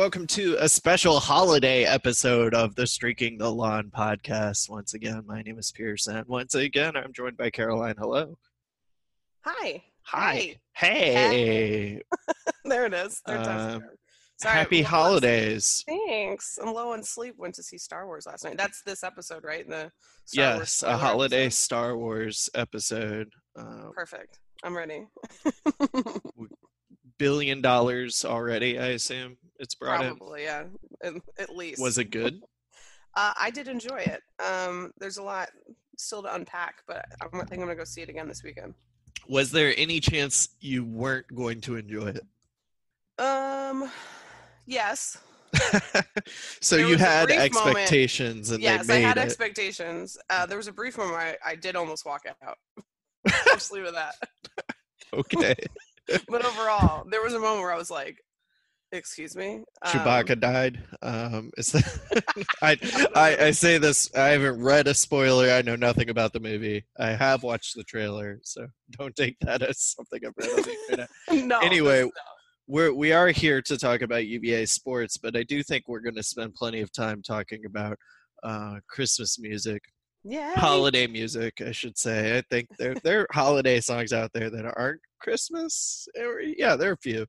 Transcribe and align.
welcome 0.00 0.26
to 0.26 0.56
a 0.60 0.66
special 0.66 1.20
holiday 1.20 1.84
episode 1.84 2.54
of 2.54 2.74
the 2.74 2.86
Streaking 2.86 3.36
the 3.36 3.50
Lawn 3.50 3.90
podcast. 3.94 4.70
Once 4.70 4.94
again, 4.94 5.24
my 5.26 5.42
name 5.42 5.58
is 5.58 5.70
Pierce. 5.72 6.08
Once 6.26 6.54
again, 6.54 6.96
I'm 6.96 7.12
joined 7.12 7.36
by 7.36 7.50
Caroline. 7.50 7.96
Hello. 7.98 8.38
Hi. 9.44 9.82
Hi. 10.04 10.56
Hey. 10.72 12.00
there 12.64 12.86
it 12.86 12.94
is. 12.94 13.20
Third 13.26 13.46
Um. 13.46 13.82
Sorry, 14.40 14.54
Happy 14.54 14.78
I'm 14.78 14.84
low 14.84 14.86
on- 14.86 15.04
holidays. 15.04 15.84
Thanks. 15.86 16.58
I'm 16.62 16.72
low 16.72 16.94
on 16.94 17.02
sleep. 17.02 17.34
Went 17.36 17.54
to 17.56 17.62
see 17.62 17.76
Star 17.76 18.06
Wars 18.06 18.24
last 18.26 18.42
night. 18.42 18.56
That's 18.56 18.80
this 18.86 19.04
episode, 19.04 19.44
right? 19.44 19.68
The 19.68 19.92
Star 20.24 20.54
Wars 20.54 20.58
Yes, 20.60 20.82
a 20.82 20.96
holiday 20.96 21.44
episode? 21.44 21.58
Star 21.62 21.98
Wars 21.98 22.48
episode. 22.54 23.28
Uh, 23.54 23.90
Perfect. 23.94 24.38
I'm 24.64 24.74
ready. 24.74 25.08
billion 27.20 27.60
dollars 27.60 28.24
already, 28.24 28.78
I 28.78 28.88
assume 28.88 29.36
it's 29.58 29.74
brought 29.74 30.02
in. 30.04 30.16
Probably, 30.16 30.44
yeah. 30.44 30.64
At, 31.04 31.12
at 31.38 31.54
least. 31.54 31.80
Was 31.80 31.98
it 31.98 32.06
good? 32.06 32.42
Uh, 33.14 33.32
I 33.38 33.50
did 33.50 33.68
enjoy 33.68 33.98
it. 33.98 34.22
Um, 34.44 34.92
there's 34.98 35.18
a 35.18 35.22
lot 35.22 35.50
still 35.98 36.22
to 36.22 36.34
unpack, 36.34 36.76
but 36.88 37.04
I 37.20 37.28
think 37.28 37.52
I'm 37.52 37.58
gonna 37.60 37.76
go 37.76 37.84
see 37.84 38.00
it 38.00 38.08
again 38.08 38.26
this 38.26 38.42
weekend. 38.42 38.74
Was 39.28 39.52
there 39.52 39.74
any 39.76 40.00
chance 40.00 40.48
you 40.60 40.84
weren't 40.84 41.26
going 41.34 41.60
to 41.62 41.76
enjoy 41.76 42.06
it? 42.08 43.22
Um, 43.22 43.90
yes. 44.66 45.18
so 46.60 46.76
There 46.76 46.88
you 46.88 46.96
had 46.96 47.26
brief 47.26 47.52
moment- 47.52 47.76
expectations 47.76 48.50
and 48.50 48.62
yes, 48.62 48.88
I 48.88 48.96
had 48.96 49.18
it. 49.18 49.20
expectations. 49.20 50.16
Uh, 50.30 50.46
there 50.46 50.56
was 50.56 50.68
a 50.68 50.72
brief 50.72 50.96
moment 50.96 51.16
where 51.18 51.36
I, 51.44 51.50
I 51.50 51.54
did 51.56 51.76
almost 51.76 52.06
walk 52.06 52.22
out. 52.42 52.56
I'll 53.26 53.54
just 53.54 53.72
leave 53.72 53.84
it 53.84 53.88
at 53.88 53.94
that. 53.94 54.76
okay. 55.12 55.54
But 56.28 56.44
overall, 56.44 57.04
there 57.10 57.22
was 57.22 57.34
a 57.34 57.38
moment 57.38 57.60
where 57.62 57.72
I 57.72 57.76
was 57.76 57.90
like, 57.90 58.16
"Excuse 58.92 59.36
me." 59.36 59.56
Um, 59.56 59.92
Chewbacca 59.92 60.40
died. 60.40 60.82
Um, 61.02 61.50
is 61.56 61.72
that, 61.72 62.44
I, 62.62 62.76
I 63.14 63.46
I 63.46 63.50
say 63.52 63.78
this. 63.78 64.12
I 64.14 64.28
haven't 64.28 64.60
read 64.62 64.86
a 64.88 64.94
spoiler. 64.94 65.50
I 65.50 65.62
know 65.62 65.76
nothing 65.76 66.10
about 66.10 66.32
the 66.32 66.40
movie. 66.40 66.84
I 66.98 67.10
have 67.12 67.42
watched 67.42 67.76
the 67.76 67.84
trailer, 67.84 68.40
so 68.42 68.66
don't 68.98 69.14
take 69.16 69.36
that 69.40 69.62
as 69.62 69.80
something 69.80 70.20
I've 70.26 70.32
read 70.36 70.50
on 70.50 70.62
the 70.62 70.76
internet. 70.88 71.10
no. 71.46 71.58
Anyway, 71.60 72.02
this- 72.02 72.12
We're 72.66 72.92
we 72.92 73.12
are 73.12 73.28
here 73.28 73.60
to 73.62 73.76
talk 73.76 74.02
about 74.02 74.26
UVA 74.26 74.66
sports, 74.66 75.16
but 75.16 75.36
I 75.36 75.42
do 75.42 75.62
think 75.62 75.88
we're 75.88 76.00
going 76.00 76.14
to 76.16 76.22
spend 76.22 76.54
plenty 76.54 76.80
of 76.80 76.92
time 76.92 77.20
talking 77.22 77.64
about 77.66 77.96
uh, 78.42 78.76
Christmas 78.88 79.38
music, 79.38 79.82
yeah. 80.24 80.54
holiday 80.54 81.06
music, 81.06 81.60
I 81.60 81.72
should 81.72 81.98
say. 81.98 82.38
I 82.38 82.42
think 82.50 82.68
there 82.78 82.94
there 83.04 83.20
are 83.22 83.26
holiday 83.32 83.80
songs 83.80 84.12
out 84.12 84.30
there 84.32 84.50
that 84.50 84.72
aren't 84.76 85.00
Christmas. 85.20 86.08
Yeah, 86.56 86.76
there 86.76 86.90
are 86.90 86.94
a 86.94 86.96
few. 86.98 87.26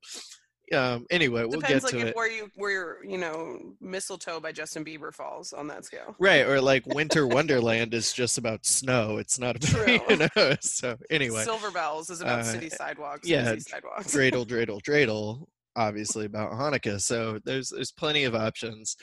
Um, 0.74 1.06
anyway, 1.12 1.41
we'll 1.41 1.59
Depends 1.59 1.84
get 1.85 1.91
to 1.91 2.00
if 2.00 2.07
it. 2.07 2.16
where 2.16 2.31
you 2.31 2.50
where 2.56 3.03
you 3.03 3.18
know 3.18 3.59
mistletoe 3.81 4.40
by 4.40 4.52
Justin 4.53 4.85
Bieber 4.85 5.13
falls 5.13 5.52
on 5.53 5.68
that 5.68 5.84
scale. 5.84 6.16
Right, 6.18 6.46
or 6.46 6.62
like 6.62 6.85
Winter 6.85 7.28
Wonderland 7.35 7.94
is 7.94 8.13
just 8.13 8.38
about 8.38 8.66
snow. 8.66 9.18
It's 9.18 9.38
not 9.38 9.58
about 9.58 9.69
True. 9.85 10.00
you 10.09 10.18
know. 10.18 10.56
So 10.62 10.96
anyway, 11.09 11.44
Silver 11.44 11.72
Bells 11.72 12.09
is 12.09 12.22
about 12.22 12.40
uh, 12.40 12.44
city 12.44 12.69
sidewalks. 12.69 13.28
yeah, 13.28 13.53
busy 13.53 13.69
sidewalks. 13.69 14.16
dreidel, 14.16 14.46
dreidel, 14.46 14.81
dreidel, 14.81 15.46
obviously 15.75 16.25
about 16.25 16.53
Hanukkah. 16.53 17.02
So 17.02 17.40
there's 17.44 17.69
there's 17.69 17.91
plenty 17.91 18.23
of 18.23 18.34
options. 18.34 18.96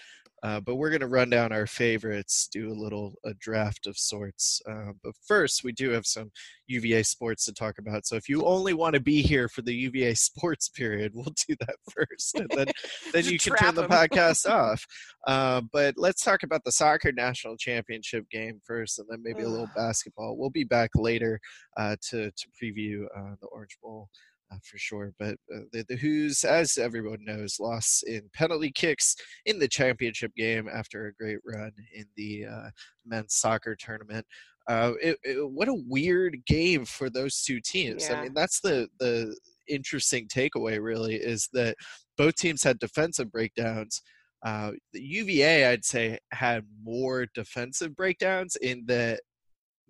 Uh, 0.43 0.61
but 0.61 0.77
we're 0.77 0.91
going 0.91 1.01
to 1.01 1.09
run 1.09 1.31
down 1.31 1.53
our 1.53 1.67
favorites, 1.67 2.49
do 2.53 2.71
a 2.71 2.75
little 2.75 3.15
a 3.25 3.35
draft 3.35 3.87
of 3.87 3.99
sorts. 3.99 4.63
Uh, 4.71 4.93
but 5.03 5.15
first, 5.27 5.65
we 5.65 5.73
do 5.73 5.91
have 5.91 6.07
some 6.07 6.31
UVA 6.69 7.03
sports 7.03 7.45
to 7.47 7.53
talk 7.53 7.79
about. 7.79 8.07
So 8.07 8.17
if 8.17 8.29
you 8.29 8.45
only 8.45 8.73
want 8.73 8.95
to 8.95 9.01
be 9.01 9.23
here 9.23 9.49
for 9.49 9.63
the 9.63 9.75
UVA 9.75 10.15
sports 10.15 10.69
period, 10.69 11.13
we'll 11.15 11.35
do 11.49 11.57
that 11.61 11.77
first, 11.91 12.37
and 12.37 12.49
then 12.55 12.67
then 13.13 13.25
you 13.25 13.39
can 13.39 13.55
turn 13.55 13.73
trap 13.73 13.75
the 13.75 13.89
podcast 13.89 14.49
off. 14.49 14.87
Uh, 15.27 15.61
but 15.73 15.95
let's 15.97 16.23
talk 16.23 16.43
about 16.43 16.63
the 16.65 16.73
soccer 16.73 17.13
national 17.13 17.57
championship 17.57 18.29
game 18.31 18.61
first, 18.65 18.99
and 18.99 19.09
then 19.11 19.23
maybe 19.23 19.43
a 19.43 19.49
little 19.49 19.71
basketball. 19.75 20.37
We'll 20.37 20.51
be 20.51 20.65
back 20.65 20.91
later 20.95 21.41
uh, 21.77 21.97
to 22.11 22.31
to 22.31 22.49
preview 22.63 23.05
uh, 23.17 23.35
the 23.41 23.49
Orange 23.49 23.77
Bowl 23.83 24.09
uh, 24.53 24.57
for 24.65 24.79
sure. 24.79 25.13
But 25.19 25.37
uh, 25.55 25.61
the, 25.73 25.85
the 25.89 25.97
Hoos, 25.97 26.45
as 26.45 26.79
everyone 26.79 27.25
knows, 27.25 27.59
lost 27.61 28.05
in 28.05 28.29
penalty 28.33 28.71
kicks 28.73 29.15
in 29.47 29.59
the 29.59 29.69
championship 29.69 30.33
game 30.37 30.69
after 30.73 31.07
a 31.07 31.15
great 31.15 31.39
run 31.45 31.73
in 31.95 32.07
the 32.17 32.47
uh, 32.47 32.71
men's 33.07 33.35
soccer 33.35 33.77
tournament. 33.77 34.27
Uh, 34.69 34.93
it, 35.03 35.17
it- 35.25 35.51
what 35.51 35.69
a 35.69 35.83
weird 35.87 36.37
game 36.47 36.85
for 36.85 37.09
those 37.11 37.43
two 37.43 37.61
teams. 37.61 38.09
I 38.11 38.23
mean, 38.25 38.35
that's 38.35 38.61
the 38.61 38.89
the 39.01 39.37
interesting 39.69 40.29
takeaway. 40.29 40.81
Really, 40.83 41.17
is 41.17 41.49
that 41.53 41.77
both 42.17 42.35
teams 42.37 42.63
had 42.63 42.79
defensive 42.79 43.31
breakdowns. 43.33 44.03
Uh, 44.45 44.71
the 44.93 45.01
UVA, 45.01 45.67
I'd 45.67 45.85
say, 45.85 46.17
had 46.31 46.65
more 46.83 47.27
defensive 47.35 47.97
breakdowns 47.97 48.55
in 48.57 48.85
that 48.87 49.21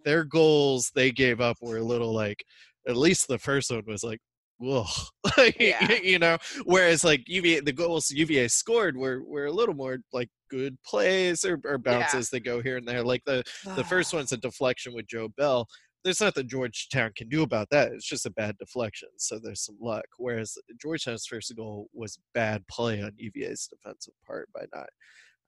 their 0.05 0.25
goals 0.25 0.91
they 0.95 1.11
gave 1.11 1.41
up 1.41 1.57
were 1.61 1.77
a 1.79 1.83
little 1.85 2.15
like, 2.15 2.43
at 2.89 2.97
least 2.97 3.29
the 3.29 3.39
first 3.39 3.71
one 3.71 3.83
was 3.87 4.03
like, 4.03 4.21
whoa, 4.59 4.85
like, 5.37 5.57
Yeah. 5.59 5.93
you 6.03 6.19
know. 6.19 6.37
Whereas 6.65 7.05
like 7.05 7.25
UVA, 7.27 7.61
the 7.61 7.73
goals 7.73 8.11
UVA 8.11 8.49
scored 8.49 8.97
were 8.97 9.23
were 9.25 9.47
a 9.47 9.53
little 9.53 9.75
more 9.75 9.99
like 10.13 10.29
good 10.51 10.77
plays 10.85 11.45
or, 11.45 11.61
or 11.65 11.79
bounces 11.79 12.31
that 12.31 12.41
go 12.41 12.63
here 12.63 12.77
and 12.77 12.87
there. 12.87 13.03
Like 13.03 13.23
the 13.27 13.43
the 13.77 13.85
first 13.85 14.13
one's 14.15 14.33
a 14.33 14.37
deflection 14.37 14.95
with 14.95 15.07
Joe 15.07 15.29
Bell. 15.37 15.67
There's 16.05 16.21
nothing 16.21 16.49
Georgetown 16.49 17.11
can 17.17 17.29
do 17.29 17.43
about 17.43 17.69
that. 17.71 17.93
It's 17.93 18.09
just 18.09 18.25
a 18.25 18.31
bad 18.31 18.57
deflection, 18.59 19.09
so 19.19 19.39
there's 19.43 19.65
some 19.65 19.77
luck. 19.81 20.05
Whereas 20.17 20.57
Georgetown's 20.81 21.27
first 21.27 21.53
goal 21.57 21.89
was 21.93 22.19
bad 22.34 22.66
play 22.69 23.03
on 23.03 23.13
UVA's 23.16 23.69
defensive 23.69 24.15
part 24.27 24.49
by 24.54 24.65
not 24.72 24.87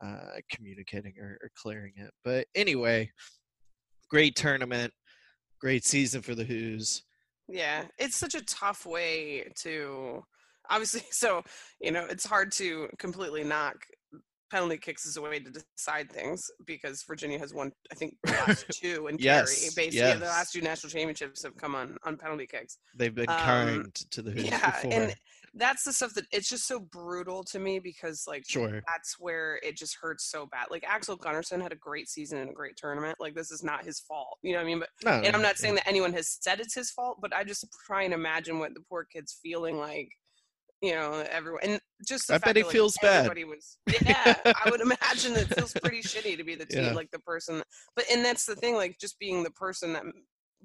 uh, 0.05 0.39
communicating 0.53 1.15
or, 1.21 1.39
or 1.43 1.51
clearing 1.57 1.93
it. 1.97 2.11
But 2.25 2.47
anyway, 2.55 3.11
great 4.11 4.35
tournament, 4.35 4.93
great 5.61 5.85
season 5.85 6.21
for 6.21 6.35
the 6.35 6.45
Hoos. 6.45 7.05
Yeah, 7.51 7.85
it's 7.99 8.17
such 8.17 8.35
a 8.35 8.45
tough 8.45 8.87
way 8.87 9.51
to 9.63 10.23
obviously 10.71 11.03
so, 11.11 11.43
you 11.81 11.91
know, 11.91 12.07
it's 12.09 12.25
hard 12.27 12.53
to 12.53 12.89
completely 12.99 13.45
knock 13.45 13.77
penalty 14.51 14.77
kicks 14.79 15.07
as 15.07 15.17
a 15.17 15.23
way 15.23 15.39
to 15.39 15.51
decide 15.77 16.11
things 16.11 16.43
because 16.67 17.05
Virginia 17.07 17.39
has 17.39 17.55
won 17.55 17.71
I 17.93 17.95
think 17.95 18.15
last 18.27 18.67
two 18.73 19.07
and 19.07 19.21
Yes, 19.21 19.55
carry. 19.61 19.87
Basically 19.87 19.99
yes. 20.09 20.19
the 20.19 20.25
last 20.25 20.53
two 20.53 20.61
national 20.61 20.91
championships 20.91 21.43
have 21.45 21.57
come 21.57 21.75
on 21.77 21.97
on 22.05 22.17
penalty 22.17 22.47
kicks. 22.47 22.79
They've 22.97 23.15
been 23.15 23.29
Um, 23.31 23.37
kind 23.37 23.95
to 24.11 24.23
the 24.23 24.33
Hoos 24.33 24.45
Yeah, 24.47 24.71
before. 24.83 24.93
and 24.93 25.15
that's 25.55 25.83
the 25.85 25.93
stuff 25.93 26.15
that 26.15 26.27
it's 26.31 26.49
just 26.49 26.67
so 26.67 26.79
brutal 26.79 27.43
to 27.45 27.59
me 27.59 27.81
because 27.81 28.25
like 28.29 28.45
sure. 28.49 28.83
that's 28.87 29.17
where 29.19 29.59
it 29.63 29.77
just 29.77 29.97
hurts 30.01 30.31
so 30.31 30.47
bad. 30.47 30.67
Like 30.71 30.85
Axel 30.87 31.19
Gunnarsson 31.19 31.61
had 31.61 31.73
a 31.73 31.77
great 31.77 32.09
season 32.09 32.39
and 32.39 32.51
a 32.51 32.53
great 32.55 32.77
tournament. 32.77 33.17
Like 33.19 33.35
this 33.35 33.51
is 33.51 33.65
not 33.65 33.85
his 33.85 34.01
fault. 34.01 34.39
You 34.43 34.53
know 34.53 34.59
what 34.59 34.65
I 34.65 34.67
mean? 34.67 34.79
But 34.79 34.89
No, 35.05 35.11
and 35.27 35.35
I'm 35.35 35.43
not 35.43 35.57
saying 35.57 35.75
that 35.75 35.89
anyone 35.89 36.13
has 36.13 36.39
said 36.41 36.61
it's 36.61 36.75
his 36.75 36.91
fault, 36.91 37.19
but 37.21 37.35
I 37.35 37.43
just 37.43 37.67
try 37.87 38.05
and 38.05 38.15
imagine 38.15 38.59
what 38.59 38.75
the 38.75 38.81
poor 38.89 39.05
kid's 39.05 39.39
feeling 39.43 39.77
like 39.79 40.09
you 40.83 40.93
know, 40.95 41.23
everyone, 41.31 41.61
and 41.63 41.81
just 42.09 42.29
the 42.29 42.35
I 42.35 42.37
fact 42.39 42.47
bet 42.47 42.57
he 42.57 42.63
that, 42.63 42.69
like, 42.69 42.73
feels 42.73 42.97
bad. 43.03 43.27
everybody 43.27 43.45
Was, 43.45 43.77
yeah, 44.03 44.35
I 44.47 44.71
would 44.71 44.81
imagine 44.81 45.35
it 45.35 45.55
feels 45.55 45.75
pretty 45.75 46.01
shitty 46.01 46.39
to 46.39 46.45
be 46.45 46.55
the 46.55 46.65
team, 46.65 46.85
Yeah. 46.85 46.93
like 46.93 47.11
the 47.11 47.19
person. 47.19 47.63
But 47.95 48.07
and 48.11 48.25
that's 48.25 48.47
the 48.47 48.57
thing, 48.57 48.77
like 48.77 48.97
just 48.99 49.19
being 49.19 49.43
the 49.43 49.51
person 49.51 49.93
that 49.93 50.05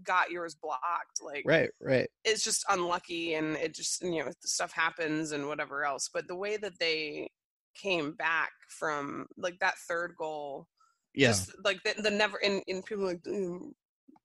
got 0.04 0.32
yours 0.32 0.56
blocked, 0.56 1.22
like 1.22 1.46
Right, 1.46 1.70
right. 1.80 2.10
it's 2.24 2.44
just 2.44 2.66
unlucky, 2.70 3.36
and 3.36 3.56
it 3.58 3.76
just 3.76 4.02
you 4.04 4.24
know 4.24 4.32
stuff 4.44 4.74
happens 4.74 5.32
and 5.32 5.48
whatever 5.48 5.84
else. 5.86 6.10
But 6.14 6.28
the 6.28 6.36
way 6.36 6.58
that 6.58 6.80
they 6.80 7.30
came 7.76 8.14
back 8.14 8.52
from 8.70 9.28
like 9.38 9.60
that 9.60 9.78
third 9.90 10.14
goal 10.18 10.68
Yeah. 11.14 11.46
just 11.46 11.52
like 11.64 11.82
the, 11.84 11.94
the 12.02 12.12
never 12.12 12.38
in 12.40 12.62
in 12.68 12.84
people 12.84 13.06
like 13.06 13.22
"Mm, 13.24 13.72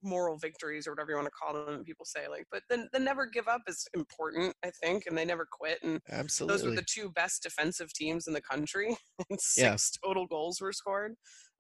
moral 0.02 0.38
victories 0.38 0.86
or 0.86 0.92
whatever 0.92 1.10
you 1.10 1.16
want 1.16 1.26
to 1.26 1.30
call 1.32 1.66
them 1.66 1.84
people 1.84 2.04
say 2.06 2.26
like 2.28 2.46
but 2.50 2.62
the, 2.70 2.88
the 2.92 2.98
never 2.98 3.26
give 3.26 3.48
up 3.48 3.62
is 3.66 3.86
important 3.94 4.54
i 4.64 4.70
think 4.82 5.04
and 5.06 5.16
they 5.18 5.24
never 5.24 5.46
quit 5.50 5.78
and 5.82 6.00
Absolutely. 6.10 6.48
those 6.48 6.64
were 6.64 6.72
the 6.72 6.84
two 6.88 7.10
best 7.10 7.42
defensive 7.42 7.92
teams 7.92 8.26
in 8.26 8.32
the 8.34 8.40
country 8.42 8.96
and 9.30 9.40
Yeah. 9.56 9.78
six 9.78 9.90
total 10.04 10.26
goals 10.26 10.60
were 10.60 10.72
scored 10.72 11.14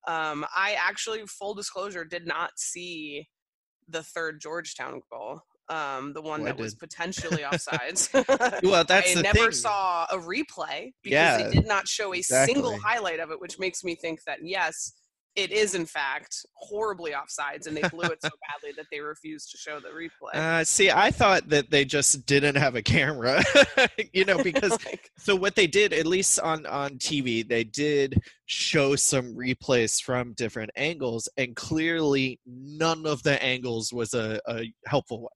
um 0.08 0.44
i 0.56 0.74
actually 0.78 1.22
full 1.26 1.54
disclosure 1.54 2.04
did 2.04 2.26
not 2.26 2.52
see 2.58 3.28
the 3.90 4.02
third 4.02 4.40
georgetown 4.40 5.00
goal 5.10 5.42
um 5.68 6.12
the 6.14 6.20
one 6.22 6.42
Oh, 6.42 6.44
that 6.44 6.58
was 6.58 6.74
potentially 6.74 7.42
offsides. 7.50 8.08
Well, 8.62 8.84
that's 8.88 9.16
I 9.16 9.22
never 9.22 9.38
thing. 9.38 9.52
saw 9.52 10.04
a 10.10 10.16
replay 10.16 10.92
because 11.02 11.12
Yeah, 11.12 11.36
they 11.36 11.54
did 11.54 11.66
not 11.66 11.86
show 11.86 12.12
a 12.12 12.22
single 12.22 12.76
highlight 12.78 13.20
of 13.20 13.30
it, 13.30 13.40
which 13.40 13.58
makes 13.58 13.84
me 13.84 13.94
think 13.94 14.24
that 14.24 14.38
yes, 14.42 14.92
it 15.36 15.52
is 15.52 15.74
in 15.74 15.86
fact 15.86 16.44
horribly 16.54 17.12
offsides, 17.12 17.66
and 17.66 17.76
they 17.76 17.88
blew 17.88 18.08
it 18.08 18.20
so 18.22 18.30
badly 18.48 18.72
that 18.76 18.86
they 18.90 19.00
refused 19.00 19.50
to 19.52 19.58
show 19.58 19.80
the 19.80 19.88
replay. 19.88 20.34
Uh, 20.34 20.64
see, 20.64 20.90
I 20.90 21.10
thought 21.10 21.48
that 21.48 21.70
they 21.70 21.84
just 21.84 22.26
didn't 22.26 22.56
have 22.56 22.74
a 22.74 22.82
camera, 22.82 23.42
you 24.12 24.24
know, 24.24 24.42
because 24.42 24.72
Like, 24.84 25.10
so 25.16 25.36
what 25.36 25.54
they 25.54 25.66
did, 25.66 25.92
at 25.92 26.06
least 26.06 26.40
on 26.40 26.66
on 26.66 26.92
TV, 26.98 27.46
they 27.46 27.64
did 27.64 28.20
show 28.46 28.96
some 28.96 29.34
replays 29.34 30.02
from 30.02 30.32
different 30.34 30.70
angles, 30.76 31.28
and 31.36 31.54
clearly 31.54 32.40
none 32.46 33.06
of 33.06 33.22
the 33.22 33.42
angles 33.42 33.92
was 33.92 34.14
a, 34.14 34.40
a 34.48 34.72
helpful 34.86 35.22
one. 35.22 35.30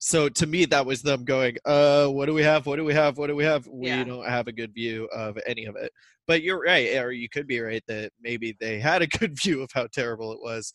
So 0.00 0.28
to 0.30 0.46
me, 0.46 0.64
that 0.66 0.86
was 0.86 1.02
them 1.02 1.24
going, 1.24 1.58
"Uh, 1.64 2.08
what 2.08 2.26
do 2.26 2.34
we 2.34 2.42
have? 2.42 2.66
What 2.66 2.76
do 2.76 2.84
we 2.84 2.94
have? 2.94 3.18
What 3.18 3.26
do 3.28 3.36
we 3.36 3.44
have? 3.44 3.66
We 3.66 4.02
Yeah. 4.02 4.04
don't 4.04 4.26
have 4.26 4.48
a 4.48 4.52
good 4.52 4.74
view 4.74 5.06
of 5.12 5.38
any 5.46 5.66
of 5.66 5.76
it." 5.76 5.92
But 6.26 6.42
you're 6.42 6.60
right, 6.62 6.96
or 6.98 7.12
you 7.12 7.28
could 7.28 7.46
be 7.46 7.60
right 7.60 7.82
that 7.86 8.12
maybe 8.20 8.56
they 8.60 8.80
had 8.80 9.02
a 9.02 9.06
good 9.06 9.38
view 9.42 9.62
of 9.62 9.70
how 9.72 9.86
terrible 9.88 10.32
it 10.32 10.40
was. 10.40 10.72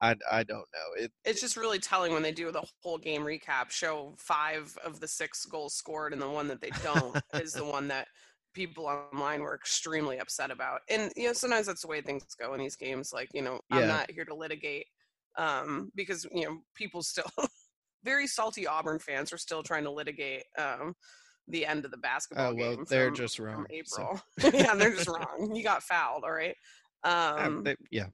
I 0.00 0.16
I 0.30 0.44
don't 0.44 0.68
know. 0.74 1.04
It 1.04 1.12
it's 1.24 1.40
just 1.40 1.56
really 1.56 1.78
telling 1.78 2.12
when 2.12 2.22
they 2.22 2.32
do 2.32 2.50
the 2.52 2.64
whole 2.82 2.98
game 2.98 3.22
recap, 3.22 3.70
show 3.70 4.14
five 4.18 4.76
of 4.84 5.00
the 5.00 5.08
six 5.08 5.44
goals 5.46 5.74
scored, 5.74 6.12
and 6.12 6.20
the 6.20 6.28
one 6.28 6.48
that 6.48 6.60
they 6.60 6.70
don't 6.70 7.18
is 7.32 7.54
the 7.54 7.64
one 7.64 7.88
that 7.88 8.08
people 8.52 8.86
online 8.86 9.40
were 9.40 9.54
extremely 9.54 10.18
upset 10.18 10.50
about. 10.50 10.82
And 10.88 11.12
you 11.16 11.26
know, 11.28 11.32
sometimes 11.32 11.66
that's 11.66 11.80
the 11.82 11.88
way 11.88 12.02
things 12.02 12.24
go 12.34 12.52
in 12.54 12.60
these 12.60 12.76
games. 12.76 13.10
Like, 13.12 13.30
you 13.34 13.42
know, 13.42 13.60
I'm 13.70 13.86
not 13.86 14.10
here 14.10 14.24
to 14.26 14.34
litigate 14.34 14.86
um, 15.36 15.90
because 15.94 16.26
you 16.32 16.44
know 16.44 16.60
people 16.74 17.02
still 17.02 17.30
very 18.04 18.26
salty 18.26 18.66
Auburn 18.66 18.98
fans 18.98 19.32
are 19.32 19.38
still 19.38 19.62
trying 19.62 19.84
to 19.84 19.90
litigate 19.90 20.44
um, 20.58 20.94
the 21.48 21.66
end 21.66 21.84
of 21.84 21.90
the 21.90 21.96
basketball 21.96 22.52
oh 22.52 22.54
well, 22.54 22.76
game. 22.76 22.84
they're 22.88 23.06
from- 23.08 23.16
just 23.16 23.38
wrong. 23.38 23.66
so- 23.68 23.74
April. 23.74 24.20
yeah, 24.60 24.74
they're 24.74 24.94
just 24.94 25.08
wrong. 25.08 25.52
You 25.54 25.62
got 25.62 25.82
fouled, 25.82 26.24
all 26.24 26.32
right. 26.32 26.56
Uh, 27.02 27.36
Um, 27.38 27.64
they- 27.64 27.76
yeah. 27.90 28.06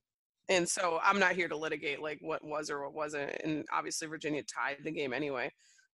and 0.49 0.69
so 0.69 0.99
I'm 1.03 1.19
not 1.19 1.33
here 1.33 1.49
to 1.49 1.57
litigate 1.57 2.01
like 2.01 2.19
what 2.21 2.43
was 2.45 2.71
or 2.71 2.83
what 2.83 2.95
wasn't. 2.95 3.31
And 3.45 3.65
obviously 3.73 4.09
Virginia 4.09 4.43
tied 4.43 4.79
the 4.85 4.91
game 4.91 5.13
anyway. 5.13 5.53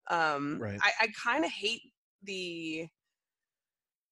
Um, 0.08 0.58
Right. 0.60 0.78
I, 0.82 0.92
I 1.02 1.08
kind 1.22 1.44
of 1.44 1.50
hate 1.50 1.82
the 2.22 2.86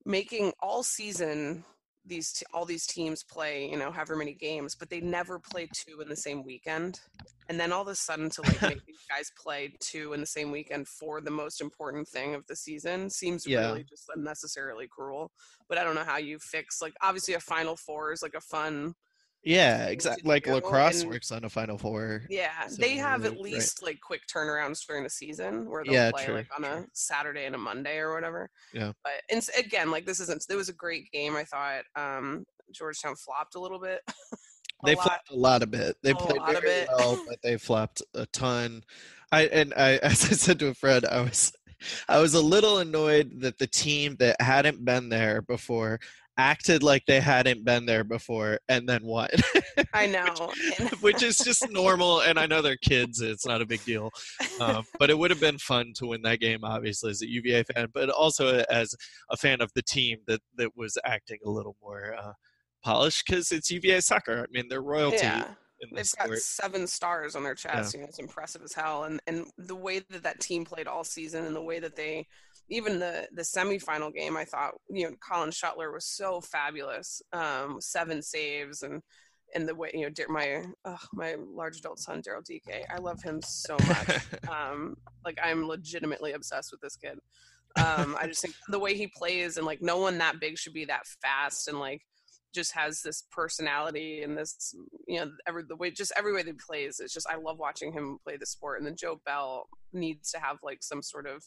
making 0.05 0.53
all 0.61 0.83
season 0.83 1.65
these 2.07 2.33
t- 2.33 2.47
all 2.53 2.65
these 2.65 2.87
teams 2.87 3.23
play 3.23 3.69
you 3.71 3.79
know 3.79 3.91
however 3.91 4.17
many 4.17 4.35
games 4.35 4.75
but 4.75 4.91
they 4.91 5.01
never 5.01 5.39
play 5.39 5.69
two 5.73 6.01
in 6.01 6.09
the 6.09 6.17
same 6.17 6.45
weekend 6.45 7.01
and 7.49 7.59
then 7.61 7.73
all 7.73 7.83
of 7.83 7.89
a 7.89 7.95
sudden 7.95 8.29
to 8.31 8.43
like 8.43 8.61
make 8.63 8.85
these 8.87 9.05
guys 9.09 9.31
play 9.43 9.73
two 9.81 10.13
in 10.13 10.21
the 10.21 10.27
same 10.27 10.51
weekend 10.51 10.87
for 10.87 11.21
the 11.21 11.31
most 11.31 11.61
important 11.61 12.07
thing 12.09 12.35
of 12.35 12.47
the 12.47 12.57
season 12.57 13.09
seems 13.11 13.47
Yeah. 13.47 13.61
really 13.71 13.85
just 13.85 14.05
unnecessarily 14.15 14.87
cruel 14.89 15.31
but 15.69 15.79
i 15.79 15.85
don't 15.85 15.95
know 15.95 16.05
how 16.05 16.19
you 16.19 16.39
fix 16.39 16.83
like 16.83 16.95
obviously 17.01 17.35
a 17.35 17.41
final 17.41 17.77
four 17.77 18.13
is 18.13 18.23
like 18.23 18.35
a 18.35 18.41
fun 18.41 18.95
Yeah, 19.45 19.87
exactly. 19.87 20.27
Like 20.29 20.47
lacrosse 20.47 21.03
and- 21.03 21.11
works 21.11 21.31
on 21.31 21.45
a 21.45 21.51
Final 21.51 21.77
Four. 21.79 22.23
yeah, 22.31 22.51
they 22.79 22.97
have 22.97 23.21
at 23.25 23.33
Similarly, 23.33 23.51
right. 23.53 23.55
least 23.59 23.83
like 23.83 24.01
quick 24.01 24.23
turnarounds 24.35 24.85
during 24.87 25.03
the 25.05 25.11
season 25.11 25.69
where 25.69 25.85
they'll 25.85 25.93
Yeah, 25.93 26.11
play 26.11 26.25
true, 26.25 26.35
like 26.35 26.49
on 26.57 26.65
a 26.65 26.87
Saturday 26.95 27.45
and 27.45 27.55
a 27.55 27.59
Monday 27.59 27.99
or 27.99 28.15
whatever. 28.15 28.49
Yeah. 28.73 28.93
But 29.03 29.13
and 29.31 29.47
again, 29.59 29.91
like 29.91 30.07
this 30.07 30.21
isn't. 30.21 30.45
It 30.49 30.57
was 30.57 30.69
a 30.71 30.73
great 30.75 31.11
game. 31.13 31.37
I 31.37 31.45
thought 31.45 31.83
um, 31.97 32.45
Georgetown 32.73 33.17
flopped 33.17 33.55
a 33.55 33.61
little 33.61 33.79
bit. 33.81 34.01
a 34.33 34.37
They 34.87 34.95
lot. 34.95 35.05
flopped 35.05 35.31
a 35.31 35.37
lot 35.37 35.63
of 35.63 35.75
it. 35.75 35.97
They 36.03 36.13
A 36.13 36.15
played 36.15 36.41
very 36.61 36.87
well, 36.97 37.23
but 37.29 37.41
they 37.43 37.59
flopped 37.59 38.03
a 38.15 38.27
ton. 38.27 38.83
I 39.31 39.43
and 39.47 39.75
I, 39.77 39.97
as 40.03 40.25
I 40.25 40.29
said 40.35 40.59
to 40.61 40.69
a 40.69 40.75
friend, 40.75 41.05
I 41.07 41.21
was, 41.21 41.53
I 42.09 42.19
was 42.19 42.35
a 42.35 42.41
little 42.41 42.79
annoyed 42.79 43.41
that 43.41 43.59
the 43.59 43.67
team 43.67 44.17
that 44.21 44.41
hadn't 44.41 44.85
been 44.85 45.09
there 45.11 45.43
before 45.43 46.01
acted 46.37 46.83
like 46.83 47.05
they 47.07 47.21
hadn't 47.21 47.65
been 47.65 47.87
there 47.87 48.05
before 48.05 48.59
and 48.69 48.89
then 48.89 49.03
what 49.05 49.31
I 49.93 50.07
know. 50.09 50.53
and- 50.79 50.91
which 51.01 51.23
is 51.23 51.39
just 51.39 51.71
normal. 51.71 52.21
And 52.21 52.39
I 52.39 52.47
know 52.47 52.63
they're 52.63 52.77
kids; 52.77 53.21
it's 53.21 53.47
not 53.47 53.63
a 53.63 53.67
big 53.67 53.85
deal. 53.85 54.11
Um, 54.61 54.85
but 54.99 55.11
it 55.11 55.19
would 55.19 55.31
have 55.31 55.41
been 55.41 55.59
fun 55.59 55.93
to 55.97 56.07
win 56.07 56.23
that 56.23 56.41
game, 56.41 56.65
obviously, 56.65 57.11
as 57.11 57.23
a 57.23 57.29
UVA 57.29 57.65
fan, 57.65 57.89
but 57.93 58.11
also 58.11 58.65
as 58.71 58.95
a 59.31 59.37
fan 59.37 59.61
of 59.61 59.71
the 59.75 59.83
team 59.83 60.19
that 60.27 60.41
that 60.57 60.71
was 60.77 60.99
acting 61.05 61.39
a 61.45 61.51
little 61.51 61.77
more 61.83 62.15
uh, 62.19 62.33
polished 62.83 63.25
because 63.27 63.53
it's 63.53 63.71
UVA 63.71 64.01
soccer. 64.01 64.47
I 64.49 64.53
mean, 64.53 64.69
they're 64.69 64.83
royalty 64.83 65.19
yeah. 65.19 65.49
They've 65.81 65.99
this 65.99 66.15
got 66.15 66.33
seven 66.39 66.87
stars 66.87 67.35
on 67.37 67.43
their 67.43 67.55
chest. 67.55 67.95
You 67.95 68.01
know, 68.01 68.07
it's 68.07 68.19
impressive 68.19 68.63
as 68.63 68.73
hell. 68.73 69.05
And 69.05 69.21
and 69.27 69.47
the 69.59 69.75
way 69.75 70.01
that 70.11 70.23
that 70.23 70.41
team 70.41 70.65
played 70.65 70.87
all 70.87 71.05
season, 71.05 71.45
and 71.45 71.55
the 71.55 71.63
way 71.63 71.81
that 71.81 71.97
they, 71.97 72.27
even 72.69 72.99
the 72.99 73.29
the 73.33 73.43
semifinal 73.43 74.13
game, 74.15 74.37
I 74.37 74.45
thought 74.45 74.75
you 74.91 75.09
know 75.09 75.17
Colin 75.27 75.51
Shutler 75.51 75.93
was 75.93 76.07
so 76.07 76.41
fabulous. 76.41 77.23
Um, 77.33 77.81
seven 77.81 78.23
saves 78.23 78.83
and 78.83 79.03
and 79.55 79.69
the 79.69 79.75
way 79.75 79.91
you 79.95 80.09
know 80.09 80.25
my 80.29 80.65
uh, 80.85 80.97
my 81.13 81.37
large 81.39 81.79
adult 81.79 81.99
son 81.99 82.23
Daryl 82.23 82.45
Dike, 82.45 82.87
I 82.93 82.99
love 82.99 83.23
him 83.23 83.41
so 83.43 83.77
much. 83.87 84.21
um, 84.49 84.97
like 85.25 85.39
I'm 85.43 85.67
legitimately 85.67 86.33
obsessed 86.33 86.73
with 86.73 86.81
this 86.81 86.97
kid. 86.97 87.19
Um, 87.77 88.17
I 88.21 88.29
just 88.29 88.41
think 88.41 88.55
the 88.69 88.79
way 88.79 88.97
he 88.97 89.09
plays 89.09 89.57
and 89.57 89.67
like 89.67 89.83
no 89.83 89.99
one 89.99 90.19
that 90.19 90.41
big 90.41 90.59
should 90.59 90.75
be 90.75 90.85
that 90.87 91.07
fast 91.21 91.67
and 91.67 91.81
like 91.81 92.03
just 92.55 92.73
has 92.73 93.03
this 93.03 93.25
personality 93.33 94.23
and 94.23 94.39
this 94.39 94.77
you 95.09 95.19
know 95.19 95.33
every 95.47 95.65
the 95.69 95.75
way 95.75 95.91
just 95.91 96.13
every 96.17 96.33
way 96.33 96.43
that 96.43 96.53
he 96.53 96.59
plays 96.65 97.01
it's 97.01 97.13
just 97.13 97.29
I 97.29 97.35
love 97.35 97.59
watching 97.59 97.93
him 97.93 98.19
play 98.23 98.37
the 98.37 98.47
sport 98.47 98.79
and 98.79 98.87
then 98.87 98.95
Joe 98.95 99.21
Bell 99.27 99.67
needs 99.93 100.31
to 100.31 100.39
have 100.39 100.59
like 100.63 100.83
some 100.83 101.03
sort 101.03 101.27
of 101.27 101.45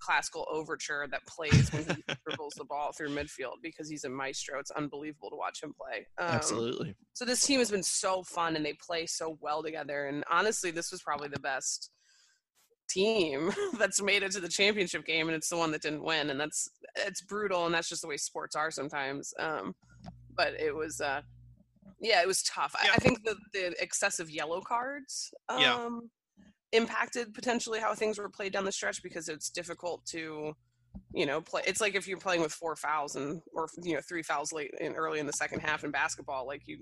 classical 0.00 0.46
overture 0.50 1.06
that 1.10 1.24
plays 1.26 1.70
when 1.72 1.84
he 1.84 2.02
dribbles 2.26 2.54
the 2.56 2.64
ball 2.64 2.92
through 2.92 3.10
midfield 3.10 3.56
because 3.62 3.88
he's 3.88 4.04
a 4.04 4.08
maestro. 4.08 4.58
It's 4.58 4.70
unbelievable 4.70 5.30
to 5.30 5.36
watch 5.36 5.62
him 5.62 5.74
play. 5.78 6.06
Um, 6.18 6.34
Absolutely. 6.34 6.94
so 7.12 7.24
this 7.24 7.44
team 7.44 7.58
has 7.58 7.70
been 7.70 7.82
so 7.82 8.22
fun 8.22 8.56
and 8.56 8.64
they 8.64 8.74
play 8.74 9.06
so 9.06 9.38
well 9.40 9.62
together. 9.62 10.06
And 10.06 10.24
honestly 10.30 10.70
this 10.70 10.90
was 10.90 11.02
probably 11.02 11.28
the 11.28 11.40
best 11.40 11.90
team 12.88 13.52
that's 13.78 14.02
made 14.02 14.22
it 14.22 14.32
to 14.32 14.40
the 14.40 14.48
championship 14.48 15.04
game 15.04 15.28
and 15.28 15.36
it's 15.36 15.48
the 15.48 15.56
one 15.56 15.70
that 15.72 15.82
didn't 15.82 16.02
win. 16.04 16.30
And 16.30 16.40
that's 16.40 16.68
it's 16.96 17.20
brutal 17.22 17.66
and 17.66 17.74
that's 17.74 17.88
just 17.88 18.02
the 18.02 18.08
way 18.08 18.16
sports 18.16 18.56
are 18.56 18.70
sometimes. 18.70 19.32
Um 19.38 19.74
but 20.36 20.54
it 20.58 20.74
was 20.74 21.00
uh 21.00 21.20
yeah 22.00 22.22
it 22.22 22.26
was 22.26 22.42
tough. 22.42 22.74
I, 22.76 22.88
I 22.94 22.96
think 22.96 23.22
the 23.24 23.36
the 23.52 23.74
excessive 23.82 24.30
yellow 24.30 24.60
cards 24.60 25.32
um 25.48 25.60
Yeah. 25.60 25.88
Impacted 26.72 27.34
potentially 27.34 27.80
how 27.80 27.94
things 27.94 28.18
were 28.18 28.28
played 28.28 28.52
down 28.52 28.64
the 28.64 28.72
stretch 28.72 29.02
because 29.02 29.28
it's 29.28 29.50
difficult 29.50 30.04
to 30.06 30.54
you 31.14 31.24
know 31.24 31.40
play 31.40 31.62
it's 31.66 31.80
like 31.80 31.94
if 31.94 32.08
you're 32.08 32.18
playing 32.18 32.40
with 32.40 32.52
four 32.52 32.74
fouls 32.74 33.14
and 33.14 33.40
or 33.54 33.68
you 33.82 33.94
know 33.94 34.00
three 34.00 34.22
fouls 34.22 34.52
late 34.52 34.72
in 34.80 34.92
early 34.94 35.20
in 35.20 35.26
the 35.26 35.32
second 35.32 35.60
half 35.60 35.84
in 35.84 35.92
basketball 35.92 36.46
like 36.48 36.62
you 36.66 36.78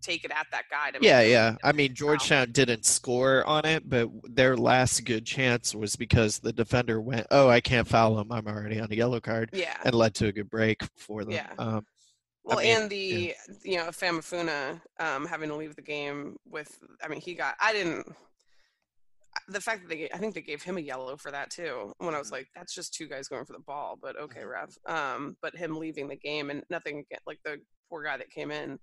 take 0.00 0.24
it 0.24 0.30
at 0.30 0.46
that 0.50 0.64
guy 0.70 0.90
to 0.90 0.98
Yeah, 1.00 1.20
yeah. 1.22 1.56
I 1.62 1.72
mean, 1.72 1.94
Georgetown 1.94 2.52
didn't 2.52 2.84
score 2.84 3.44
on 3.46 3.64
it, 3.64 3.88
but 3.88 4.08
their 4.24 4.56
last 4.56 5.04
good 5.04 5.26
chance 5.26 5.74
was 5.74 5.96
because 5.96 6.38
the 6.38 6.52
defender 6.52 7.00
went, 7.00 7.26
"Oh, 7.30 7.48
I 7.48 7.60
can't 7.60 7.86
foul 7.86 8.18
him. 8.18 8.32
I'm 8.32 8.46
already 8.46 8.80
on 8.80 8.90
a 8.90 8.94
yellow 8.94 9.20
card," 9.20 9.50
yeah 9.52 9.76
and 9.84 9.94
led 9.94 10.14
to 10.16 10.26
a 10.26 10.32
good 10.32 10.50
break 10.50 10.82
for 10.96 11.24
them. 11.24 11.32
Yeah. 11.32 11.50
Um, 11.58 11.86
Well, 12.44 12.58
mean, 12.58 12.76
and 12.76 12.90
the 12.90 13.34
you 13.64 13.76
know 13.76 13.84
Afamefuna 13.84 14.80
um, 15.00 15.26
having 15.26 15.48
to 15.50 15.56
leave 15.56 15.76
the 15.76 15.82
game 15.82 16.36
with, 16.48 16.78
I 17.02 17.08
mean, 17.08 17.20
he 17.20 17.34
got. 17.34 17.56
I 17.60 17.72
didn't. 17.72 18.06
The 19.48 19.60
fact 19.60 19.82
that 19.82 19.88
they 19.88 20.10
I 20.12 20.18
think 20.18 20.34
they 20.34 20.40
gave 20.42 20.62
him 20.62 20.76
a 20.76 20.80
yellow 20.80 21.16
for 21.16 21.30
that 21.30 21.50
too. 21.50 21.92
When 21.98 22.14
I 22.14 22.18
was 22.18 22.32
like, 22.32 22.48
that's 22.54 22.74
just 22.74 22.94
two 22.94 23.06
guys 23.08 23.28
going 23.28 23.44
for 23.44 23.52
the 23.52 23.60
ball, 23.60 23.98
but 24.00 24.18
okay, 24.18 24.44
ref. 24.44 24.76
Um, 24.86 25.36
but 25.42 25.54
him 25.56 25.76
leaving 25.76 26.08
the 26.08 26.16
game 26.16 26.50
and 26.50 26.62
nothing 26.70 27.04
like 27.26 27.38
the 27.44 27.58
poor 27.88 28.02
guy 28.04 28.16
that 28.16 28.30
came 28.30 28.50
in. 28.50 28.78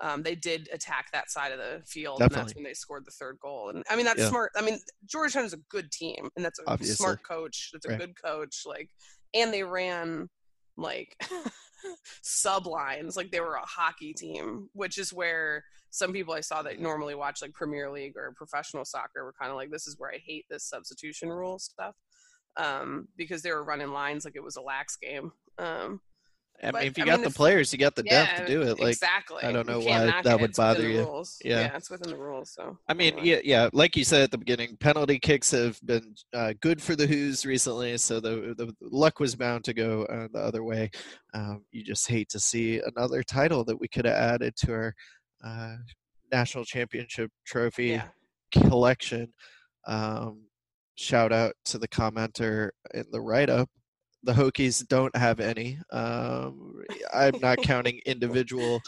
Um, 0.00 0.22
they 0.24 0.34
did 0.34 0.68
attack 0.72 1.06
that 1.12 1.30
side 1.30 1.52
of 1.52 1.58
the 1.58 1.80
field, 1.86 2.20
and 2.20 2.30
that's 2.32 2.54
when 2.56 2.64
they 2.64 2.74
scored 2.74 3.04
the 3.06 3.12
third 3.12 3.38
goal. 3.40 3.70
And 3.70 3.84
I 3.88 3.94
mean, 3.94 4.04
that's 4.04 4.20
Yeah. 4.20 4.28
smart. 4.28 4.50
I 4.56 4.62
mean, 4.62 4.80
Georgetown 5.06 5.44
is 5.44 5.52
a 5.52 5.58
good 5.70 5.92
team, 5.92 6.28
and 6.34 6.44
that's 6.44 6.58
a 6.58 6.64
Obviously. 6.66 6.96
smart 6.96 7.22
coach. 7.22 7.70
That's 7.72 7.86
a 7.86 7.90
Right. 7.90 7.98
good 8.00 8.20
coach. 8.20 8.62
Like, 8.66 8.90
and 9.34 9.52
they 9.54 9.62
ran 9.62 10.28
like 10.76 11.16
sublines 12.22 13.16
like 13.16 13.30
they 13.30 13.40
were 13.40 13.54
a 13.54 13.66
hockey 13.66 14.12
team 14.12 14.68
which 14.72 14.98
is 14.98 15.12
where 15.12 15.64
some 15.94 16.12
people 16.12 16.34
i 16.34 16.40
saw 16.40 16.62
that 16.62 16.80
normally 16.80 17.14
watch 17.14 17.40
like 17.40 17.52
premier 17.52 17.90
league 17.90 18.16
or 18.16 18.32
professional 18.36 18.84
soccer 18.84 19.24
were 19.24 19.34
kind 19.38 19.50
of 19.50 19.56
like 19.56 19.70
this 19.70 19.86
is 19.86 19.96
where 19.98 20.10
i 20.10 20.18
hate 20.26 20.44
this 20.50 20.68
substitution 20.68 21.28
rule 21.28 21.58
stuff 21.58 21.94
um, 22.56 23.08
because 23.16 23.42
they 23.42 23.50
were 23.50 23.64
running 23.64 23.90
lines 23.90 24.24
like 24.24 24.36
it 24.36 24.42
was 24.42 24.56
a 24.56 24.62
lax 24.62 24.96
game 24.96 25.32
um, 25.58 26.00
I 26.62 26.70
mean, 26.70 26.82
if 26.84 26.96
you 26.96 27.04
I 27.04 27.06
got 27.06 27.20
mean, 27.20 27.28
the 27.28 27.34
players, 27.34 27.72
you 27.72 27.78
got 27.78 27.96
the 27.96 28.04
yeah, 28.04 28.26
depth 28.26 28.40
to 28.40 28.46
do 28.46 28.62
it. 28.62 28.78
Like, 28.78 28.92
exactly. 28.92 29.42
I 29.42 29.50
don't 29.50 29.66
know 29.66 29.80
why 29.80 30.22
that 30.22 30.40
would 30.40 30.54
bother 30.54 30.88
you. 30.88 31.24
Yeah. 31.44 31.60
yeah. 31.60 31.76
it's 31.76 31.90
within 31.90 32.10
the 32.10 32.16
rules. 32.16 32.52
So, 32.52 32.78
I 32.88 32.94
mean, 32.94 33.18
yeah, 33.22 33.38
yeah. 33.42 33.68
Like 33.72 33.96
you 33.96 34.04
said 34.04 34.22
at 34.22 34.30
the 34.30 34.38
beginning, 34.38 34.76
penalty 34.78 35.18
kicks 35.18 35.50
have 35.50 35.80
been 35.84 36.14
uh, 36.32 36.54
good 36.60 36.80
for 36.80 36.94
the 36.94 37.06
Hoos 37.06 37.44
recently. 37.44 37.96
So 37.98 38.20
the, 38.20 38.54
the 38.56 38.72
luck 38.80 39.18
was 39.20 39.34
bound 39.34 39.64
to 39.64 39.74
go 39.74 40.04
uh, 40.04 40.28
the 40.32 40.38
other 40.38 40.62
way. 40.62 40.90
Um, 41.34 41.64
you 41.72 41.82
just 41.82 42.08
hate 42.08 42.28
to 42.30 42.40
see 42.40 42.80
another 42.96 43.22
title 43.22 43.64
that 43.64 43.78
we 43.78 43.88
could 43.88 44.04
have 44.04 44.14
added 44.14 44.54
to 44.58 44.72
our 44.72 44.94
uh, 45.44 45.76
national 46.32 46.64
championship 46.64 47.30
trophy 47.46 47.86
yeah. 47.86 48.08
collection. 48.52 49.32
Um, 49.86 50.46
shout 50.96 51.32
out 51.32 51.54
to 51.66 51.78
the 51.78 51.88
commenter 51.88 52.70
in 52.94 53.04
the 53.10 53.20
write 53.20 53.50
up 53.50 53.68
the 54.24 54.32
Hokies 54.32 54.86
don't 54.88 55.14
have 55.16 55.38
any. 55.38 55.78
Um, 55.92 56.82
I'm 57.12 57.38
not 57.40 57.58
counting 57.58 58.00
individual 58.06 58.80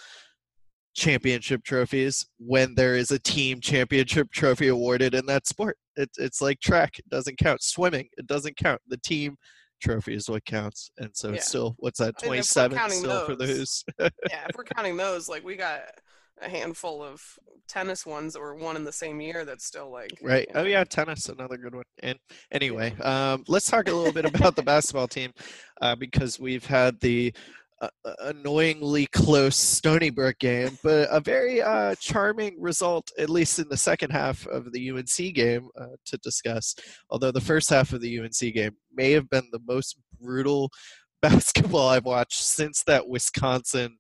championship 0.95 1.63
trophies 1.63 2.27
when 2.39 2.75
there 2.75 2.97
is 2.97 3.11
a 3.11 3.19
team 3.19 3.61
championship 3.61 4.33
trophy 4.33 4.69
awarded 4.69 5.15
in 5.15 5.27
that 5.27 5.47
sport. 5.47 5.77
It, 5.97 6.11
it's 6.17 6.41
like 6.41 6.61
track; 6.61 6.99
it 6.99 7.09
doesn't 7.11 7.39
count. 7.39 7.63
Swimming, 7.63 8.09
it 8.17 8.27
doesn't 8.27 8.57
count. 8.57 8.81
The 8.89 8.99
team 8.99 9.37
trophy 9.83 10.15
is 10.15 10.29
what 10.29 10.45
counts, 10.47 10.91
and 10.99 11.11
so 11.15 11.29
yeah. 11.29 11.35
it's 11.35 11.49
still 11.49 11.77
what's 11.79 11.99
that? 11.99 12.19
Twenty 12.19 12.43
seven 12.43 12.79
still 12.91 13.09
those, 13.09 13.27
for 13.27 13.37
the 13.37 13.47
Hoos. 13.47 13.85
yeah, 13.99 14.47
if 14.49 14.57
we're 14.57 14.65
counting 14.65 14.97
those, 14.97 15.29
like 15.29 15.45
we 15.45 15.57
got 15.57 15.83
a 16.43 16.49
handful 16.49 17.03
of 17.03 17.23
tennis 17.69 18.07
ones 18.07 18.33
that 18.33 18.41
were 18.41 18.55
one 18.55 18.77
in 18.77 18.85
the 18.85 18.93
same 18.93 19.21
year 19.21 19.45
that's 19.45 19.65
still 19.65 19.91
like 19.91 20.19
right. 20.23 20.47
you 20.49 20.55
oh, 20.55 20.61
know. 20.61 20.65
oh 20.65 20.69
yeah 20.69 20.85
tennis 20.85 21.29
another 21.29 21.57
good 21.57 21.75
one. 21.75 21.85
And 22.03 22.19
anyway 22.53 22.95
um, 23.01 23.45
let's 23.49 23.69
talk 23.69 23.89
a 23.89 23.95
little 23.95 24.13
bit 24.13 24.25
about 24.25 24.57
the 24.57 24.63
basketball 24.63 25.09
team 25.09 25.33
uh, 25.81 25.97
because 25.97 26.39
we've 26.39 26.67
had 26.67 27.01
the 27.01 27.33
uh, 27.83 27.89
uh, 28.07 28.15
annoyingly 28.21 29.07
close 29.07 29.57
stony 29.57 30.09
brook 30.09 30.39
game 30.39 30.79
but 30.83 31.09
a 31.11 31.21
very 31.21 31.61
uh, 31.61 31.95
charming 32.01 32.61
result 32.61 33.11
at 33.19 33.29
least 33.29 33.59
in 33.59 33.69
the 33.69 33.77
second 33.77 34.11
half 34.11 34.47
of 34.47 34.73
the 34.73 34.91
unc 34.91 35.35
game 35.35 35.69
uh, 35.79 35.89
to 36.05 36.17
discuss. 36.19 36.75
Although 37.11 37.33
the 37.33 37.41
first 37.41 37.69
half 37.69 37.93
of 37.93 38.01
the 38.01 38.19
unc 38.19 38.55
game 38.55 38.77
may 38.95 39.13
have 39.13 39.29
been 39.29 39.49
the 39.53 39.61
most 39.67 39.99
brutal 40.21 40.71
basketball 41.23 41.89
i've 41.89 42.05
watched 42.05 42.41
since 42.41 42.83
that 42.85 43.09
wisconsin 43.09 43.97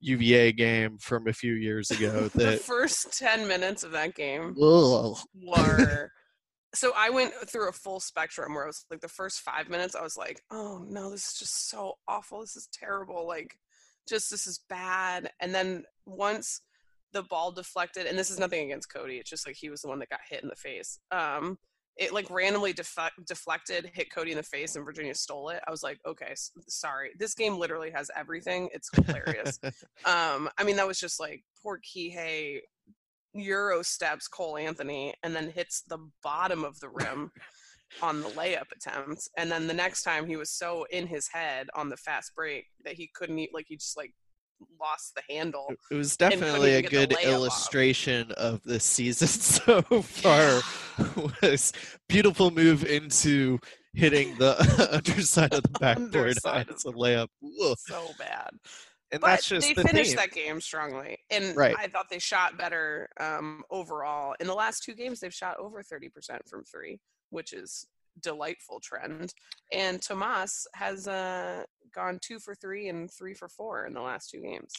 UVA 0.00 0.52
game 0.52 0.98
from 0.98 1.28
a 1.28 1.32
few 1.32 1.54
years 1.54 1.90
ago. 1.90 2.28
That 2.34 2.50
the 2.52 2.56
first 2.58 3.18
ten 3.18 3.46
minutes 3.48 3.82
of 3.82 3.92
that 3.92 4.14
game 4.14 4.56
ugh. 4.60 5.18
were. 5.34 6.10
So 6.74 6.92
I 6.94 7.08
went 7.08 7.32
through 7.48 7.70
a 7.70 7.72
full 7.72 8.00
spectrum 8.00 8.52
where 8.52 8.64
I 8.64 8.66
was 8.66 8.84
like 8.90 9.00
the 9.00 9.08
first 9.08 9.40
five 9.40 9.70
minutes 9.70 9.94
I 9.94 10.02
was 10.02 10.18
like, 10.18 10.42
oh 10.50 10.84
no, 10.86 11.10
this 11.10 11.28
is 11.28 11.38
just 11.38 11.70
so 11.70 11.94
awful. 12.06 12.40
This 12.40 12.54
is 12.54 12.68
terrible. 12.70 13.26
Like, 13.26 13.56
just 14.06 14.30
this 14.30 14.46
is 14.46 14.60
bad. 14.68 15.30
And 15.40 15.54
then 15.54 15.84
once 16.04 16.60
the 17.14 17.22
ball 17.22 17.50
deflected, 17.50 18.04
and 18.06 18.18
this 18.18 18.28
is 18.28 18.38
nothing 18.38 18.62
against 18.62 18.92
Cody, 18.92 19.16
it's 19.16 19.30
just 19.30 19.46
like 19.46 19.56
he 19.56 19.70
was 19.70 19.80
the 19.80 19.88
one 19.88 20.00
that 20.00 20.10
got 20.10 20.20
hit 20.28 20.42
in 20.42 20.50
the 20.50 20.56
face. 20.56 20.98
Um, 21.10 21.56
it 21.96 22.12
like 22.12 22.30
randomly 22.30 22.72
def- 22.72 23.10
deflected, 23.26 23.90
hit 23.94 24.12
Cody 24.12 24.30
in 24.32 24.36
the 24.36 24.42
face, 24.42 24.76
and 24.76 24.84
Virginia 24.84 25.14
stole 25.14 25.48
it. 25.48 25.62
I 25.66 25.70
was 25.70 25.82
like, 25.82 25.98
okay, 26.06 26.32
s- 26.32 26.50
sorry. 26.68 27.10
This 27.18 27.34
game 27.34 27.58
literally 27.58 27.90
has 27.90 28.10
everything. 28.14 28.68
It's 28.72 28.90
hilarious. 28.94 29.58
um, 30.04 30.50
I 30.58 30.64
mean, 30.64 30.76
that 30.76 30.86
was 30.86 31.00
just 31.00 31.18
like 31.18 31.42
poor 31.62 31.80
Kihei 31.80 32.60
Euro 33.32 33.82
steps 33.82 34.28
Cole 34.28 34.56
Anthony 34.56 35.14
and 35.22 35.34
then 35.34 35.50
hits 35.50 35.82
the 35.88 35.98
bottom 36.22 36.64
of 36.64 36.78
the 36.80 36.88
rim 36.88 37.30
on 38.02 38.20
the 38.20 38.28
layup 38.30 38.72
attempt. 38.72 39.28
And 39.36 39.50
then 39.50 39.66
the 39.66 39.74
next 39.74 40.02
time 40.02 40.26
he 40.26 40.36
was 40.36 40.50
so 40.50 40.86
in 40.90 41.06
his 41.06 41.28
head 41.28 41.68
on 41.74 41.88
the 41.88 41.96
fast 41.96 42.34
break 42.34 42.66
that 42.84 42.94
he 42.94 43.10
couldn't 43.14 43.38
eat, 43.38 43.54
like 43.54 43.66
he 43.68 43.76
just 43.76 43.96
like 43.96 44.12
lost 44.80 45.14
the 45.14 45.22
handle. 45.32 45.72
It 45.90 45.94
was 45.94 46.16
definitely 46.16 46.74
a 46.74 46.82
good 46.82 47.12
illustration 47.22 48.30
off. 48.32 48.36
of 48.36 48.62
the 48.62 48.80
season 48.80 49.28
so 49.28 49.82
far. 49.82 50.60
was 51.42 51.72
beautiful 52.08 52.50
move 52.50 52.84
into 52.84 53.58
hitting 53.94 54.36
the 54.36 54.56
underside 54.92 55.54
of 55.54 55.62
the 55.62 55.68
backboard 55.80 56.36
as 56.44 56.84
a 56.84 56.92
layup. 56.92 57.28
Ugh. 57.64 57.76
So 57.78 58.08
bad. 58.18 58.50
And 59.12 59.20
but 59.20 59.28
that's 59.28 59.48
just 59.48 59.68
they 59.68 59.74
the 59.74 59.88
finished 59.88 60.10
theme. 60.10 60.16
that 60.16 60.32
game 60.32 60.60
strongly, 60.60 61.16
and 61.30 61.56
right. 61.56 61.76
I 61.78 61.86
thought 61.86 62.06
they 62.10 62.18
shot 62.18 62.58
better 62.58 63.08
um, 63.20 63.62
overall. 63.70 64.34
In 64.40 64.48
the 64.48 64.54
last 64.54 64.82
two 64.82 64.94
games, 64.94 65.20
they've 65.20 65.32
shot 65.32 65.58
over 65.60 65.80
thirty 65.84 66.08
percent 66.08 66.42
from 66.48 66.64
three, 66.64 66.98
which 67.30 67.52
is 67.52 67.86
delightful 68.22 68.80
trend. 68.80 69.32
And 69.72 70.00
Tomas 70.00 70.66
has 70.74 71.08
uh, 71.08 71.64
gone 71.94 72.18
two 72.22 72.38
for 72.38 72.54
three 72.54 72.88
and 72.88 73.10
three 73.10 73.34
for 73.34 73.48
four 73.48 73.86
in 73.86 73.94
the 73.94 74.00
last 74.00 74.30
two 74.30 74.40
games 74.40 74.72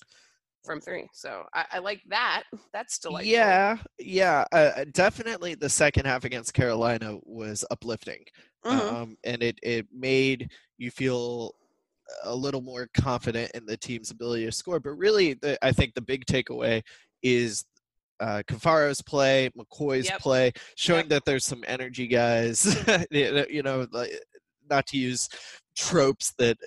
from 0.66 0.82
three. 0.82 1.08
So 1.14 1.44
I, 1.54 1.66
I 1.74 1.80
like 1.80 2.02
that. 2.10 2.44
That's 2.74 3.00
delightful. 3.00 3.32
Yeah, 3.32 3.78
yeah, 3.98 4.44
uh, 4.52 4.72
uh, 4.78 4.86
definitely. 4.92 5.56
The 5.56 5.70
second 5.70 6.06
half 6.06 6.26
against 6.26 6.54
Carolina 6.54 7.18
was 7.24 7.66
uplifting, 7.72 8.24
mm-hmm. 8.66 8.96
um, 8.96 9.18
and 9.24 9.42
it 9.42 9.58
it 9.64 9.88
made 9.92 10.52
you 10.78 10.92
feel 10.92 11.56
a 12.24 12.36
little 12.36 12.62
more 12.62 12.88
confident 12.96 13.52
in 13.54 13.66
the 13.66 13.78
team's 13.78 14.12
ability 14.12 14.46
to 14.46 14.52
score. 14.52 14.80
But 14.80 14.92
really, 14.92 15.34
the, 15.34 15.58
I 15.66 15.72
think 15.72 15.94
the 15.94 16.02
big 16.02 16.26
takeaway 16.26 16.84
is 17.24 17.66
uh, 18.20 18.42
Caffaro's 18.48 19.02
play, 19.02 19.50
McCoy's 19.58 20.10
yep. 20.10 20.20
play, 20.20 20.52
showing 20.76 21.02
yep. 21.02 21.10
that 21.10 21.26
there's 21.26 21.46
some 21.46 21.64
energy 21.68 22.08
guys. 22.08 22.78
you 23.12 23.64
know, 23.64 23.88
like, 23.92 24.12
not 24.70 24.86
to 24.88 24.98
use 24.98 25.30
tropes 25.78 26.34
that 26.40 26.58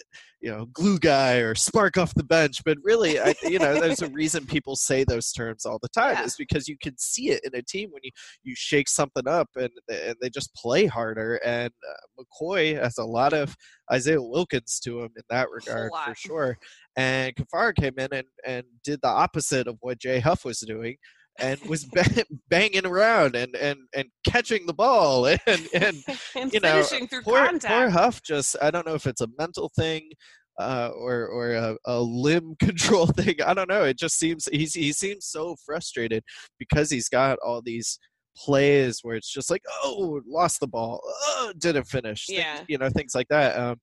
you 0.41 0.51
know 0.51 0.67
glue 0.73 0.99
guy 0.99 1.35
or 1.37 1.55
spark 1.55 1.99
off 1.99 2.15
the 2.15 2.25
bench 2.25 2.63
but 2.65 2.79
really 2.83 3.19
I, 3.21 3.35
you 3.43 3.59
know 3.59 3.79
there's 3.79 4.03
a 4.03 4.09
reason 4.13 4.47
people 4.47 4.77
say 4.77 5.05
those 5.05 5.33
terms 5.33 5.67
all 5.67 5.79
the 5.83 5.89
time 5.89 6.15
yeah. 6.15 6.25
is 6.25 6.37
because 6.37 6.69
you 6.69 6.77
can 6.81 6.97
see 6.97 7.31
it 7.31 7.45
in 7.45 7.55
a 7.55 7.63
team 7.63 7.91
when 7.91 8.03
you 8.05 8.11
you 8.45 8.55
shake 8.57 8.89
something 8.89 9.27
up 9.27 9.49
and 9.57 9.71
and 9.89 10.15
they 10.23 10.31
just 10.31 10.55
play 10.55 10.87
harder 10.87 11.37
and 11.45 11.73
uh, 11.89 12.23
mccoy 12.23 12.81
has 12.81 12.99
a 12.99 13.05
lot 13.05 13.33
of 13.33 13.57
isaiah 13.93 14.23
wilkins 14.23 14.81
to 14.81 15.01
him 15.01 15.11
in 15.17 15.23
that 15.29 15.51
regard 15.51 15.91
for 16.05 16.15
sure 16.15 16.59
and 16.97 17.35
Caffaro 17.35 17.75
came 17.75 17.95
in 17.99 18.09
and 18.13 18.27
and 18.47 18.65
did 18.85 19.01
the 19.03 19.09
opposite 19.09 19.67
of 19.67 19.77
what 19.81 19.99
jay 19.99 20.21
huff 20.21 20.45
was 20.45 20.61
doing 20.61 20.97
and 21.39 21.61
was 21.63 21.87
banging 22.49 22.87
around 22.87 23.37
and, 23.37 23.55
and, 23.57 23.79
and 23.95 24.09
catching 24.27 24.67
the 24.67 24.75
ball 24.75 25.27
and 25.27 25.41
and, 25.47 26.05
and 26.37 26.53
you 26.53 26.61
know 26.61 26.83
poor, 27.25 27.49
poor 27.59 27.91
Huff 27.91 28.23
just 28.23 28.57
I 28.61 28.71
don't 28.71 28.87
know 28.87 28.95
if 28.95 29.07
it's 29.07 29.21
a 29.21 29.29
mental 29.39 29.71
thing 29.77 30.11
uh, 30.59 30.91
or 30.95 31.27
or 31.27 31.53
a, 31.53 31.77
a, 31.87 32.01
limb 32.01 32.55
control 32.61 33.07
thing. 33.07 33.37
I 33.45 33.55
don't 33.55 33.69
know. 33.69 33.85
It 33.85 33.99
just 33.99 34.19
seems 34.19 34.47
he's 34.53 34.75
he 34.75 34.93
seems 34.93 35.27
so 35.27 35.57
frustrated 35.65 36.23
because 36.59 36.91
he's 36.91 37.09
got 37.09 37.39
all 37.45 37.63
these 37.63 37.99
plays 38.37 39.01
where 39.03 39.17
it's 39.17 39.31
just 39.31 39.51
like 39.51 39.63
oh 39.83 40.21
lost 40.27 40.61
the 40.61 40.67
ball 40.67 41.01
oh, 41.05 41.53
didn't 41.59 41.85
finish 41.85 42.27
yeah 42.29 42.57
things, 42.57 42.67
you 42.69 42.79
know 42.79 42.89
things 42.89 43.13
like 43.15 43.27
that 43.29 43.59
um, 43.59 43.77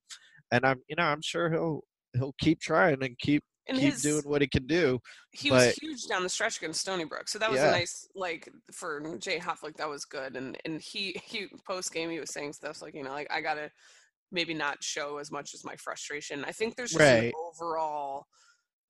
and 0.52 0.64
i'm 0.64 0.80
you 0.88 0.96
know 0.96 1.04
i'm 1.04 1.22
sure 1.22 1.50
he'll 1.50 1.82
he'll 2.14 2.34
keep 2.40 2.58
trying 2.60 3.02
and 3.02 3.18
keep 3.18 3.42
and 3.68 3.78
keep 3.78 3.92
his, 3.92 4.02
doing 4.02 4.22
what 4.24 4.40
he 4.40 4.48
can 4.48 4.66
do. 4.66 4.98
He 5.32 5.50
but, 5.50 5.66
was 5.66 5.74
huge 5.76 6.06
down 6.06 6.22
the 6.22 6.28
stretch 6.28 6.58
against 6.58 6.80
Stony 6.80 7.04
Brook, 7.04 7.28
so 7.28 7.38
that 7.38 7.50
was 7.50 7.60
yeah. 7.60 7.68
a 7.68 7.72
nice 7.72 8.08
like 8.14 8.48
for 8.72 9.16
Jay 9.18 9.38
Huff. 9.38 9.60
That 9.76 9.88
was 9.88 10.04
good, 10.04 10.36
and 10.36 10.56
and 10.64 10.80
he 10.80 11.20
he 11.24 11.48
post 11.66 11.92
game 11.92 12.10
he 12.10 12.20
was 12.20 12.32
saying 12.32 12.52
stuff 12.52 12.82
like 12.82 12.94
you 12.94 13.02
know 13.02 13.10
like 13.10 13.30
I 13.30 13.40
gotta 13.40 13.70
maybe 14.30 14.54
not 14.54 14.82
show 14.82 15.18
as 15.18 15.30
much 15.30 15.54
as 15.54 15.64
my 15.64 15.76
frustration. 15.76 16.44
I 16.44 16.52
think 16.52 16.76
there's 16.76 16.92
just 16.92 17.00
right. 17.00 17.24
an 17.24 17.32
overall 17.36 18.26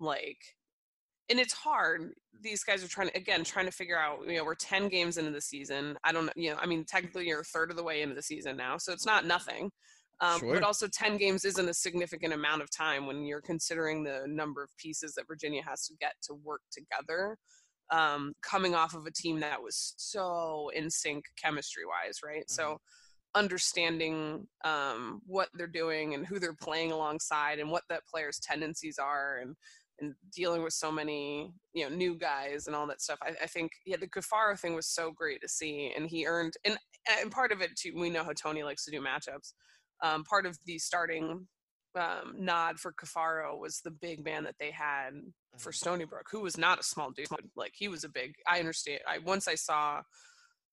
like 0.01 0.39
and 1.31 1.39
it's 1.39 1.53
hard. 1.53 2.13
These 2.41 2.65
guys 2.65 2.83
are 2.83 2.89
trying 2.89 3.09
to 3.09 3.17
again 3.17 3.45
trying 3.45 3.67
to 3.67 3.73
figure 3.73 3.99
out. 3.99 4.21
You 4.27 4.37
know, 4.37 4.45
we're 4.45 4.55
ten 4.55 4.89
games 4.89 5.19
into 5.19 5.31
the 5.31 5.41
season. 5.41 5.97
I 6.05 6.13
don't 6.13 6.27
know. 6.27 6.33
You 6.37 6.51
know, 6.51 6.59
I 6.61 6.67
mean, 6.67 6.85
technically 6.85 7.27
you're 7.27 7.41
a 7.41 7.45
third 7.45 7.71
of 7.71 7.77
the 7.77 7.83
way 7.83 8.03
into 8.03 8.15
the 8.15 8.23
season 8.23 8.57
now, 8.57 8.79
so 8.79 8.93
it's 8.93 9.07
not 9.07 9.27
nothing. 9.27 9.71
Um, 10.21 10.41
sure. 10.41 10.55
But 10.55 10.65
also, 10.65 10.89
10 10.89 11.17
games 11.17 11.45
isn't 11.45 11.69
a 11.69 11.75
significant 11.75 12.35
amount 12.35 12.63
of 12.63 12.71
time 12.71 13.07
when 13.07 13.25
you're 13.25 13.41
considering 13.41 14.03
the 14.03 14.25
number 14.27 14.63
of 14.63 14.71
pieces 14.77 15.15
that 15.15 15.27
Virginia 15.29 15.63
has 15.67 15.87
to 15.87 15.95
get 16.01 16.15
to 16.25 16.35
work 16.35 16.63
together. 16.73 17.37
Um, 17.91 18.35
coming 18.43 18.75
off 18.75 18.95
of 18.95 19.07
a 19.07 19.11
team 19.11 19.41
that 19.41 19.63
was 19.63 19.95
so 19.97 20.71
in 20.75 20.91
sync 20.91 21.25
chemistry 21.43 21.85
wise, 21.87 22.19
right? 22.25 22.41
Mm-hmm. 22.41 22.53
So, 22.53 22.79
understanding 23.35 24.47
um, 24.65 25.21
what 25.27 25.49
they're 25.55 25.67
doing 25.67 26.15
and 26.15 26.27
who 26.27 26.39
they're 26.39 26.55
playing 26.55 26.93
alongside 26.93 27.59
and 27.61 27.71
what 27.71 27.85
that 27.89 28.07
player's 28.07 28.39
tendencies 28.41 28.99
are 28.99 29.39
and 29.39 29.55
and 30.01 30.15
dealing 30.35 30.63
with 30.63 30.73
so 30.73 30.93
many 30.93 31.53
you 31.73 31.89
know 31.89 31.95
new 31.95 32.15
guys 32.15 32.67
and 32.67 32.77
all 32.77 32.87
that 32.87 33.01
stuff 33.01 33.19
i, 33.23 33.31
I 33.43 33.47
think 33.47 33.73
yeah 33.85 33.97
the 33.97 34.07
Caffaro 34.07 34.59
thing 34.59 34.75
was 34.75 34.87
so 34.87 35.11
great 35.11 35.41
to 35.43 35.49
see 35.49 35.93
and 35.97 36.09
he 36.09 36.27
earned 36.27 36.55
and 36.65 36.79
and 37.21 37.31
part 37.31 37.53
of 37.53 37.61
it 37.61 37.77
too 37.77 37.93
we 37.97 38.11
know 38.11 38.25
how 38.25 38.33
tony 38.33 38.63
likes 38.63 38.85
to 38.85 38.91
do 38.91 39.01
matchups 39.01 39.55
um, 40.02 40.25
part 40.25 40.47
of 40.47 40.59
the 40.67 40.78
starting 40.78 41.47
um, 41.95 42.35
nod 42.38 42.78
for 42.78 42.93
Caffaro 42.93 43.59
was 43.59 43.81
the 43.81 43.90
big 43.90 44.25
man 44.25 44.45
that 44.45 44.55
they 44.61 44.71
had 44.71 45.11
for 45.59 45.73
Mhm. 45.73 45.76
Stony 45.76 46.05
Brook, 46.05 46.26
who 46.31 46.40
was 46.40 46.57
not 46.57 46.78
a 46.78 46.83
small 46.83 47.11
dude. 47.11 47.26
Like 47.57 47.73
he 47.75 47.88
was 47.88 48.05
a 48.05 48.09
big. 48.09 48.35
I 48.47 48.61
understand. 48.61 49.00
I 49.07 49.19
once 49.19 49.49
I 49.49 49.55
saw 49.57 50.02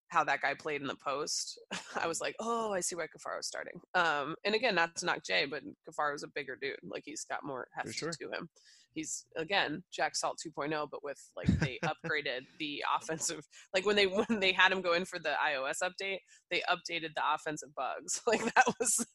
how 0.09 0.23
that 0.23 0.41
guy 0.41 0.53
played 0.53 0.81
in 0.81 0.87
the 0.87 0.95
post, 0.95 1.59
I 1.95 2.07
was 2.07 2.21
like, 2.21 2.35
oh, 2.39 2.73
I 2.73 2.81
see 2.81 2.95
why 2.95 3.07
Caffaro's 3.07 3.47
starting. 3.47 3.79
Um, 3.95 4.35
and 4.45 4.53
again, 4.53 4.75
not 4.75 4.95
to 4.97 5.05
knock 5.05 5.23
Jay, 5.25 5.45
but 5.45 5.63
Caffaro's 5.89 6.23
a 6.23 6.27
bigger 6.27 6.57
dude. 6.61 6.77
Like 6.83 7.03
he's 7.05 7.25
got 7.25 7.43
more 7.43 7.67
heft 7.73 7.93
sure. 7.93 8.11
to 8.11 8.29
him. 8.31 8.49
He's 8.95 9.25
again 9.35 9.83
Jack 9.91 10.15
Salt 10.15 10.39
2.0, 10.45 10.87
but 10.89 11.03
with 11.03 11.21
like 11.35 11.47
they 11.59 11.79
upgraded 11.85 12.41
the 12.59 12.83
offensive. 12.97 13.45
Like 13.73 13.85
when 13.85 13.95
they 13.95 14.05
when 14.27 14.39
they 14.39 14.53
had 14.53 14.71
him 14.71 14.81
go 14.81 14.93
in 14.93 15.05
for 15.05 15.19
the 15.19 15.33
iOS 15.45 15.83
update, 15.83 16.19
they 16.49 16.63
updated 16.69 17.13
the 17.15 17.21
offensive 17.33 17.69
bugs. 17.75 18.21
Like 18.27 18.43
that 18.55 18.65
was, 18.79 19.05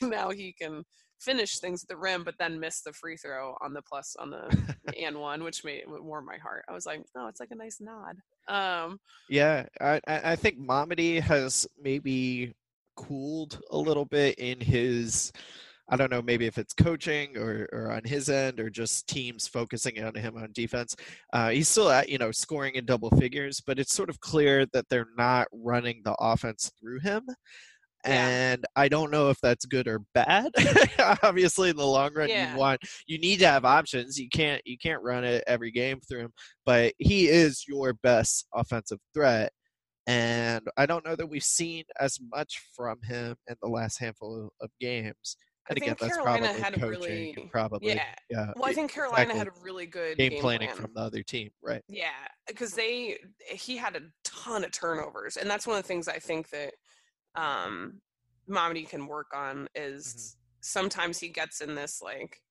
and 0.00 0.10
now 0.10 0.30
he 0.30 0.54
can 0.60 0.84
finish 1.18 1.58
things 1.58 1.82
at 1.82 1.88
the 1.88 1.96
rim, 1.96 2.24
but 2.24 2.34
then 2.38 2.60
miss 2.60 2.82
the 2.82 2.92
free 2.92 3.16
throw 3.16 3.56
on 3.62 3.72
the 3.72 3.82
plus 3.82 4.16
on 4.18 4.30
the 4.30 4.74
and 5.00 5.18
one, 5.18 5.44
which 5.44 5.64
made 5.64 5.84
warm 5.86 6.26
my 6.26 6.36
heart. 6.36 6.64
I 6.68 6.72
was 6.72 6.84
like, 6.84 7.02
oh, 7.16 7.28
it's 7.28 7.40
like 7.40 7.50
a 7.52 7.56
nice 7.56 7.80
nod. 7.80 8.16
Um, 8.48 8.98
Yeah, 9.28 9.66
I 9.80 10.00
I 10.06 10.36
think 10.36 10.58
Mamadi 10.58 11.20
has 11.20 11.66
maybe 11.80 12.54
cooled 12.96 13.60
a 13.70 13.78
little 13.78 14.04
bit 14.04 14.38
in 14.38 14.60
his. 14.60 15.32
I 15.90 15.96
don't 15.96 16.10
know, 16.10 16.22
maybe 16.22 16.46
if 16.46 16.58
it's 16.58 16.72
coaching 16.72 17.36
or, 17.36 17.68
or 17.72 17.92
on 17.92 18.02
his 18.04 18.28
end 18.28 18.60
or 18.60 18.70
just 18.70 19.06
teams 19.08 19.48
focusing 19.48 20.02
on 20.02 20.14
him 20.14 20.36
on 20.36 20.50
defense. 20.54 20.94
Uh, 21.32 21.50
he's 21.50 21.68
still 21.68 21.90
at, 21.90 22.08
you 22.08 22.18
know, 22.18 22.30
scoring 22.30 22.76
in 22.76 22.86
double 22.86 23.10
figures, 23.10 23.60
but 23.66 23.78
it's 23.78 23.94
sort 23.94 24.08
of 24.08 24.20
clear 24.20 24.64
that 24.72 24.86
they're 24.88 25.08
not 25.18 25.48
running 25.52 26.00
the 26.04 26.14
offense 26.20 26.70
through 26.80 27.00
him. 27.00 27.24
Yeah. 28.06 28.28
And 28.50 28.64
I 28.74 28.88
don't 28.88 29.10
know 29.12 29.30
if 29.30 29.38
that's 29.40 29.64
good 29.64 29.86
or 29.86 30.00
bad. 30.14 30.50
Obviously, 31.22 31.70
in 31.70 31.76
the 31.76 31.86
long 31.86 32.12
run, 32.14 32.28
Yeah. 32.28 32.52
you 32.52 32.58
want 32.58 32.80
you 33.06 33.18
need 33.18 33.38
to 33.40 33.46
have 33.46 33.64
options. 33.64 34.18
You 34.18 34.28
can't 34.28 34.60
you 34.64 34.76
can't 34.76 35.02
run 35.02 35.22
it 35.24 35.44
every 35.46 35.70
game 35.70 36.00
through 36.08 36.20
him, 36.22 36.32
but 36.66 36.94
he 36.98 37.28
is 37.28 37.64
your 37.68 37.92
best 37.92 38.46
offensive 38.54 38.98
threat. 39.14 39.52
And 40.08 40.66
I 40.76 40.86
don't 40.86 41.04
know 41.06 41.14
that 41.14 41.28
we've 41.28 41.44
seen 41.44 41.84
as 42.00 42.18
much 42.34 42.60
from 42.74 42.98
him 43.04 43.36
in 43.48 43.54
the 43.62 43.68
last 43.68 43.98
handful 44.00 44.46
of, 44.46 44.50
of 44.60 44.70
games. 44.80 45.36
I 45.68 45.74
again, 45.76 45.94
think 45.94 45.98
that's 45.98 46.18
Carolina 46.18 46.52
probably 46.52 46.52
had 46.52 46.74
a 46.74 46.78
coaching 46.78 46.86
really 46.86 47.38
probably 47.50 48.00
yeah. 48.00 48.14
yeah, 48.28 48.54
Well, 48.54 48.66
I 48.66 48.72
think 48.72 48.90
Carolina 48.92 49.34
exactly. 49.34 49.34
had 49.34 49.48
a 49.48 49.52
really 49.52 49.86
good 49.86 50.18
game, 50.18 50.28
game, 50.28 50.36
planning 50.36 50.70
plan. 50.70 50.76
from 50.76 50.94
the 50.94 51.00
other 51.00 51.22
team, 51.24 51.52
right? 51.62 51.84
Yeah, 51.88 52.28
because 52.46 52.74
they 52.74 53.18
he 53.50 53.76
had 53.76 53.96
a 53.96 54.02
ton 54.24 54.64
of 54.64 54.72
turnovers, 54.72 55.36
and 55.36 55.50
that's 55.50 55.66
one 55.66 55.76
of 55.76 55.82
the 55.82 55.88
things 55.88 56.08
I 56.08 56.18
think 56.18 56.50
that 56.50 56.74
um 57.36 58.02
Mamadi 58.48 58.88
can 58.88 59.06
work 59.06 59.28
on 59.34 59.68
is 59.74 60.06
Mm-hmm. 60.06 60.42
sometimes 60.62 61.20
he 61.20 61.28
gets 61.30 61.60
in 61.62 61.74
this 61.76 62.02
like 62.02 62.42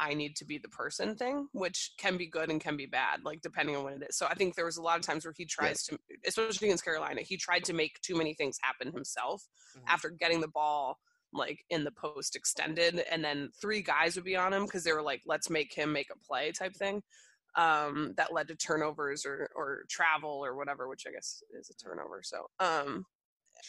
I 0.00 0.14
need 0.14 0.36
to 0.36 0.44
be 0.46 0.58
the 0.58 0.68
person 0.68 1.16
thing, 1.16 1.48
which 1.52 1.92
can 1.98 2.16
be 2.18 2.26
good 2.28 2.50
and 2.50 2.60
can 2.60 2.76
be 2.76 2.86
bad, 2.86 3.24
like 3.24 3.42
depending 3.42 3.76
on 3.76 3.84
what 3.84 3.94
it 3.94 4.02
is. 4.10 4.16
So 4.18 4.26
I 4.26 4.34
think 4.34 4.54
there 4.56 4.64
was 4.66 4.76
a 4.78 4.82
lot 4.82 4.98
of 4.98 5.04
times 5.06 5.24
where 5.24 5.34
he 5.36 5.46
tries 5.46 5.84
to, 5.84 5.98
especially 6.26 6.68
against 6.68 6.84
Carolina, 6.84 7.22
he 7.22 7.36
tried 7.36 7.64
to 7.66 7.72
make 7.74 8.00
too 8.02 8.16
many 8.16 8.34
things 8.34 8.58
happen 8.62 8.92
himself 8.92 9.48
Mhm. 9.74 9.80
after 9.88 10.10
getting 10.10 10.40
the 10.40 10.48
ball 10.48 10.98
like 11.34 11.64
in 11.70 11.84
the 11.84 11.90
post 11.90 12.36
extended, 12.36 13.04
and 13.10 13.24
then 13.24 13.50
three 13.60 13.82
guys 13.82 14.16
would 14.16 14.24
be 14.24 14.36
on 14.36 14.52
him 14.52 14.64
because 14.64 14.84
they 14.84 14.92
were 14.92 15.02
like, 15.02 15.22
let's 15.26 15.50
make 15.50 15.74
him 15.74 15.92
make 15.92 16.08
a 16.10 16.26
play 16.26 16.52
type 16.52 16.74
thing. 16.74 17.02
Um, 17.56 18.14
that 18.16 18.32
led 18.32 18.48
to 18.48 18.56
turnovers 18.56 19.24
or 19.24 19.48
or 19.54 19.84
travel 19.88 20.44
or 20.44 20.56
whatever, 20.56 20.88
which 20.88 21.04
I 21.06 21.12
guess 21.12 21.42
is 21.58 21.70
a 21.70 21.74
turnover. 21.74 22.20
So 22.22 22.46
um, 22.58 23.04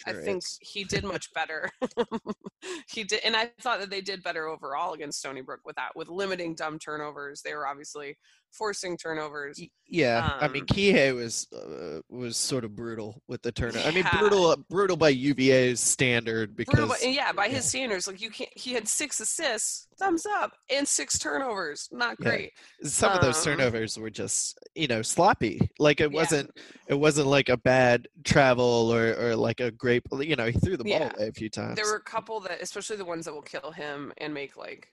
I 0.06 0.14
think 0.14 0.44
is. 0.44 0.58
he 0.62 0.84
did 0.84 1.04
much 1.04 1.34
better. 1.34 1.70
he 2.92 3.04
did, 3.04 3.22
and 3.24 3.36
I 3.36 3.52
thought 3.62 3.80
that 3.80 3.90
they 3.90 4.02
did 4.02 4.24
better 4.24 4.48
overall 4.48 4.94
against 4.94 5.20
Stony 5.20 5.42
Brook 5.42 5.62
with 5.66 5.76
that, 5.76 5.96
with 5.96 6.10
limiting 6.10 6.56
dumb 6.56 6.80
turnovers. 6.80 7.42
They 7.42 7.54
were 7.54 7.68
obviously 7.68 8.18
forcing 8.58 8.98
turnovers. 8.98 9.60
Yeah, 9.88 10.38
I 10.40 10.48
mean 10.48 10.64
Um, 10.64 10.68
Kihei 10.68 11.14
was 11.14 11.48
uh, 11.54 12.02
was 12.10 12.38
sort 12.38 12.64
of 12.66 12.76
brutal 12.76 13.22
with 13.28 13.42
the 13.44 13.52
turnover. 13.52 13.88
I 13.88 13.92
mean 13.92 14.04
Yeah. 14.04 14.18
brutal 14.20 14.56
brutal 14.70 14.98
by 14.98 15.10
UVA's 15.14 15.80
standard 15.80 16.56
because 16.56 16.88
but 16.90 16.98
yeah, 17.04 17.32
by 17.32 17.46
yeah. 17.46 17.54
his 17.56 17.66
standards, 17.66 18.08
like 18.08 18.20
you 18.22 18.32
can't. 18.32 18.50
He 18.56 18.74
had 18.74 18.88
six 18.88 19.20
assists, 19.20 19.88
thumbs 20.00 20.26
up, 20.26 20.54
and 20.72 20.88
six 20.88 21.20
turnovers. 21.20 21.88
Not 21.92 22.16
Yeah. 22.20 22.30
great. 22.30 22.52
some 22.84 23.12
of 23.14 23.22
those 23.22 23.38
um, 23.38 23.44
turnovers 23.58 23.98
were 24.00 24.10
just 24.10 24.58
you 24.74 24.88
know 24.88 25.02
sloppy. 25.04 25.60
Like 25.78 26.02
it 26.02 26.12
wasn't 26.12 26.50
it 26.88 26.96
wasn't 26.96 27.28
like 27.28 27.50
a 27.50 27.58
bad 27.58 28.08
travel 28.24 28.92
or 28.92 29.14
or 29.20 29.36
like 29.36 29.60
a 29.60 29.70
great 29.72 30.02
you 30.20 30.36
know 30.36 30.48
he 30.48 30.58
threw 30.60 30.78
the 30.78 30.84
ball 30.84 30.94
Yeah. 30.94 31.12
away 31.16 31.28
a 31.28 31.32
few 31.32 31.50
times. 31.50 31.76
There 31.76 31.86
were 31.86 31.98
a 31.98 32.02
couple 32.02 32.40
that, 32.42 32.60
especially 32.62 32.98
the 32.98 33.06
ones 33.06 33.26
that 33.26 33.34
will 33.34 33.42
kill 33.44 33.72
him 33.72 34.12
and 34.18 34.34
make 34.34 34.58
like. 34.58 34.88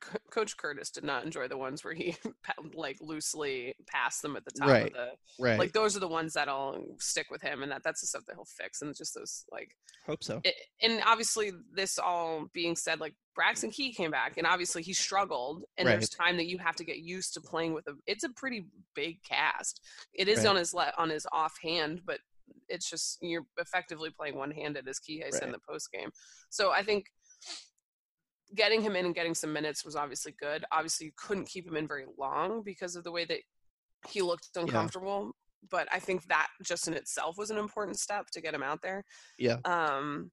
Co- 0.00 0.18
Coach 0.30 0.56
Curtis 0.56 0.90
did 0.90 1.04
not 1.04 1.24
enjoy 1.24 1.46
the 1.46 1.58
ones 1.58 1.84
where 1.84 1.92
he 1.94 2.16
like 2.74 2.96
loosely 3.02 3.74
passed 3.86 4.22
them 4.22 4.34
at 4.36 4.44
the 4.44 4.50
top 4.52 4.68
Right. 4.68 4.86
of 4.86 4.92
the 4.94 5.08
right. 5.38 5.58
like 5.58 5.72
those 5.72 5.94
are 5.96 6.00
the 6.00 6.08
ones 6.08 6.32
that'll 6.32 6.96
stick 6.98 7.26
with 7.30 7.42
him 7.42 7.62
and 7.62 7.70
that 7.70 7.82
that's 7.84 8.00
the 8.00 8.06
stuff 8.06 8.24
that 8.26 8.34
he'll 8.36 8.46
fix 8.46 8.80
and 8.80 8.96
just 8.96 9.14
those 9.14 9.44
like 9.52 9.76
Hope 10.06 10.24
so. 10.24 10.40
it, 10.44 10.54
and 10.82 11.02
obviously 11.06 11.52
this 11.74 11.98
all 11.98 12.46
being 12.54 12.76
said 12.76 12.98
like 12.98 13.14
braxton 13.34 13.70
key 13.70 13.92
came 13.92 14.10
back 14.10 14.38
and 14.38 14.46
obviously 14.46 14.82
he 14.82 14.94
struggled 14.94 15.64
and 15.76 15.86
there's 15.86 16.08
time 16.08 16.36
that 16.38 16.46
you 16.46 16.56
have 16.58 16.76
to 16.76 16.84
get 16.84 16.98
used 16.98 17.34
to 17.34 17.40
playing 17.42 17.74
with 17.74 17.86
a 17.86 17.92
it's 18.06 18.24
a 18.24 18.30
pretty 18.30 18.64
big 18.94 19.22
cast 19.22 19.80
it 20.14 20.28
is 20.28 20.38
Right. 20.38 20.46
on 20.48 20.56
his 20.56 20.72
le- 20.72 20.92
on 20.96 21.10
his 21.10 21.26
offhand 21.30 22.00
but 22.06 22.20
it's 22.68 22.88
just 22.88 23.18
you're 23.20 23.44
effectively 23.58 24.08
playing 24.10 24.36
one-handed 24.36 24.86
as 24.88 24.98
Kihei 24.98 25.30
said 25.30 25.42
in 25.44 25.52
the 25.52 25.58
post 25.68 25.90
game 25.92 26.10
so 26.48 26.70
i 26.70 26.82
think 26.82 27.06
getting 28.54 28.80
him 28.80 28.96
in 28.96 29.06
and 29.06 29.14
getting 29.14 29.34
some 29.34 29.52
minutes 29.52 29.84
was 29.84 29.96
obviously 29.96 30.34
good 30.40 30.64
obviously 30.72 31.06
you 31.06 31.12
couldn't 31.16 31.48
keep 31.48 31.66
him 31.66 31.76
in 31.76 31.86
very 31.88 32.06
long 32.18 32.62
because 32.62 32.96
of 32.96 33.04
the 33.04 33.12
way 33.12 33.24
that 33.24 33.38
he 34.08 34.20
looked 34.22 34.48
uncomfortable 34.56 35.32
but 35.70 35.88
i 35.92 35.98
think 35.98 36.24
that 36.26 36.48
just 36.62 36.88
in 36.88 36.94
itself 36.94 37.36
was 37.38 37.50
an 37.50 37.58
important 37.58 37.98
step 37.98 38.26
to 38.30 38.40
get 38.40 38.54
him 38.54 38.62
out 38.62 38.80
there 38.82 39.04
Yeah. 39.38 39.56
um 39.64 40.30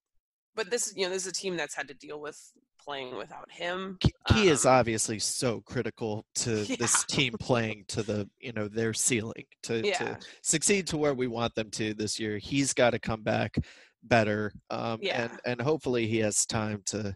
but 0.55 0.69
this 0.69 0.93
you 0.95 1.05
know 1.05 1.09
this 1.09 1.23
is 1.25 1.31
a 1.31 1.33
team 1.33 1.55
that's 1.57 1.75
had 1.75 1.87
to 1.87 1.93
deal 1.93 2.19
with 2.19 2.37
playing 2.83 3.15
without 3.15 3.49
him 3.51 3.97
He 4.01 4.11
Key 4.27 4.47
is 4.47 4.65
um, 4.65 4.73
obviously 4.73 5.19
so 5.19 5.61
critical 5.61 6.25
to 6.35 6.65
this 6.79 7.03
team 7.05 7.33
playing 7.39 7.85
to 7.89 8.01
the 8.03 8.27
you 8.39 8.51
know 8.53 8.67
their 8.67 8.93
ceiling 8.93 9.45
to, 9.63 9.85
Yeah. 9.85 9.97
to 9.99 10.19
succeed 10.41 10.87
to 10.87 10.97
where 10.97 11.13
we 11.13 11.27
want 11.27 11.53
them 11.55 11.69
to 11.71 11.93
this 11.93 12.19
year. 12.19 12.37
He's 12.39 12.73
got 12.73 12.89
to 12.91 12.99
come 12.99 13.21
back 13.21 13.55
better, 14.03 14.51
um, 14.71 14.97
Yeah. 15.01 15.23
and 15.23 15.39
and 15.45 15.61
hopefully 15.61 16.07
he 16.07 16.17
has 16.19 16.45
time 16.47 16.81
to 16.87 17.15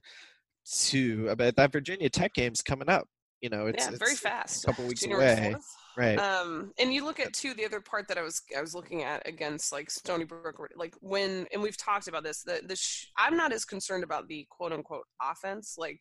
to. 0.65 1.29
I 1.31 1.35
bet 1.35 1.55
that 1.55 1.71
Virginia 1.71 2.09
Tech 2.09 2.33
game's 2.33 2.61
coming 2.61 2.89
up. 2.89 3.07
You 3.41 3.49
know, 3.49 3.67
it's, 3.67 3.85
yeah 3.85 3.97
very 3.97 4.15
fast 4.15 4.63
a 4.63 4.67
couple 4.67 4.85
weeks 4.87 5.01
January 5.01 5.31
away, 5.31 5.55
4th. 5.55 5.63
right? 5.97 6.17
um 6.17 6.71
and 6.79 6.91
you 6.91 7.05
look 7.05 7.19
at 7.19 7.31
too 7.33 7.53
the 7.53 7.65
other 7.65 7.79
part 7.81 8.07
that 8.07 8.17
i 8.17 8.21
was 8.21 8.41
i 8.57 8.61
was 8.61 8.73
looking 8.73 9.03
at 9.03 9.27
against 9.27 9.71
like 9.71 9.91
stony 9.91 10.23
brook 10.23 10.57
like 10.75 10.95
when 11.01 11.45
and 11.53 11.61
we've 11.61 11.77
talked 11.77 12.07
about 12.07 12.23
this 12.23 12.41
the 12.41 12.61
the 12.65 12.75
sh- 12.75 13.07
i'm 13.17 13.37
not 13.37 13.51
as 13.51 13.63
concerned 13.65 14.03
about 14.03 14.27
the 14.29 14.47
quote 14.49 14.71
unquote 14.71 15.03
offense 15.21 15.75
like 15.77 15.99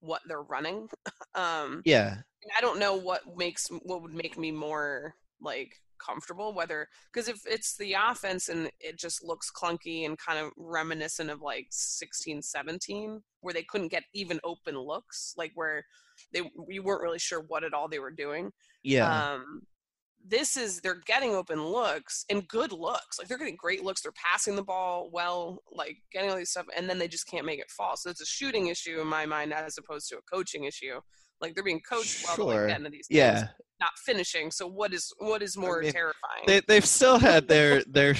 what 0.00 0.20
they're 0.28 0.42
running 0.42 0.88
um 1.34 1.82
yeah, 1.84 2.16
I 2.56 2.60
don't 2.60 2.78
know 2.78 2.94
what 2.94 3.22
makes 3.36 3.68
what 3.82 4.02
would 4.02 4.14
make 4.14 4.38
me 4.38 4.52
more 4.52 5.14
like 5.40 5.74
comfortable 5.98 6.54
whether 6.54 6.88
because 7.12 7.28
if 7.28 7.40
it's 7.46 7.76
the 7.76 7.94
offense 7.94 8.48
and 8.48 8.70
it 8.80 8.98
just 8.98 9.24
looks 9.24 9.50
clunky 9.50 10.06
and 10.06 10.18
kind 10.18 10.38
of 10.38 10.50
reminiscent 10.56 11.30
of 11.30 11.40
like 11.40 11.66
16 11.70 12.42
17 12.42 13.20
where 13.40 13.54
they 13.54 13.62
couldn't 13.62 13.88
get 13.88 14.04
even 14.14 14.40
open 14.44 14.78
looks 14.78 15.34
like 15.36 15.52
where 15.54 15.84
they 16.32 16.42
we 16.66 16.78
weren't 16.78 17.02
really 17.02 17.18
sure 17.18 17.44
what 17.48 17.64
at 17.64 17.74
all 17.74 17.88
they 17.88 17.98
were 17.98 18.10
doing 18.10 18.50
yeah, 18.82 19.34
um 19.34 19.62
this 20.26 20.56
is 20.56 20.80
they're 20.80 21.02
getting 21.06 21.34
open 21.34 21.62
looks 21.62 22.24
and 22.30 22.48
good 22.48 22.72
looks 22.72 23.18
like 23.18 23.28
they're 23.28 23.38
getting 23.38 23.56
great 23.56 23.84
looks 23.84 24.00
they're 24.00 24.12
passing 24.12 24.56
the 24.56 24.62
ball 24.62 25.10
well 25.12 25.62
like 25.70 25.98
getting 26.12 26.30
all 26.30 26.36
these 26.36 26.50
stuff 26.50 26.66
and 26.76 26.88
then 26.88 26.98
they 26.98 27.08
just 27.08 27.28
can't 27.28 27.44
make 27.44 27.60
it 27.60 27.70
fall. 27.70 27.96
So 27.96 28.10
it's 28.10 28.22
a 28.22 28.26
shooting 28.26 28.68
issue 28.68 29.00
in 29.00 29.06
my 29.06 29.26
mind 29.26 29.52
as 29.52 29.76
opposed 29.76 30.08
to 30.08 30.16
a 30.16 30.22
coaching 30.22 30.64
issue 30.64 31.00
like 31.44 31.54
they're 31.54 31.64
being 31.64 31.80
coached 31.80 32.24
well 32.26 32.36
Sure. 32.36 32.44
like 32.62 32.68
get 32.68 32.78
into 32.78 32.90
these 32.90 33.06
yeah. 33.10 33.48
not 33.80 33.90
finishing 34.04 34.50
so 34.50 34.66
what 34.66 34.92
is 34.94 35.12
what 35.18 35.42
is 35.42 35.56
more 35.56 35.82
mean, 35.82 35.92
terrifying 35.92 36.42
They 36.46 36.60
they've 36.66 36.84
still 36.86 37.18
had 37.18 37.48
their 37.48 37.82
their 37.84 38.14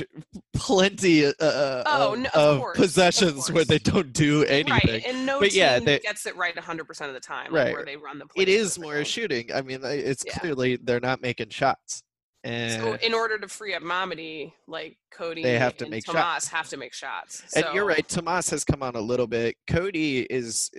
plenty 0.54 1.26
uh, 1.26 1.32
Oh, 1.40 2.12
of, 2.14 2.18
no, 2.20 2.28
of 2.34 2.54
of 2.56 2.60
course, 2.60 2.78
of 2.78 2.82
possessions 2.82 3.50
where 3.50 3.64
they 3.64 3.78
don't 3.78 4.12
do 4.12 4.44
anything. 4.44 4.72
right 4.90 5.04
and 5.06 5.26
no 5.26 5.40
But 5.40 5.50
team 5.50 5.58
yeah, 5.60 5.78
they- 5.78 5.98
gets 5.98 6.26
it 6.26 6.36
right 6.36 6.54
100% 6.54 6.80
of 7.08 7.14
the 7.14 7.20
time 7.20 7.52
Right. 7.52 7.66
like 7.66 7.74
where 7.74 7.84
they 7.84 7.96
run 7.96 8.18
the 8.18 8.26
play 8.26 8.42
it 8.42 8.48
is 8.48 8.78
more 8.78 9.04
shooting. 9.04 9.50
I 9.52 9.62
mean, 9.62 9.80
it's 9.84 10.24
Yeah. 10.26 10.38
clearly 10.38 10.76
they're 10.76 11.00
not 11.00 11.20
making 11.22 11.50
shots, 11.50 12.02
and 12.42 12.82
so 12.82 12.92
in 13.06 13.14
order 13.14 13.38
to 13.38 13.48
free 13.48 13.74
up 13.74 13.82
Mamadi, 13.82 14.52
like 14.66 14.96
Cody 15.10 15.42
They 15.42 15.58
have 15.58 15.76
to 15.78 15.84
and 15.84 15.90
make 15.90 16.04
Tomas 16.04 16.20
shots. 16.22 16.48
have 16.48 16.68
to 16.70 16.76
make 16.76 16.92
shots. 16.94 17.42
and 17.56 17.66
you're 17.74 17.86
right. 17.86 18.06
Tomas 18.08 18.50
has 18.50 18.64
come 18.64 18.82
on 18.82 18.96
a 18.96 19.00
little 19.00 19.26
bit. 19.26 19.56
Cody 19.66 20.20
is 20.22 20.70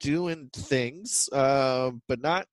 doing 0.00 0.50
things, 0.52 1.28
uh, 1.32 1.90
but 2.06 2.20
not 2.20 2.46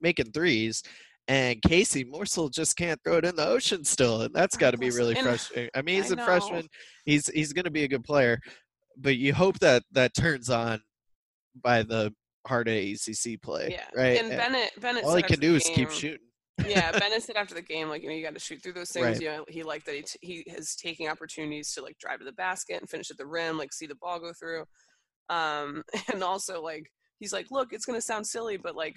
making 0.00 0.32
threes. 0.32 0.82
And 1.28 1.60
Casey 1.60 2.04
Morsell 2.04 2.52
just 2.52 2.76
can't 2.76 3.00
throw 3.04 3.16
it 3.16 3.24
in 3.24 3.34
the 3.34 3.46
ocean 3.46 3.84
still, 3.84 4.22
and 4.22 4.32
that's 4.34 4.56
got 4.56 4.70
to 4.72 4.78
be 4.78 4.90
really 4.90 5.16
and- 5.16 5.26
frustrating. 5.26 5.70
I 5.74 5.82
mean, 5.82 6.02
he's 6.02 6.12
I 6.12 6.20
a 6.20 6.24
freshman. 6.24 6.68
He's 7.04 7.26
he's 7.28 7.52
going 7.52 7.64
to 7.64 7.70
be 7.70 7.82
a 7.82 7.88
good 7.88 8.04
player, 8.04 8.38
but 8.96 9.16
you 9.16 9.34
hope 9.34 9.58
that 9.58 9.82
that 9.92 10.14
turns 10.14 10.50
on 10.50 10.80
by 11.60 11.82
the 11.82 12.14
Harda 12.46 12.94
ACC 12.94 13.42
play. 13.42 13.70
Yeah, 13.72 13.86
right. 14.00 14.20
And 14.20 14.30
Bennett, 14.30 14.70
Bennett. 14.80 15.04
all 15.04 15.16
he 15.16 15.22
can 15.22 15.40
do 15.40 15.56
is 15.56 15.64
keep 15.64 15.90
shooting. 15.90 16.20
yeah, 16.64 16.92
Bennett 16.98 17.24
said 17.24 17.34
after 17.36 17.54
the 17.54 17.62
game, 17.62 17.88
like 17.88 18.02
you 18.02 18.08
know, 18.08 18.14
you 18.14 18.22
got 18.24 18.34
to 18.34 18.40
shoot 18.40 18.62
through 18.62 18.74
those 18.74 18.90
things. 18.90 19.04
Right. 19.04 19.20
You 19.20 19.28
know, 19.28 19.44
he 19.48 19.64
liked 19.64 19.86
that 19.86 19.96
he 19.96 20.02
t- 20.02 20.18
he 20.22 20.34
is 20.46 20.76
taking 20.76 21.08
opportunities 21.08 21.72
to 21.74 21.82
like 21.82 21.98
drive 21.98 22.20
to 22.20 22.24
the 22.24 22.32
basket 22.32 22.80
and 22.80 22.88
finish 22.88 23.10
at 23.10 23.18
the 23.18 23.26
rim, 23.26 23.58
like 23.58 23.72
see 23.72 23.86
the 23.86 23.96
ball 23.96 24.20
go 24.20 24.32
through. 24.32 24.64
Um, 25.28 25.82
and 26.12 26.22
also 26.22 26.62
like 26.62 26.90
he's 27.18 27.32
like, 27.32 27.46
look, 27.50 27.72
it's 27.72 27.84
gonna 27.84 28.00
sound 28.00 28.26
silly, 28.26 28.56
but 28.56 28.76
like 28.76 28.96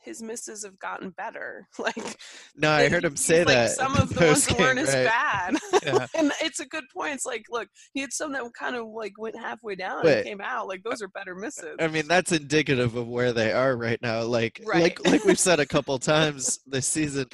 his 0.00 0.22
misses 0.22 0.64
have 0.64 0.78
gotten 0.78 1.10
better. 1.10 1.66
Like 1.78 2.16
No, 2.56 2.70
I 2.70 2.88
heard 2.88 3.04
him 3.04 3.16
say 3.16 3.44
like, 3.44 3.54
that. 3.54 3.70
some 3.72 3.96
of 3.96 4.08
the 4.14 4.26
ones 4.26 4.46
that 4.46 4.58
weren't 4.58 4.78
as 4.78 4.94
bad. 4.94 5.56
Yeah. 5.84 6.06
and 6.16 6.32
it's 6.40 6.60
a 6.60 6.66
good 6.66 6.84
point. 6.94 7.14
It's 7.14 7.26
like, 7.26 7.44
look, 7.50 7.68
he 7.94 8.00
had 8.00 8.12
some 8.12 8.32
that 8.32 8.42
kind 8.58 8.76
of 8.76 8.86
like 8.88 9.12
went 9.18 9.36
halfway 9.36 9.74
down 9.74 10.02
But- 10.02 10.18
and 10.18 10.26
came 10.26 10.40
out. 10.40 10.68
Like 10.68 10.82
those 10.84 11.02
are 11.02 11.08
better 11.08 11.34
misses. 11.34 11.76
I 11.80 11.88
mean, 11.88 12.06
that's 12.08 12.32
indicative 12.32 12.94
of 12.96 13.08
where 13.08 13.32
they 13.32 13.52
are 13.52 13.76
right 13.76 14.00
now. 14.00 14.22
Like, 14.22 14.60
Right. 14.64 14.82
like, 14.82 15.06
like 15.06 15.24
we've 15.24 15.38
said 15.38 15.60
a 15.60 15.66
couple 15.66 15.98
times 15.98 16.60
this 16.66 16.86
season. 16.86 17.26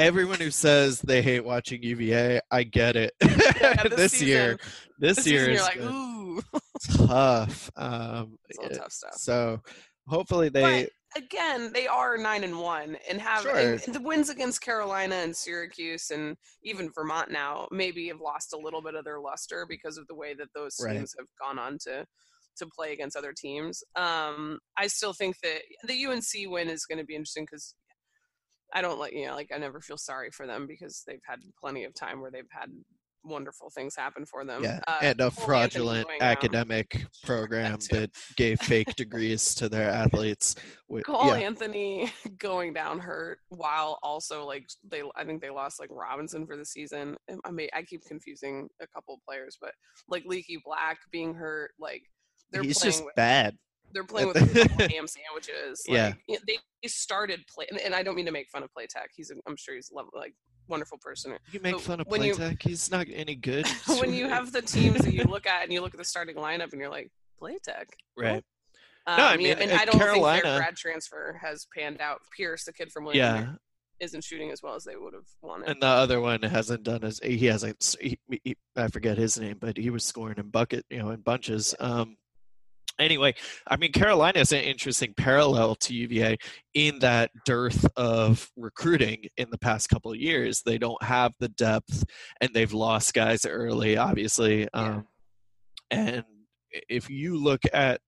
Everyone 0.00 0.38
who 0.38 0.50
says 0.50 1.00
they 1.02 1.20
hate 1.20 1.44
watching 1.44 1.82
UVA, 1.82 2.40
I 2.50 2.62
get 2.62 2.96
it. 2.96 3.12
Yeah, 3.20 3.82
this 3.84 4.22
year, 4.22 4.58
season- 4.62 4.72
this, 4.98 5.16
this 5.18 5.26
year 5.26 5.50
is 5.50 5.60
like, 5.60 5.78
tough. 7.06 7.70
Um, 7.76 8.38
tough 8.74 8.92
stuff. 8.92 9.14
so 9.14 9.60
hopefully 10.08 10.48
they. 10.48 10.88
But 11.14 11.22
again, 11.22 11.70
they 11.74 11.86
are 11.86 12.16
nine 12.16 12.44
and 12.44 12.58
one 12.58 12.96
and 13.08 13.20
have 13.20 13.42
Sure. 13.42 13.56
and 13.56 13.80
the 13.94 14.00
wins 14.00 14.30
against 14.30 14.62
Carolina 14.62 15.16
and 15.16 15.36
Syracuse 15.36 16.10
and 16.10 16.36
even 16.62 16.90
Vermont 16.94 17.30
now 17.30 17.68
maybe 17.70 18.08
have 18.08 18.20
lost 18.20 18.52
a 18.54 18.58
little 18.58 18.80
bit 18.80 18.94
of 18.94 19.04
their 19.04 19.20
luster 19.20 19.66
because 19.68 19.98
of 19.98 20.06
the 20.06 20.14
way 20.14 20.34
that 20.34 20.48
those 20.54 20.76
Right. 20.82 20.94
teams 20.94 21.14
have 21.18 21.26
gone 21.40 21.58
on 21.58 21.78
to 21.82 22.06
to 22.56 22.66
play 22.74 22.92
against 22.92 23.16
other 23.16 23.32
teams. 23.36 23.82
Um, 23.96 24.58
I 24.76 24.86
still 24.88 25.12
think 25.12 25.36
that 25.42 25.60
the 25.86 26.04
UNC 26.06 26.46
win 26.50 26.68
is 26.68 26.84
going 26.84 26.98
to 26.98 27.04
be 27.04 27.14
interesting 27.14 27.44
because 27.50 27.74
I 28.72 28.82
don't 28.82 28.98
like 28.98 29.12
you 29.12 29.26
know 29.26 29.34
like 29.34 29.50
I 29.54 29.58
never 29.58 29.80
feel 29.80 29.98
sorry 29.98 30.30
for 30.30 30.46
them 30.46 30.66
because 30.66 31.02
they've 31.06 31.22
had 31.26 31.40
plenty 31.60 31.84
of 31.84 31.94
time 31.94 32.20
where 32.20 32.30
they've 32.30 32.44
had 32.50 32.70
wonderful 33.22 33.70
things 33.70 33.94
happen 33.94 34.24
for 34.24 34.44
them. 34.44 34.64
yeah, 34.64 34.80
Uh, 34.88 34.98
and 35.02 35.20
a 35.20 35.30
fraudulent 35.30 36.06
going 36.06 36.22
out. 36.22 36.26
academic 36.26 37.04
program 37.24 37.78
that 37.90 38.10
gave 38.36 38.58
fake 38.60 38.94
degrees 38.96 39.54
to 39.54 39.68
their 39.68 39.90
athletes. 39.90 40.54
Cole 41.04 41.26
yeah, 41.26 41.34
Anthony 41.34 42.10
going 42.38 42.72
down 42.72 42.98
hurt 42.98 43.38
while 43.48 43.98
also 44.02 44.44
like 44.46 44.66
they 44.88 45.02
I 45.16 45.24
think 45.24 45.42
they 45.42 45.50
lost 45.50 45.80
like 45.80 45.90
Robinson 45.92 46.46
for 46.46 46.56
the 46.56 46.64
season. 46.64 47.16
I 47.44 47.50
mean 47.50 47.68
I 47.74 47.82
keep 47.82 48.02
confusing 48.06 48.68
a 48.80 48.86
couple 48.86 49.14
of 49.14 49.20
players, 49.26 49.58
but 49.60 49.72
like 50.08 50.24
Leaky 50.26 50.60
Black 50.64 50.98
being 51.12 51.34
hurt, 51.34 51.72
like 51.78 52.02
they're 52.52 52.62
he's 52.62 52.78
playing 52.78 52.92
just 52.92 53.04
with 53.04 53.14
bad. 53.14 53.56
They're 53.92 54.04
playing 54.04 54.28
with 54.28 54.36
ham 54.90 55.06
sandwiches. 55.06 55.84
Like, 55.88 56.16
Yeah. 56.28 56.36
they 56.46 56.58
they 56.82 56.88
started 56.88 57.40
play 57.52 57.66
and, 57.84 57.94
I 57.94 58.02
don't 58.02 58.14
mean 58.14 58.26
to 58.26 58.32
make 58.32 58.48
fun 58.48 58.62
of 58.62 58.70
Platek. 58.76 59.08
He's 59.16 59.30
a, 59.30 59.34
I'm 59.46 59.56
sure 59.56 59.74
he's 59.74 59.90
a 59.90 60.16
like 60.16 60.34
wonderful 60.68 60.98
person. 60.98 61.34
You 61.52 61.60
make 61.60 61.72
But 61.74 61.80
fun 61.82 62.00
of 62.00 62.06
you- 62.24 62.34
Platek. 62.34 62.62
He's 62.62 62.90
not 62.90 63.06
any 63.12 63.34
good. 63.34 63.66
when 64.00 64.12
you 64.12 64.28
have 64.28 64.52
the 64.52 64.62
teams 64.62 65.00
that 65.00 65.12
you 65.14 65.24
look 65.24 65.46
at 65.46 65.64
and 65.64 65.72
you 65.72 65.80
look 65.80 65.92
at 65.94 65.98
the 65.98 66.04
starting 66.04 66.36
lineup 66.36 66.72
and 66.72 66.80
you're 66.80 66.90
like 66.90 67.10
Platek, 67.40 67.86
right. 68.16 68.44
Um, 69.06 69.16
No, 69.16 69.24
I 69.24 69.34
you 69.34 69.38
know, 69.38 69.54
mean, 69.54 69.58
and 69.62 69.72
uh, 69.72 69.74
I 69.74 69.84
don't 69.86 69.92
think 69.92 70.02
Carolina- 70.04 70.42
their 70.42 70.58
grad 70.58 70.76
transfer 70.76 71.38
has 71.42 71.66
panned 71.76 72.00
out. 72.00 72.20
Pierce, 72.36 72.64
the 72.64 72.72
kid 72.72 72.92
from 72.92 73.04
William 73.06 73.24
Yeah, 73.24 73.40
Mary, 73.40 73.56
isn't 73.98 74.22
shooting 74.24 74.50
as 74.50 74.62
well 74.62 74.74
as 74.74 74.84
they 74.84 74.94
would 74.96 75.14
have 75.14 75.24
wanted. 75.42 75.68
and 75.68 75.82
the 75.82 75.86
other 75.86 76.20
one 76.20 76.42
hasn't 76.42 76.82
done 76.84 77.02
as 77.02 77.18
he 77.22 77.46
hasn't. 77.46 77.96
He, 78.00 78.18
he, 78.44 78.56
I 78.76 78.88
forget 78.88 79.16
his 79.18 79.38
name, 79.38 79.56
but 79.58 79.76
he 79.76 79.90
was 79.90 80.04
scoring 80.04 80.36
in 80.38 80.48
bucket, 80.50 80.84
you 80.90 80.98
know, 80.98 81.10
in 81.10 81.20
bunches. 81.20 81.74
Um, 81.80 82.16
anyway, 83.00 83.34
I 83.66 83.76
mean, 83.76 83.92
Carolina 83.92 84.40
is 84.40 84.52
an 84.52 84.60
interesting 84.60 85.14
parallel 85.16 85.74
to 85.76 85.94
UVA 85.94 86.36
in 86.74 86.98
that 87.00 87.30
dearth 87.44 87.86
of 87.96 88.50
recruiting 88.56 89.24
in 89.36 89.48
the 89.50 89.58
past 89.58 89.88
couple 89.88 90.12
of 90.12 90.18
years. 90.18 90.62
They 90.62 90.78
don't 90.78 91.02
have 91.02 91.32
the 91.40 91.48
depth, 91.48 92.04
and 92.40 92.50
they've 92.54 92.72
lost 92.72 93.14
guys 93.14 93.44
early, 93.46 93.96
obviously. 93.96 94.68
Um, 94.72 95.06
and 95.90 96.24
if 96.88 97.10
you 97.10 97.36
look 97.36 97.62
at 97.72 98.00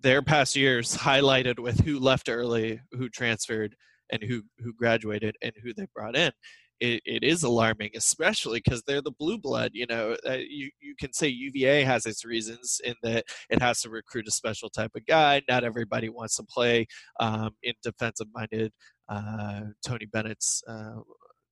their 0.00 0.22
past 0.22 0.56
years 0.56 0.96
highlighted 0.96 1.58
with 1.58 1.80
who 1.80 1.98
left 1.98 2.28
early, 2.28 2.80
who 2.92 3.08
transferred, 3.08 3.74
and 4.10 4.22
who 4.22 4.42
who 4.58 4.72
graduated, 4.74 5.36
and 5.42 5.52
who 5.62 5.72
they 5.72 5.86
brought 5.94 6.16
in, 6.16 6.32
it, 6.80 7.00
it 7.04 7.22
is 7.24 7.42
alarming, 7.42 7.90
especially 7.96 8.60
because 8.64 8.82
they're 8.82 9.02
the 9.02 9.12
blue 9.18 9.38
blood. 9.38 9.70
You 9.74 9.86
know, 9.86 10.16
uh, 10.28 10.38
you 10.46 10.70
you 10.80 10.94
can 10.98 11.12
say 11.12 11.28
UVA 11.28 11.82
has 11.84 12.06
its 12.06 12.24
reasons 12.24 12.80
in 12.84 12.94
that 13.02 13.24
it 13.50 13.60
has 13.62 13.80
to 13.82 13.90
recruit 13.90 14.28
a 14.28 14.32
special 14.32 14.68
type 14.68 14.92
of 14.96 15.06
guy. 15.06 15.42
Not 15.48 15.64
everybody 15.64 16.08
wants 16.08 16.36
to 16.36 16.42
play 16.44 16.86
um, 17.20 17.50
in 17.62 17.74
defensive-minded 17.82 18.72
uh, 19.08 19.60
Tony 19.86 20.06
Bennett's 20.06 20.62
uh, 20.66 21.00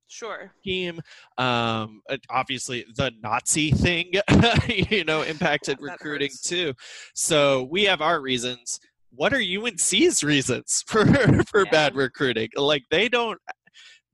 sure. 0.07 0.51
scheme. 0.59 0.99
Um, 1.37 2.01
obviously, 2.29 2.85
the 2.95 3.11
Nazi 3.21 3.71
thing, 3.71 4.13
you 4.67 5.03
know, 5.03 5.21
impacted 5.33 5.77
That 5.77 5.83
recruiting 5.83 6.29
hurts. 6.29 6.41
too. 6.41 6.73
So 7.15 7.63
we 7.71 7.83
have 7.85 8.01
our 8.01 8.21
reasons. 8.21 8.79
What 9.15 9.33
are 9.33 9.41
UNC's 9.41 10.23
reasons 10.23 10.83
for 10.87 11.05
for 11.45 11.65
Yeah. 11.65 11.71
bad 11.71 11.95
recruiting? 11.95 12.49
Like 12.55 12.83
they 12.91 13.07
don't. 13.09 13.39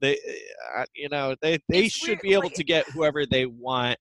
They, 0.01 0.17
uh, 0.75 0.85
you 0.95 1.09
know, 1.09 1.35
they 1.41 1.59
they 1.69 1.85
It's 1.85 1.93
should 1.95 2.07
weird, 2.09 2.21
be 2.21 2.33
able 2.33 2.43
like- 2.43 2.53
to 2.53 2.63
get 2.63 2.89
whoever 2.89 3.25
they 3.25 3.45
want. 3.45 3.97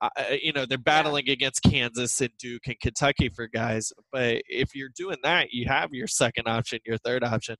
Uh, 0.00 0.08
uh, 0.18 0.24
you 0.42 0.52
know, 0.52 0.66
they're 0.66 0.78
battling 0.78 1.28
against 1.28 1.62
Kansas 1.62 2.20
and 2.20 2.30
Duke 2.38 2.66
and 2.66 2.80
Kentucky 2.80 3.28
for 3.28 3.46
guys. 3.46 3.92
But 4.10 4.42
if 4.48 4.74
you're 4.74 4.90
doing 4.96 5.18
that, 5.22 5.52
you 5.52 5.66
have 5.68 5.90
your 5.92 6.08
second 6.08 6.48
option, 6.48 6.80
your 6.84 6.98
third 6.98 7.22
option. 7.22 7.56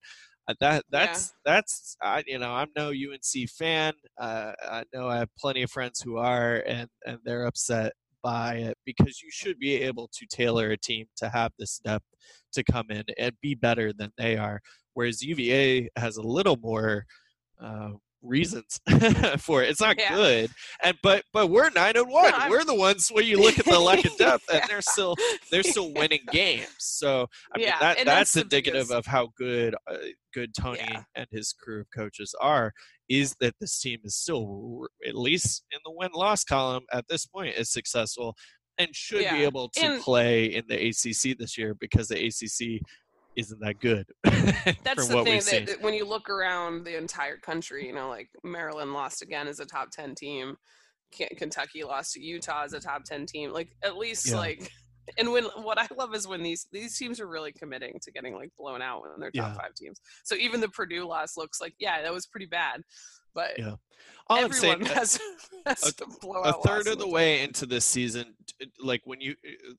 Uh, 0.49 0.55
that 0.59 0.85
that's 0.91 1.33
that's 1.45 1.97
I 2.03 2.25
you 2.27 2.39
know 2.41 2.51
I'm 2.51 2.67
no 2.77 2.89
UNC 2.89 3.49
fan. 3.49 3.93
Uh, 4.21 4.53
I 4.65 4.83
know 4.93 5.09
I 5.09 5.19
have 5.19 5.29
plenty 5.39 5.63
of 5.63 5.71
friends 5.71 6.01
who 6.01 6.17
are, 6.17 6.65
and 6.67 6.89
and 7.07 7.19
they're 7.25 7.45
upset 7.47 7.93
by 8.25 8.55
it 8.57 8.77
because 8.85 9.23
you 9.23 9.31
should 9.31 9.59
be 9.61 9.75
able 9.77 10.09
to 10.13 10.27
tailor 10.29 10.71
a 10.71 10.77
team 10.77 11.07
to 11.19 11.29
have 11.29 11.53
this 11.61 11.79
depth 11.85 12.07
to 12.55 12.65
come 12.65 12.87
in 12.91 13.05
and 13.19 13.33
be 13.41 13.55
better 13.55 13.93
than 13.93 14.11
they 14.19 14.37
are. 14.37 14.61
Whereas 14.95 15.23
UVA 15.23 15.89
has 15.97 16.17
a 16.17 16.23
little 16.23 16.57
more 16.57 17.05
uh, 17.63 17.91
reasons 18.23 18.81
for 19.39 19.63
it. 19.63 19.71
It's 19.71 19.81
not 19.81 19.99
Yeah. 19.99 20.15
good, 20.15 20.51
and 20.83 20.97
but 21.03 21.25
but 21.33 21.49
we're 21.49 21.71
nine 21.71 21.97
and 21.97 22.09
one. 22.09 22.33
I'm- 22.33 22.51
we're 22.51 22.65
the 22.65 22.75
ones 22.75 23.09
where 23.09 23.25
you 23.25 23.41
look 23.41 23.59
at 23.59 23.65
the 23.65 23.79
lack 23.81 24.05
of 24.05 24.17
depth, 24.17 24.45
and 24.53 24.63
they're 24.69 24.81
still 24.95 25.17
they're 25.51 25.63
still 25.63 25.93
winning 25.93 26.21
games. 26.31 26.67
So 26.79 27.27
I 27.55 27.59
mean 27.59 27.67
that 27.81 27.99
and 27.99 28.07
that's, 28.09 28.33
that's 28.35 28.37
indicative 28.45 28.89
biggest- 28.89 28.93
of 28.93 29.07
how 29.07 29.31
good 29.37 29.75
uh, 29.91 29.97
good 30.35 30.55
Tony 30.55 30.79
Yeah. 30.81 31.03
and 31.15 31.27
his 31.31 31.53
crew 31.53 31.81
of 31.81 31.87
coaches 31.95 32.35
are. 32.41 32.73
Is 33.09 33.35
that 33.41 33.55
this 33.61 33.79
team 33.79 33.99
is 34.05 34.17
still 34.17 34.87
at 35.07 35.15
least 35.15 35.65
in 35.73 35.81
the 35.85 35.93
win 35.93 36.11
loss 36.15 36.45
column 36.45 36.85
at 36.93 37.07
this 37.09 37.27
point 37.27 37.57
is 37.57 37.71
successful 37.71 38.35
and 38.79 38.89
should 38.97 39.29
be 39.31 39.43
able 39.45 39.69
to 39.71 39.85
and- 39.85 40.03
play 40.03 40.47
in 40.47 40.65
the 40.69 40.77
ACC 40.89 41.37
this 41.37 41.59
year 41.59 41.75
because 41.75 42.09
the 42.09 42.17
ACC 42.27 42.81
isn't 43.37 43.61
that 43.61 43.81
good. 43.81 44.07
That's 44.25 45.09
the 45.09 45.15
what 45.15 45.25
thing 45.25 45.41
that, 45.51 45.67
that 45.67 45.83
when 45.83 45.95
you 45.95 46.05
look 46.05 46.29
around 46.29 46.85
the 46.85 46.97
entire 46.97 47.37
country, 47.37 47.87
you 47.87 47.95
know, 47.95 48.09
like 48.09 48.29
Maryland 48.45 48.93
lost 48.93 49.23
again 49.23 49.49
as 49.49 49.61
a 49.61 49.67
top 49.67 49.91
ten 49.91 50.15
team. 50.15 50.57
Kentucky 51.37 51.85
lost 51.85 52.15
to 52.15 52.21
Utah 52.21 52.65
as 52.65 52.73
a 52.73 52.81
top 52.81 53.05
ten 53.05 53.27
team. 53.27 53.53
Like 53.53 53.77
at 53.85 53.97
least 53.97 54.29
Yeah. 54.29 54.39
like, 54.39 54.71
and 55.19 55.31
when 55.31 55.45
what 55.45 55.79
I 55.79 55.87
love 55.97 56.15
is 56.15 56.27
when 56.27 56.43
these 56.43 56.67
these 56.73 56.97
teams 56.97 57.21
are 57.21 57.29
really 57.29 57.53
committing 57.53 57.99
to 58.03 58.13
getting 58.13 58.35
like 58.35 58.51
blown 58.59 58.81
out 58.81 59.03
when 59.03 59.11
they're 59.19 59.31
top 59.31 59.53
Yeah. 59.53 59.55
five 59.55 59.75
teams. 59.75 60.01
So 60.25 60.35
even 60.37 60.61
the 60.61 60.69
Purdue 60.69 61.07
loss 61.07 61.37
looks 61.37 61.61
like 61.61 61.75
yeah 61.79 62.03
that 62.03 62.13
was 62.13 62.27
pretty 62.27 62.47
bad, 62.47 62.83
but 63.35 63.59
Yeah. 63.59 63.75
All 64.29 64.45
I'm 64.45 64.53
saying, 64.53 64.75
everyone 64.75 64.97
has, 64.97 65.21
has 65.67 65.83
a- 65.89 65.93
to 65.95 66.07
blow 66.21 66.41
a 66.43 66.53
third 66.65 66.87
of 66.87 66.99
the 66.99 67.09
way 67.09 67.43
into 67.43 67.67
this 67.67 67.85
season 67.85 68.35
like 68.81 69.01
when 69.05 69.21
you 69.21 69.35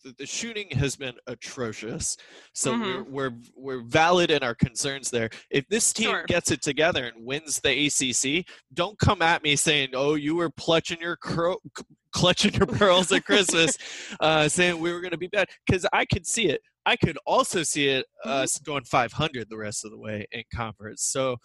uh, 0.06 0.12
the- 0.18 0.26
shooting 0.26 0.70
has 0.72 0.96
been 0.96 1.16
atrocious 1.28 2.18
so 2.54 2.74
Mhm. 2.74 2.82
we're, 2.82 3.04
we're 3.30 3.32
we're 3.56 3.84
valid 3.84 4.32
in 4.32 4.44
our 4.44 4.54
concerns 4.56 5.10
there 5.10 5.30
if 5.50 5.68
this 5.70 5.92
team 5.94 6.10
Sure. 6.10 6.24
gets 6.28 6.52
it 6.52 6.62
together 6.62 7.06
and 7.06 7.26
wins 7.26 7.60
the 7.62 7.86
acc 7.88 8.46
don't 8.74 8.98
come 9.00 9.22
at 9.22 9.44
me 9.44 9.56
saying 9.56 9.90
oh 9.94 10.16
you 10.16 10.36
were 10.36 10.52
clutching 10.52 11.00
your 11.02 11.16
cro- 11.16 11.58
c- 11.78 11.84
clutching 12.12 12.54
your 12.54 12.68
pearls 12.68 13.12
at 13.12 13.26
christmas 13.26 13.78
uh, 14.20 14.48
saying 14.48 14.80
we 14.80 14.92
were 14.92 15.02
going 15.02 15.12
to 15.12 15.18
be 15.18 15.28
bad 15.28 15.48
because 15.66 15.86
i 15.94 16.06
could 16.06 16.26
see 16.28 16.48
it 16.48 16.62
i 16.86 16.96
could 16.96 17.18
also 17.26 17.64
see 17.64 17.88
it 17.88 18.06
Mm-hmm. 18.26 18.30
us 18.42 18.58
going 18.60 18.84
500 18.86 19.50
the 19.50 19.58
rest 19.58 19.84
of 19.84 19.92
the 19.92 19.98
way 19.98 20.26
in 20.32 20.44
conference 20.54 21.04
so 21.04 21.36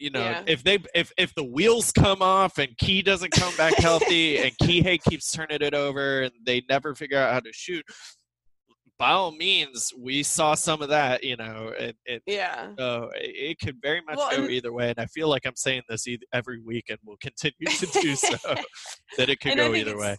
you 0.00 0.10
know, 0.10 0.20
Yeah. 0.20 0.42
if 0.46 0.62
they 0.64 0.78
if 0.94 1.12
if 1.18 1.34
the 1.34 1.44
wheels 1.44 1.92
come 1.92 2.22
off 2.22 2.58
and 2.58 2.76
Key 2.78 3.02
doesn't 3.02 3.30
come 3.32 3.54
back 3.56 3.74
healthy 3.78 4.38
and 4.38 4.52
Kihei 4.62 5.00
keeps 5.02 5.30
turning 5.30 5.60
it 5.60 5.74
over 5.74 6.22
and 6.22 6.32
they 6.44 6.62
never 6.68 6.94
figure 6.94 7.18
out 7.18 7.32
how 7.32 7.40
to 7.40 7.52
shoot, 7.52 7.84
by 8.98 9.10
all 9.12 9.32
means, 9.32 9.92
we 9.98 10.22
saw 10.22 10.54
some 10.54 10.82
of 10.82 10.88
that. 10.90 11.22
You 11.22 11.36
know, 11.36 11.72
it, 11.78 11.96
it 12.06 12.22
Yeah. 12.26 12.70
so 12.78 13.10
it, 13.14 13.50
it 13.52 13.58
could 13.58 13.76
very 13.80 14.00
much 14.02 14.16
Well, 14.16 14.36
go 14.36 14.44
either 14.48 14.72
way. 14.72 14.90
And 14.90 14.98
I 14.98 15.06
feel 15.06 15.28
like 15.28 15.46
I'm 15.46 15.56
saying 15.56 15.82
this 15.88 16.06
eith- 16.08 16.22
every 16.32 16.60
week 16.60 16.86
and 16.90 16.98
will 17.04 17.16
continue 17.20 17.54
to 17.78 17.86
do 18.00 18.14
so. 18.16 18.36
that 19.18 19.28
it 19.28 19.40
could 19.40 19.56
go 19.56 19.74
either 19.74 19.96
way. 19.98 20.16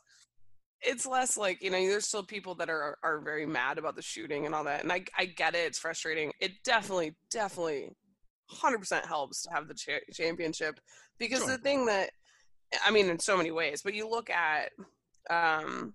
it's 0.83 1.05
less 1.05 1.37
like 1.37 1.61
you 1.61 1.69
know 1.69 1.77
there's 1.77 2.07
still 2.07 2.23
people 2.23 2.55
that 2.55 2.69
are 2.69 2.97
are 3.03 3.19
very 3.21 3.45
mad 3.45 3.77
about 3.77 3.95
the 3.95 4.01
shooting 4.01 4.47
and 4.47 4.55
all 4.55 4.63
that 4.63 4.81
and 4.81 4.91
i 4.91 5.03
i 5.15 5.25
get 5.25 5.53
it 5.53 5.59
it's 5.59 5.77
frustrating 5.77 6.31
it 6.39 6.51
definitely 6.63 7.13
definitely 7.29 7.91
100% 8.53 9.05
helps 9.05 9.43
to 9.43 9.49
have 9.51 9.67
the 9.67 9.73
cha- 9.73 10.13
championship 10.13 10.79
because 11.19 11.39
sure. 11.39 11.51
the 11.51 11.57
thing 11.57 11.85
that 11.85 12.11
i 12.85 12.91
mean 12.91 13.09
in 13.09 13.19
so 13.19 13.37
many 13.37 13.51
ways 13.51 13.81
but 13.81 13.93
you 13.93 14.09
look 14.09 14.29
at 14.29 14.69
um 15.29 15.93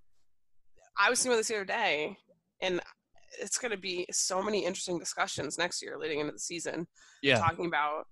i 0.99 1.11
was 1.11 1.19
seeing 1.19 1.35
this 1.37 1.49
the 1.49 1.55
other 1.55 1.65
day 1.65 2.17
and 2.61 2.81
it's 3.41 3.59
going 3.59 3.71
to 3.71 3.77
be 3.79 4.07
so 4.11 4.43
many 4.43 4.65
interesting 4.65 4.99
discussions 4.99 5.59
next 5.59 5.83
year 5.83 5.99
leading 5.99 6.21
into 6.21 6.33
the 6.33 6.39
season 6.39 6.87
yeah 7.23 7.39
talking 7.39 7.67
about 7.67 8.05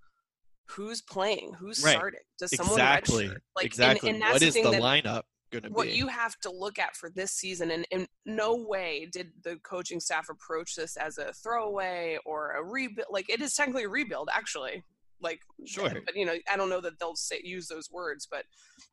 who's 0.69 1.03
playing 1.03 1.53
who's 1.59 1.83
right. 1.85 1.97
starting 1.97 2.21
does 2.39 2.55
someone 2.57 2.75
exactly 2.75 3.29
redshirt? 3.29 3.37
like 3.57 3.67
exactly 3.67 4.11
and, 4.11 4.23
and 4.23 4.33
what 4.33 4.41
the 4.41 4.47
is 4.47 4.55
the 4.55 4.63
that, 4.63 4.83
lineup 4.83 5.23
going 5.61 5.73
to 5.73 5.77
what 5.77 5.93
you 5.93 6.07
have 6.09 6.39
to 6.41 6.51
look 6.51 6.79
at 6.79 6.97
for 6.97 7.11
this 7.11 7.33
season, 7.33 7.71
and 7.71 7.87
in 7.91 8.07
no 8.27 8.57
way 8.57 9.09
did 9.13 9.31
the 9.43 9.57
coaching 9.63 10.01
staff 10.01 10.29
approach 10.29 10.75
this 10.75 10.97
as 10.97 11.19
a 11.19 11.33
throwaway 11.33 12.19
or 12.25 12.53
a 12.53 12.63
rebuild. 12.63 13.09
Like 13.11 13.29
it 13.29 13.41
is 13.41 13.55
technically 13.55 13.85
a 13.85 13.89
rebuild, 13.89 14.29
actually. 14.33 14.85
Like 15.21 15.41
sure, 15.65 16.03
but 16.05 16.17
you 16.17 16.27
know, 16.27 16.35
I 16.53 16.57
don't 16.57 16.69
know 16.69 16.81
that 16.81 16.99
they'll 16.99 17.17
say 17.17 17.41
use 17.43 17.69
those 17.69 17.91
words, 17.91 18.27
but 18.31 18.45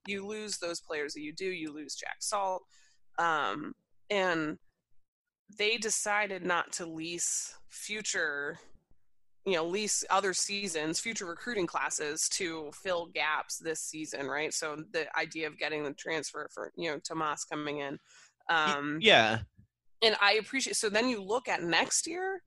you 0.08 0.26
lose 0.26 0.58
those 0.58 0.80
players 0.80 1.13
that 1.13 1.21
you 1.21 1.34
do. 1.34 1.45
You 1.45 1.74
lose 1.74 1.95
Jack 1.95 2.17
Salt, 2.19 2.63
um, 3.19 3.74
and 4.10 4.58
they 5.58 5.78
decided 5.78 6.45
not 6.45 6.71
to 6.74 6.86
lease 6.86 7.56
future 7.69 8.60
you 9.45 9.54
know 9.54 9.65
lease 9.65 10.04
other 10.10 10.34
seasons 10.34 10.99
future 10.99 11.25
recruiting 11.25 11.65
classes 11.65 12.30
to 12.30 12.69
fill 12.73 13.08
gaps 13.08 13.58
this 13.58 13.82
season 13.82 14.27
right? 14.27 14.54
So 14.54 14.84
the 14.91 15.08
idea 15.17 15.47
of 15.47 15.58
getting 15.58 15.84
the 15.84 15.93
transfer 15.93 16.47
for 16.54 16.71
you 16.75 16.91
know 16.91 16.99
tomas 16.99 17.43
coming 17.45 17.80
in 17.80 17.97
um 18.49 18.97
yeah. 19.01 19.39
and 20.01 20.15
i 20.21 20.34
appreciate 20.34 20.75
so 20.75 20.89
then 20.89 21.08
you 21.08 21.21
look 21.21 21.47
at 21.47 21.63
next 21.63 22.08
year 22.08 22.41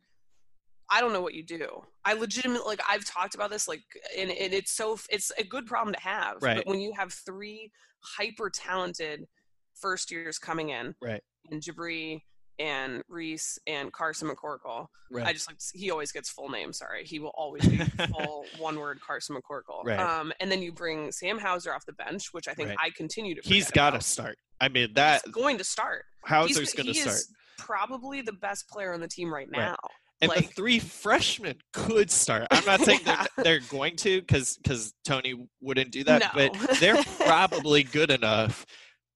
i 0.91 1.01
don't 1.01 1.13
know 1.13 1.23
what 1.23 1.35
you 1.35 1.43
do. 1.45 1.83
I 2.05 2.13
legitimately 2.15 2.67
like 2.67 2.81
i've 2.89 3.05
talked 3.05 3.35
about 3.35 3.51
this 3.51 3.67
like 3.67 3.83
and, 4.19 4.31
and 4.31 4.53
it's 4.53 4.73
so 4.73 4.99
it's 5.09 5.33
a 5.39 5.45
good 5.45 5.67
problem 5.67 5.95
to 5.95 6.01
have 6.01 6.43
right. 6.43 6.57
but 6.57 6.67
when 6.67 6.81
you 6.81 6.93
have 6.97 7.13
three 7.13 7.71
hyper 8.01 8.51
talented 8.51 9.27
first 9.75 10.11
years 10.11 10.39
coming 10.39 10.71
in 10.71 10.95
right. 11.01 11.23
and 11.51 11.63
jabri 11.63 12.21
and 12.59 13.03
Reece 13.09 13.59
and 13.67 13.93
Carson 13.93 14.29
McCorkle. 14.29 14.87
Right. 15.11 15.27
I 15.27 15.33
just 15.33 15.49
like 15.49 15.59
he 15.73 15.91
always 15.91 16.13
gets 16.13 16.31
full 16.31 16.49
name. 16.49 16.73
Sorry, 16.73 17.05
he 17.05 17.19
will 17.19 17.33
always 17.37 17.67
be 17.67 17.77
full 18.13 18.45
one 18.59 18.79
word 18.79 19.01
Carson 19.01 19.37
McCorkle. 19.37 19.85
Right. 19.85 19.99
Um, 19.99 20.33
and 20.41 20.51
then 20.51 20.63
you 20.63 20.73
bring 20.73 21.13
Sam 21.13 21.39
Hauser 21.39 21.73
off 21.73 21.85
the 21.87 21.93
bench, 21.93 22.29
which 22.33 22.49
I 22.49 22.55
think 22.55 22.71
right. 22.71 22.79
I 22.81 22.91
continue 22.91 23.35
to. 23.35 23.41
He's 23.45 23.71
got 23.71 23.91
to 23.91 24.01
start. 24.01 24.37
I 24.61 24.69
mean 24.69 24.95
that 24.95 25.23
He's 25.25 25.35
going 25.35 25.59
to 25.59 25.65
start. 25.65 26.05
Hauser's 26.25 26.73
going 26.73 26.87
to 26.87 26.95
start. 26.95 27.21
Probably 27.59 28.23
the 28.23 28.33
best 28.33 28.69
player 28.69 28.93
on 28.93 29.01
the 29.01 29.09
team 29.09 29.33
right 29.33 29.51
now. 29.51 29.77
And 30.21 30.31
like, 30.31 30.49
the 30.49 30.55
three 30.55 30.79
freshmen 30.79 31.57
could 31.73 32.11
start. 32.11 32.47
I'm 32.51 32.65
not 32.65 32.81
saying 32.81 33.01
yeah. 33.05 33.27
they're, 33.37 33.45
they're, 33.45 33.61
going 33.69 33.97
to 33.97 34.21
because 34.21 34.57
because 34.57 34.95
Tony 35.05 35.35
wouldn't 35.61 35.91
do 35.91 36.05
that, 36.05 36.35
no. 36.35 36.49
but 36.51 36.79
they're 36.81 37.03
probably 37.21 37.83
good 37.83 38.11
enough. 38.11 38.65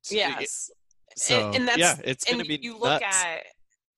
To, 0.05 0.17
yes. 0.17 0.71
So 1.19 1.47
and, 1.47 1.55
and 1.57 1.69
that's 1.69 1.79
yeah, 1.79 1.97
it's 2.05 2.25
going 2.25 2.39
to 2.39 2.49
be. 2.49 2.59
You 2.61 2.75
look 2.75 3.01
nuts. 3.01 3.25
at 3.25 3.43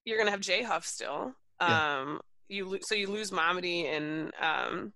you're 0.05 0.19
gonna 0.19 0.31
have 0.31 0.41
Jay 0.41 0.63
Huff 0.63 0.87
still. 0.87 1.33
Yeah. 1.61 2.01
Um, 2.01 2.21
you 2.49 2.79
so 2.83 2.95
you 2.95 3.09
lose 3.09 3.31
Mamadi 3.31 3.85
and 3.85 4.33
um, 4.41 4.93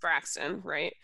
Braxton, 0.00 0.60
right? 0.62 0.94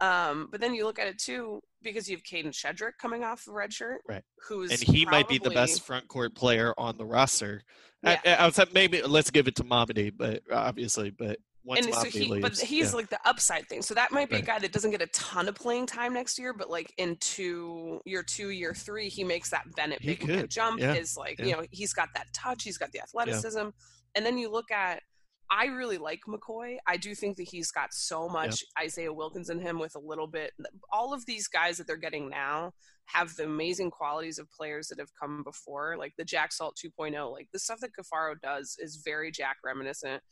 Um, 0.00 0.48
but 0.50 0.60
then 0.60 0.74
you 0.74 0.84
look 0.84 0.98
at 0.98 1.08
it 1.08 1.18
too 1.18 1.60
because 1.82 2.08
you 2.08 2.16
have 2.16 2.22
Kadin 2.22 2.52
Shedrick 2.52 2.92
coming 3.00 3.24
off 3.24 3.44
the 3.44 3.52
red 3.52 3.72
shirt, 3.72 4.00
right? 4.08 4.22
Who's 4.46 4.70
and 4.70 4.80
he 4.80 5.04
probably, 5.04 5.18
might 5.18 5.28
be 5.28 5.38
the 5.38 5.50
best 5.50 5.82
front 5.82 6.08
court 6.08 6.34
player 6.34 6.74
on 6.76 6.96
the 6.98 7.06
roster. 7.06 7.62
Yeah. 8.02 8.20
I, 8.24 8.34
outside, 8.36 8.72
maybe 8.72 9.02
let's 9.02 9.30
give 9.30 9.48
it 9.48 9.56
to 9.56 9.64
Mamadi, 9.64 10.12
but 10.16 10.42
obviously, 10.52 11.10
but 11.10 11.38
once 11.64 11.84
and 11.84 11.94
so 11.94 12.04
he, 12.04 12.26
leaves, 12.28 12.42
but 12.42 12.58
he's 12.58 12.90
yeah. 12.90 12.96
like 12.96 13.10
the 13.10 13.18
upside 13.24 13.68
thing. 13.68 13.82
So 13.82 13.94
that 13.94 14.12
might 14.12 14.28
be 14.30 14.36
Right. 14.36 14.42
a 14.44 14.46
guy 14.46 14.58
that 14.60 14.72
doesn't 14.72 14.90
get 14.90 15.02
a 15.02 15.06
ton 15.08 15.48
of 15.48 15.54
playing 15.54 15.86
time 15.86 16.14
next 16.14 16.38
year, 16.38 16.52
but 16.54 16.70
like 16.70 16.92
in 16.98 17.16
two, 17.20 18.00
year 18.06 18.22
two, 18.22 18.50
year 18.50 18.72
three, 18.74 19.08
he 19.08 19.24
makes 19.24 19.50
that 19.50 19.64
Bennett 19.76 20.00
He 20.00 20.14
big 20.14 20.48
jump. 20.48 20.80
yeah, 20.80 20.94
Is 20.94 21.16
like 21.16 21.38
yeah. 21.38 21.44
you 21.44 21.52
know 21.52 21.64
he's 21.70 21.92
got 21.92 22.08
that 22.14 22.26
touch, 22.32 22.62
he's 22.64 22.78
got 22.78 22.92
the 22.92 23.00
athleticism, 23.00 23.68
and 24.14 24.26
then 24.26 24.38
you 24.38 24.50
look 24.50 24.70
at. 24.70 25.02
I 25.50 25.66
really 25.66 25.98
like 25.98 26.20
McCoy. 26.28 26.76
I 26.86 26.96
do 26.96 27.14
think 27.14 27.36
that 27.38 27.48
he's 27.48 27.70
got 27.70 27.94
so 27.94 28.28
much 28.28 28.62
Isaiah 28.78 29.12
Wilkins 29.12 29.48
in 29.50 29.60
him 29.60 29.78
with 29.78 29.94
a 29.94 29.98
little 29.98 30.26
bit. 30.26 30.52
All 30.92 31.14
of 31.14 31.24
these 31.26 31.48
guys 31.48 31.78
that 31.78 31.86
they're 31.86 31.96
getting 31.96 32.28
now 32.28 32.72
have 33.06 33.34
the 33.36 33.44
amazing 33.44 33.90
qualities 33.90 34.38
of 34.38 34.50
players 34.52 34.88
that 34.88 34.98
have 34.98 35.08
come 35.18 35.42
before, 35.42 35.96
like 35.96 36.12
the 36.18 36.24
Jack 36.24 36.52
Salt 36.52 36.76
2.0. 36.84 37.32
Like 37.32 37.48
the 37.54 37.58
stuff 37.58 37.80
that 37.80 37.90
Caffaro 37.98 38.34
does 38.42 38.76
is 38.78 39.00
very 39.02 39.30
Jack 39.32 39.56
reminiscent, 39.64 40.22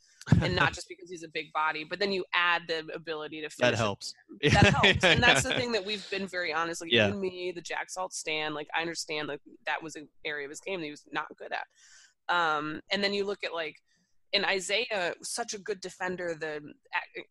and 0.43 0.55
not 0.55 0.73
just 0.73 0.87
because 0.87 1.09
he's 1.09 1.23
a 1.23 1.27
big 1.29 1.51
body, 1.53 1.83
but 1.83 1.97
then 1.97 2.11
you 2.11 2.23
add 2.35 2.61
the 2.67 2.85
ability 2.93 3.41
to 3.41 3.49
finish. 3.49 3.71
that 3.71 3.75
helps. 3.75 4.13
That 4.43 4.65
helps, 4.71 5.03
and 5.03 5.23
that's 5.23 5.41
the 5.41 5.55
thing 5.55 5.71
that 5.71 5.83
we've 5.83 6.07
been 6.11 6.27
very 6.27 6.53
honest. 6.53 6.81
Like 6.81 6.91
Yeah. 6.91 7.09
me, 7.09 7.51
the 7.55 7.61
Jack 7.61 7.89
Salt 7.89 8.13
stand. 8.13 8.53
Like 8.53 8.67
I 8.77 8.81
understand 8.81 9.27
like 9.27 9.41
that 9.65 9.81
was 9.81 9.95
an 9.95 10.07
area 10.23 10.45
of 10.45 10.51
his 10.51 10.59
game 10.59 10.79
that 10.79 10.85
he 10.85 10.91
was 10.91 11.03
not 11.11 11.25
good 11.35 11.51
at. 11.51 11.65
Um, 12.29 12.81
and 12.91 13.03
then 13.03 13.13
you 13.15 13.25
look 13.25 13.43
at 13.43 13.53
like 13.53 13.77
and 14.37 14.45
Isaiah, 14.45 15.15
such 15.23 15.55
a 15.55 15.59
good 15.59 15.81
defender, 15.81 16.35
the 16.39 16.61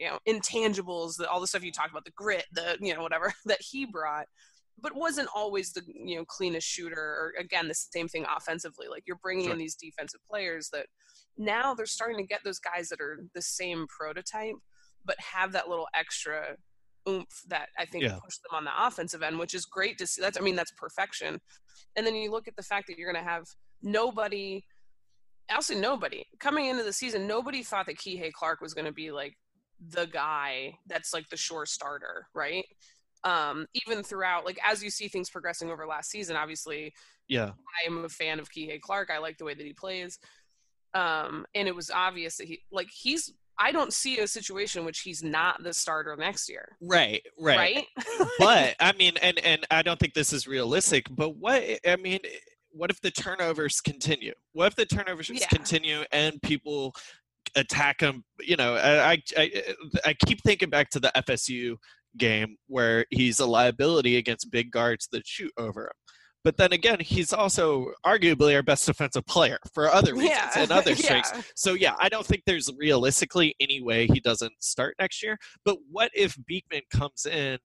you 0.01 0.09
know 0.09 0.19
intangibles, 0.29 1.17
the, 1.17 1.29
all 1.31 1.41
the 1.41 1.47
stuff 1.47 1.63
you 1.65 1.71
talked 1.71 1.93
about, 1.93 2.05
the 2.05 2.11
grit, 2.11 2.45
the 2.53 2.77
you 2.81 2.93
know 2.95 3.03
whatever 3.03 3.33
that 3.47 3.61
he 3.63 3.87
brought, 3.87 4.27
but 4.81 4.97
wasn't 4.97 5.29
always 5.35 5.73
the 5.73 5.83
you 5.87 6.17
know 6.17 6.25
cleanest 6.25 6.67
shooter. 6.67 6.99
Or 6.99 7.33
again, 7.39 7.69
the 7.69 7.75
same 7.75 8.09
thing 8.09 8.27
offensively. 8.37 8.89
Like 8.91 9.05
you're 9.07 9.21
bringing 9.23 9.45
Sure. 9.45 9.53
in 9.53 9.59
these 9.59 9.77
defensive 9.77 10.21
players 10.29 10.69
that 10.73 10.87
now 11.39 11.75
they're 11.75 11.87
starting 11.87 12.17
to 12.19 12.25
get 12.27 12.41
those 12.45 12.59
guys 12.59 12.89
that 12.89 13.01
are 13.01 13.21
the 13.35 13.43
same 13.43 13.87
prototype, 13.87 14.57
but 15.05 15.17
have 15.21 15.53
that 15.53 15.69
little 15.69 15.87
extra 15.95 16.57
oomph 17.09 17.41
that 17.47 17.69
I 17.79 17.85
think 17.87 18.03
Yeah. 18.03 18.19
push 18.25 18.39
them 18.39 18.53
on 18.57 18.65
the 18.65 18.87
offensive 18.87 19.23
end, 19.23 19.39
which 19.39 19.55
is 19.55 19.65
great 19.65 19.97
to 19.99 20.09
see. 20.09 20.21
That's 20.21 20.39
I 20.39 20.41
mean 20.41 20.57
that's 20.57 20.73
perfection. 20.73 21.41
And 21.95 22.05
then 22.05 22.17
you 22.17 22.33
look 22.33 22.49
at 22.49 22.57
the 22.57 22.65
fact 22.65 22.89
that 22.89 22.99
you're 22.99 23.13
going 23.13 23.25
to 23.25 23.31
have 23.31 23.45
nobody 23.81 24.65
also 25.55 25.75
nobody. 25.75 26.25
Coming 26.39 26.67
into 26.67 26.83
the 26.83 26.93
season 26.93 27.27
nobody 27.27 27.63
thought 27.63 27.87
that 27.87 27.99
Kihei 27.99 28.33
Clark 28.33 28.61
was 28.61 28.75
going 28.75 28.85
to 28.87 28.93
be 28.93 29.11
like 29.11 29.37
the 29.89 30.07
guy 30.07 30.75
that's 30.87 31.13
like 31.13 31.29
the 31.29 31.37
sure 31.37 31.67
starter 31.67 32.27
right? 32.35 32.65
Um 33.25 33.67
even 33.87 34.03
throughout 34.03 34.45
like 34.45 34.59
as 34.65 34.83
you 34.83 34.91
see 34.91 35.09
things 35.09 35.31
progressing 35.31 35.71
over 35.71 35.87
last 35.87 36.11
season 36.11 36.37
obviously 36.37 36.93
Yeah, 37.29 37.51
I 37.51 37.87
am 37.87 38.05
a 38.05 38.09
fan 38.09 38.41
of 38.41 38.51
Kihei 38.51 38.81
Clark. 38.81 39.11
I 39.11 39.19
like 39.19 39.39
the 39.39 39.45
way 39.45 39.55
that 39.55 39.67
he 39.67 39.73
plays. 39.73 40.19
Um 40.95 41.47
and 41.55 41.69
it 41.69 41.75
was 41.75 41.91
obvious 41.91 42.37
that 42.37 42.47
he 42.47 42.63
like 42.71 42.89
he's 42.91 43.33
I 43.59 43.73
don't 43.73 43.93
see 43.93 44.19
a 44.19 44.27
situation 44.27 44.81
in 44.81 44.87
which 44.87 45.01
he's 45.01 45.23
not 45.23 45.63
the 45.63 45.73
starter 45.73 46.15
next 46.17 46.49
year. 46.49 46.77
Right, 46.81 47.23
right. 47.39 47.57
right, 47.57 47.87
but 48.39 48.77
I 48.81 48.93
mean, 48.93 49.15
and 49.23 49.39
and 49.39 49.67
I 49.71 49.83
don't 49.83 49.99
think 49.99 50.15
this 50.15 50.33
is 50.33 50.47
realistic. 50.47 51.07
But 51.11 51.37
what 51.37 51.63
I 51.87 51.97
mean, 51.97 52.21
what 52.77 52.91
if 52.91 53.01
the 53.01 53.11
turnovers 53.11 53.81
continue? 53.81 54.33
What 54.53 54.67
if 54.69 54.77
the 54.77 54.87
turnovers 54.87 55.31
Yeah. 55.31 55.47
continue 55.49 56.03
and 56.13 56.41
people 56.43 56.95
attack 57.55 58.01
him? 58.01 58.25
You 58.41 58.57
know, 58.57 58.75
I, 58.75 59.13
I 59.13 59.23
I 59.37 59.51
eh, 59.55 59.73
I 60.05 60.15
keep 60.27 60.43
thinking 60.43 60.71
back 60.71 60.91
to 60.91 61.01
the 61.01 61.13
FSU 61.17 61.77
game 62.19 62.57
where 62.67 63.07
he's 63.11 63.41
a 63.41 63.47
liability 63.47 64.17
against 64.17 64.51
big 64.51 64.71
guards 64.71 65.09
that 65.13 65.27
shoot 65.27 65.53
over 65.59 65.85
him. 65.85 65.93
But 66.45 66.57
then 66.59 66.73
again, 66.73 67.01
he's 67.01 67.33
also 67.33 67.91
arguably 68.07 68.55
our 68.55 68.63
best 68.63 68.87
defensive 68.87 69.27
player 69.27 69.59
for 69.75 69.91
other 69.91 70.15
reasons 70.15 70.31
yeah 70.31 70.53
and 70.63 70.71
other 70.81 70.95
strengths. 70.95 71.33
yeah. 71.35 71.43
So 71.57 71.73
yeah, 71.75 71.95
I 71.99 72.09
don't 72.09 72.25
think 72.25 72.43
there's 72.47 72.71
realistically 72.79 73.57
any 73.59 73.83
way 73.83 74.07
he 74.07 74.21
doesn't 74.21 74.53
start 74.61 74.95
next 75.01 75.25
year. 75.25 75.39
But 75.65 75.79
what 75.91 76.11
if 76.15 76.37
Beekman 76.47 76.83
comes 76.93 77.27
in 77.27 77.59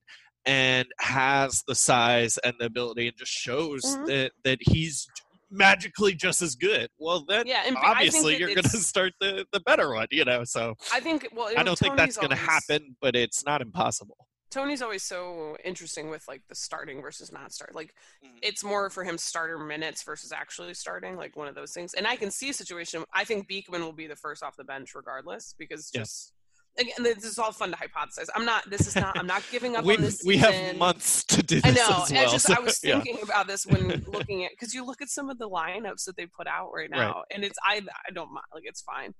and 0.46 0.88
has 0.98 1.62
the 1.66 1.74
size 1.74 2.38
and 2.38 2.54
the 2.58 2.66
ability 2.66 3.08
and 3.08 3.16
just 3.16 3.32
shows 3.32 3.82
Mhm. 3.84 4.06
that 4.06 4.32
that 4.44 4.58
he's 4.62 5.06
magically 5.50 6.14
just 6.14 6.42
as 6.42 6.54
good? 6.54 6.88
Well, 6.98 7.24
then 7.28 7.46
yeah 7.46 7.62
obviously 7.76 8.38
you're 8.38 8.48
going 8.54 8.62
to 8.62 8.68
start 8.78 9.12
the 9.20 9.46
the 9.52 9.60
better 9.60 9.92
one, 9.92 10.06
you 10.10 10.24
know. 10.24 10.44
So 10.44 10.74
I 10.92 11.00
think 11.00 11.28
well 11.32 11.52
I 11.56 11.62
don't 11.62 11.78
think 11.78 11.96
that's 11.96 12.16
going 12.16 12.30
to 12.30 12.36
always- 12.36 12.48
happen, 12.68 12.96
but 13.00 13.14
it's 13.16 13.44
not 13.44 13.60
impossible. 13.62 14.16
Tony's 14.50 14.82
always 14.82 15.02
so 15.02 15.56
interesting 15.64 16.10
with 16.10 16.28
like 16.28 16.42
the 16.48 16.54
starting 16.54 17.00
versus 17.00 17.32
not 17.32 17.52
start. 17.54 17.74
Like 17.74 17.94
Mhm. 18.22 18.38
it's 18.42 18.62
more 18.62 18.90
for 18.90 19.02
him 19.02 19.16
starter 19.16 19.58
minutes 19.58 20.02
versus 20.02 20.30
actually 20.30 20.74
starting, 20.74 21.16
like 21.16 21.36
one 21.36 21.48
of 21.48 21.54
those 21.54 21.72
things. 21.72 21.94
And 21.94 22.06
I 22.06 22.16
can 22.16 22.30
see 22.30 22.50
a 22.50 22.52
situation. 22.54 23.04
I 23.14 23.24
think 23.24 23.48
Beekman 23.48 23.80
will 23.82 23.94
be 23.94 24.06
the 24.06 24.16
first 24.16 24.42
off 24.42 24.56
the 24.56 24.64
bench 24.64 24.94
regardless 24.94 25.54
because 25.58 25.90
Yeah. 25.94 26.02
just 26.02 26.32
again, 26.78 27.02
this 27.02 27.24
is 27.24 27.38
all 27.38 27.52
fun 27.52 27.70
to 27.70 27.76
hypothesize. 27.76 28.28
I'm 28.34 28.44
not. 28.44 28.68
This 28.70 28.86
is 28.86 28.96
not. 28.96 29.18
I'm 29.18 29.26
not 29.26 29.42
giving 29.50 29.76
up 29.76 29.84
We 29.86 29.96
on 29.96 30.02
this. 30.02 30.22
we 30.24 30.36
have 30.38 30.76
months 30.76 31.24
to 31.24 31.42
do 31.42 31.60
this 31.60 31.64
I 31.64 31.70
know. 31.70 32.02
as 32.02 32.12
well. 32.12 32.30
just 32.30 32.46
so, 32.46 32.54
I 32.56 32.60
was 32.60 32.80
yeah. 32.82 33.00
thinking 33.00 33.22
about 33.22 33.46
this 33.46 33.66
when 33.66 34.04
looking 34.06 34.44
at 34.44 34.52
because 34.52 34.74
you 34.74 34.84
look 34.84 35.02
at 35.02 35.08
some 35.08 35.30
of 35.30 35.38
the 35.38 35.48
lineups 35.48 36.04
that 36.04 36.16
they 36.16 36.26
put 36.26 36.46
out 36.46 36.70
right 36.74 36.90
now, 36.90 37.22
and 37.32 37.44
it's 37.44 37.58
I 37.64 37.80
I 38.08 38.12
don't 38.12 38.32
mind 38.32 38.46
like 38.54 38.64
it's 38.66 38.82
fine. 38.82 39.14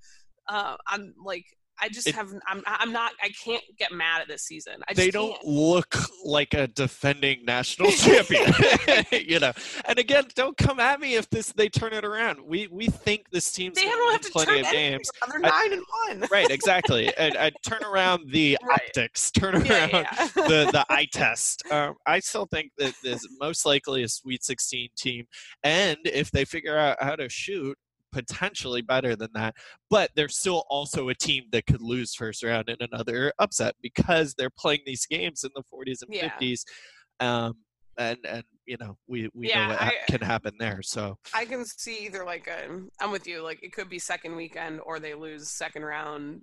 Uh, 0.49 0.77
I'm 0.87 1.15
like 1.25 1.45
I 1.81 1.89
just 1.89 2.07
it, 2.07 2.15
have 2.15 2.33
I'm 2.47 2.63
I'm 2.67 2.93
not 2.93 3.13
I 3.23 3.31
can't 3.45 3.63
get 3.79 3.93
mad 3.93 4.21
at 4.21 4.29
this 4.29 4.43
season. 4.43 4.75
I 4.89 4.95
they 4.95 5.11
don't 5.11 5.33
can't. 5.33 5.47
look 5.47 5.97
like 6.25 6.55
a 6.55 6.67
defending 6.67 7.45
national 7.45 7.91
champion, 7.93 8.53
you 9.13 9.41
know. 9.41 9.53
And 9.87 9.99
again, 9.99 10.25
don't 10.35 10.57
come 10.57 10.81
at 10.81 11.01
me 11.01 11.15
if 11.15 11.29
this 11.31 11.53
they 11.53 11.69
turn 11.69 11.93
it 11.93 12.05
around. 12.05 12.41
We 12.45 12.69
we 12.69 12.87
think 12.87 13.31
this 13.31 13.51
team's 13.51 13.77
they 13.77 13.85
don't 13.85 14.13
have 14.13 14.21
to 14.21 14.31
plenty 14.31 14.61
of 14.61 14.71
games. 14.71 15.11
They're 15.29 15.41
nine 15.41 15.53
I, 15.53 15.69
and 15.73 16.21
one. 16.21 16.29
right, 16.33 16.51
exactly. 16.51 17.13
And 17.17 17.37
I 17.37 17.51
turn 17.67 17.83
around 17.85 18.31
the 18.31 18.59
right. 18.63 18.81
optics, 18.89 19.31
turn 19.31 19.55
around 19.55 19.67
yeah, 19.67 19.89
yeah. 19.93 20.29
the 20.35 20.71
the 20.73 20.87
eye 20.89 21.09
test. 21.13 21.63
Um, 21.71 21.95
I 22.07 22.21
still 22.21 22.47
think 22.47 22.73
that 22.79 22.95
this 23.03 23.27
most 23.41 23.67
likely 23.67 24.03
a 24.03 24.09
Sweet 24.09 24.45
16 24.45 24.91
team, 24.97 25.27
and 25.63 25.99
if 26.05 26.31
they 26.31 26.45
figure 26.45 26.77
out 26.77 26.99
how 27.01 27.17
to 27.17 27.29
shoot, 27.29 27.77
potentially 28.13 28.83
better 28.83 29.17
than 29.17 29.31
that, 29.35 29.55
but 29.91 30.11
they're 30.15 30.29
still 30.29 30.65
also 30.69 31.09
a 31.09 31.15
team 31.15 31.45
that 31.53 31.67
could 31.67 31.83
lose 31.83 32.15
first 32.15 32.43
round 32.43 32.69
in 32.69 32.77
another 32.81 33.33
upset 33.39 33.75
because 33.83 34.35
they're 34.35 34.51
playing 34.51 34.81
these 34.87 35.07
games 35.07 35.45
in 35.45 35.51
the 35.55 35.63
40s 35.63 36.03
and 36.03 36.15
yeah. 36.15 36.31
50s. 36.39 36.65
Um, 37.21 37.55
and 37.99 38.19
and 38.27 38.43
you 38.67 38.77
know 38.81 38.97
we 39.07 39.29
we 39.35 39.49
yeah, 39.49 39.67
know 39.67 39.69
what 39.73 39.83
I, 39.83 39.93
can 40.09 40.21
happen 40.21 40.55
there 40.59 40.81
so 40.83 41.19
i 41.35 41.45
can 41.45 41.65
see 41.65 42.07
either 42.07 42.25
like 42.25 42.47
a, 42.47 42.81
i'm 43.01 43.11
with 43.11 43.27
you 43.27 43.43
like 43.43 43.63
it 43.63 43.73
could 43.73 43.89
be 43.89 43.99
second 43.99 44.35
weekend 44.35 44.81
or 44.85 44.99
they 44.99 45.15
lose 45.15 45.51
second 45.51 45.83
round 45.83 46.41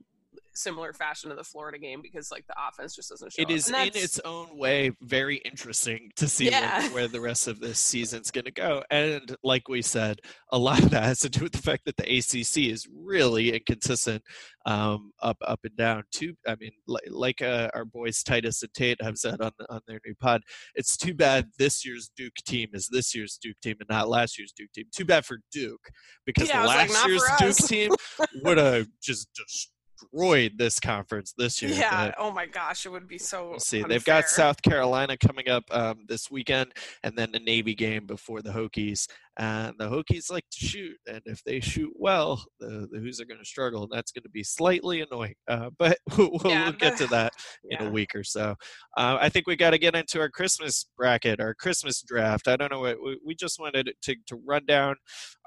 similar 0.53 0.93
fashion 0.93 1.29
to 1.29 1.35
the 1.35 1.43
Florida 1.43 1.77
game 1.77 2.01
because 2.01 2.31
like 2.31 2.45
the 2.47 2.55
offense 2.67 2.95
just 2.95 3.09
doesn't 3.09 3.33
show. 3.33 3.41
It 3.41 3.49
is 3.49 3.69
in 3.69 3.75
its 3.75 4.19
own 4.19 4.57
way 4.57 4.91
very 5.01 5.37
interesting 5.37 6.11
to 6.17 6.27
see 6.27 6.49
yeah. 6.49 6.81
where, 6.81 6.91
where, 6.91 7.07
the 7.07 7.21
rest 7.21 7.47
of 7.47 7.59
this 7.59 7.79
season's 7.79 8.29
going 8.29 8.45
to 8.45 8.51
go. 8.51 8.83
And 8.91 9.35
like 9.43 9.67
we 9.69 9.81
said, 9.81 10.19
a 10.51 10.57
lot 10.57 10.83
of 10.83 10.89
that 10.91 11.03
has 11.03 11.19
to 11.19 11.29
do 11.29 11.43
with 11.43 11.53
the 11.53 11.61
fact 11.61 11.85
that 11.85 11.97
the 11.97 12.03
ACC 12.03 12.69
is 12.69 12.87
really 12.93 13.53
inconsistent 13.53 14.23
um, 14.65 15.11
up 15.21 15.37
up 15.47 15.61
and 15.63 15.75
down. 15.75 16.03
Too, 16.11 16.33
I 16.47 16.55
mean, 16.59 16.71
like, 16.87 17.03
like 17.09 17.41
uh, 17.41 17.69
our 17.73 17.85
boys 17.85 18.21
Titus 18.23 18.61
and 18.61 18.73
Tate 18.73 19.01
have 19.01 19.17
said 19.17 19.41
on 19.41 19.51
on 19.69 19.81
their 19.87 19.99
new 20.05 20.15
pod, 20.15 20.41
it's 20.75 20.97
too 20.97 21.13
bad 21.13 21.47
this 21.57 21.85
year's 21.85 22.11
Duke 22.15 22.35
team 22.45 22.69
is 22.73 22.87
this 22.91 23.15
year's 23.15 23.39
Duke 23.41 23.59
team 23.61 23.77
and 23.79 23.89
not 23.89 24.09
last 24.09 24.37
year's 24.37 24.51
Duke 24.51 24.71
team. 24.73 24.85
Too 24.93 25.05
bad 25.05 25.25
for 25.25 25.37
Duke 25.51 25.89
because 26.25 26.49
yeah, 26.49 26.65
last 26.65 26.93
like, 26.93 27.07
year's 27.07 27.23
Duke 27.39 27.67
team 27.67 27.91
would 28.43 28.57
have 28.57 28.87
just 29.01 29.33
just 29.33 29.71
destroyed 29.99 30.53
this 30.57 30.79
conference 30.79 31.33
this 31.37 31.61
year. 31.61 31.71
Yeah. 31.71 32.11
oh 32.17 32.31
my 32.31 32.45
gosh, 32.45 32.85
it 32.85 32.89
would 32.89 33.07
be 33.07 33.17
so. 33.17 33.55
see, 33.57 33.77
unfair. 33.77 33.89
they've 33.89 34.05
got 34.05 34.29
South 34.29 34.61
Carolina 34.61 35.17
coming 35.17 35.49
up 35.49 35.63
um, 35.71 36.05
this 36.07 36.29
weekend, 36.29 36.73
and 37.03 37.17
then 37.17 37.31
the 37.31 37.39
Navy 37.39 37.75
game 37.75 38.05
before 38.05 38.41
the 38.41 38.51
Hokies. 38.51 39.07
And 39.37 39.75
the 39.77 39.89
Hokies 39.89 40.29
like 40.29 40.43
to 40.51 40.65
shoot, 40.65 40.97
and 41.07 41.21
if 41.25 41.41
they 41.45 41.61
shoot 41.61 41.93
well, 41.95 42.43
the, 42.59 42.89
the 42.91 42.99
Hoos 42.99 43.21
are 43.21 43.25
going 43.25 43.39
to 43.39 43.45
struggle, 43.45 43.83
and 43.83 43.91
that's 43.91 44.11
going 44.11 44.23
to 44.23 44.29
be 44.29 44.43
slightly 44.43 45.01
annoying. 45.01 45.35
Uh, 45.47 45.69
but 45.79 45.97
we'll, 46.17 46.31
yeah, 46.43 46.63
we'll, 46.65 46.73
get 46.73 46.97
to 46.97 47.07
that 47.07 47.31
yeah. 47.63 47.79
in 47.81 47.87
a 47.87 47.91
week 47.91 48.15
or 48.15 48.23
so. 48.23 48.55
Uh, 48.97 49.17
I 49.19 49.29
think 49.29 49.47
we 49.47 49.55
got 49.55 49.71
to 49.71 49.77
get 49.77 49.95
into 49.95 50.19
our 50.19 50.29
Christmas 50.29 50.85
bracket, 50.97 51.39
our 51.39 51.53
Christmas 51.53 52.01
draft. 52.01 52.47
I 52.47 52.57
don't 52.57 52.71
know 52.71 52.81
what 52.81 52.97
we, 53.01 53.17
we 53.25 53.35
just 53.35 53.59
wanted 53.59 53.93
to, 54.01 54.15
to 54.27 54.41
run 54.45 54.65
down 54.65 54.95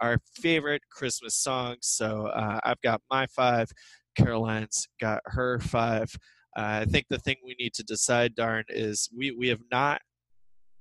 our 0.01 0.19
favorite 0.41 0.83
Christmas 0.91 1.37
songs. 1.37 1.81
So 1.83 2.29
uh, 2.29 2.61
I've 2.65 2.81
got 2.81 3.03
my 3.11 3.27
five. 3.27 3.71
Caroline's 4.17 4.89
got 5.01 5.23
her 5.27 5.59
five. 5.59 6.15
Uh, 6.57 6.83
I 6.83 6.85
think 6.85 7.07
the 7.09 7.19
thing 7.19 7.37
we 7.45 7.57
need 7.59 7.75
to 7.75 7.83
decide, 7.83 8.35
Darn, 8.35 8.65
is 8.69 9.09
we, 9.17 9.31
we 9.31 9.49
have 9.49 9.63
not 9.71 10.01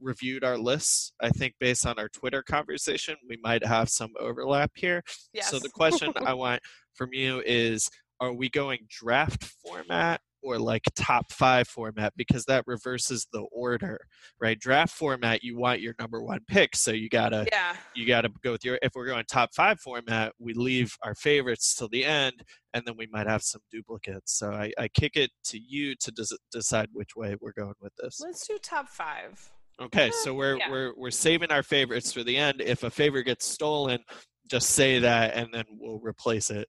reviewed 0.01 0.43
our 0.43 0.57
lists. 0.57 1.13
I 1.21 1.29
think 1.29 1.53
based 1.59 1.85
on 1.85 1.97
our 1.97 2.09
Twitter 2.09 2.43
conversation, 2.43 3.15
we 3.27 3.37
might 3.41 3.65
have 3.65 3.89
some 3.89 4.11
overlap 4.19 4.71
here. 4.75 5.03
Yes. 5.33 5.49
So 5.49 5.59
the 5.59 5.69
question 5.69 6.11
I 6.25 6.33
want 6.33 6.61
from 6.93 7.13
you 7.13 7.41
is 7.45 7.89
are 8.21 8.33
we 8.33 8.49
going 8.49 8.79
draft 8.87 9.43
format 9.65 10.21
or 10.43 10.59
like 10.59 10.83
top 10.95 11.31
five 11.31 11.67
format? 11.67 12.13
Because 12.15 12.45
that 12.45 12.63
reverses 12.67 13.27
the 13.33 13.41
order 13.51 13.99
right? 14.39 14.59
Draft 14.59 14.93
format 14.93 15.43
you 15.43 15.57
want 15.57 15.81
your 15.81 15.95
number 15.99 16.21
one 16.21 16.41
pick 16.47 16.75
so 16.75 16.91
you 16.91 17.09
gotta 17.09 17.47
yeah. 17.51 17.75
you 17.95 18.05
gotta 18.05 18.29
go 18.43 18.51
with 18.51 18.63
your 18.63 18.77
if 18.83 18.91
we're 18.95 19.07
going 19.07 19.25
top 19.29 19.49
five 19.55 19.79
format 19.79 20.33
we 20.39 20.53
leave 20.53 20.95
our 21.03 21.15
favorites 21.15 21.75
till 21.75 21.89
the 21.89 22.05
end 22.05 22.43
and 22.73 22.83
then 22.85 22.95
we 22.95 23.07
might 23.11 23.27
have 23.27 23.41
some 23.41 23.61
duplicates. 23.71 24.37
So 24.37 24.51
i, 24.51 24.71
I 24.77 24.87
kick 24.87 25.15
it 25.15 25.31
to 25.45 25.59
you 25.59 25.95
to 25.95 26.11
des- 26.11 26.37
decide 26.51 26.89
which 26.93 27.15
way 27.15 27.35
we're 27.41 27.53
going 27.53 27.73
with 27.81 27.93
this. 27.97 28.21
Let's 28.23 28.47
do 28.47 28.57
top 28.61 28.87
five. 28.87 29.51
Okay 29.81 30.09
uh, 30.09 30.11
so 30.23 30.33
we're 30.35 30.57
yeah. 30.57 30.69
we're 30.69 30.93
we're 30.95 31.11
saving 31.11 31.51
our 31.51 31.63
favorites 31.63 32.13
for 32.13 32.23
the 32.23 32.37
end. 32.37 32.61
If 32.61 32.83
a 32.83 32.91
favorite 32.91 33.23
gets 33.23 33.47
stolen 33.47 33.99
just 34.47 34.71
say 34.71 34.99
that 34.99 35.33
and 35.33 35.47
then 35.53 35.63
we'll 35.79 36.01
replace 36.03 36.49
it 36.49 36.67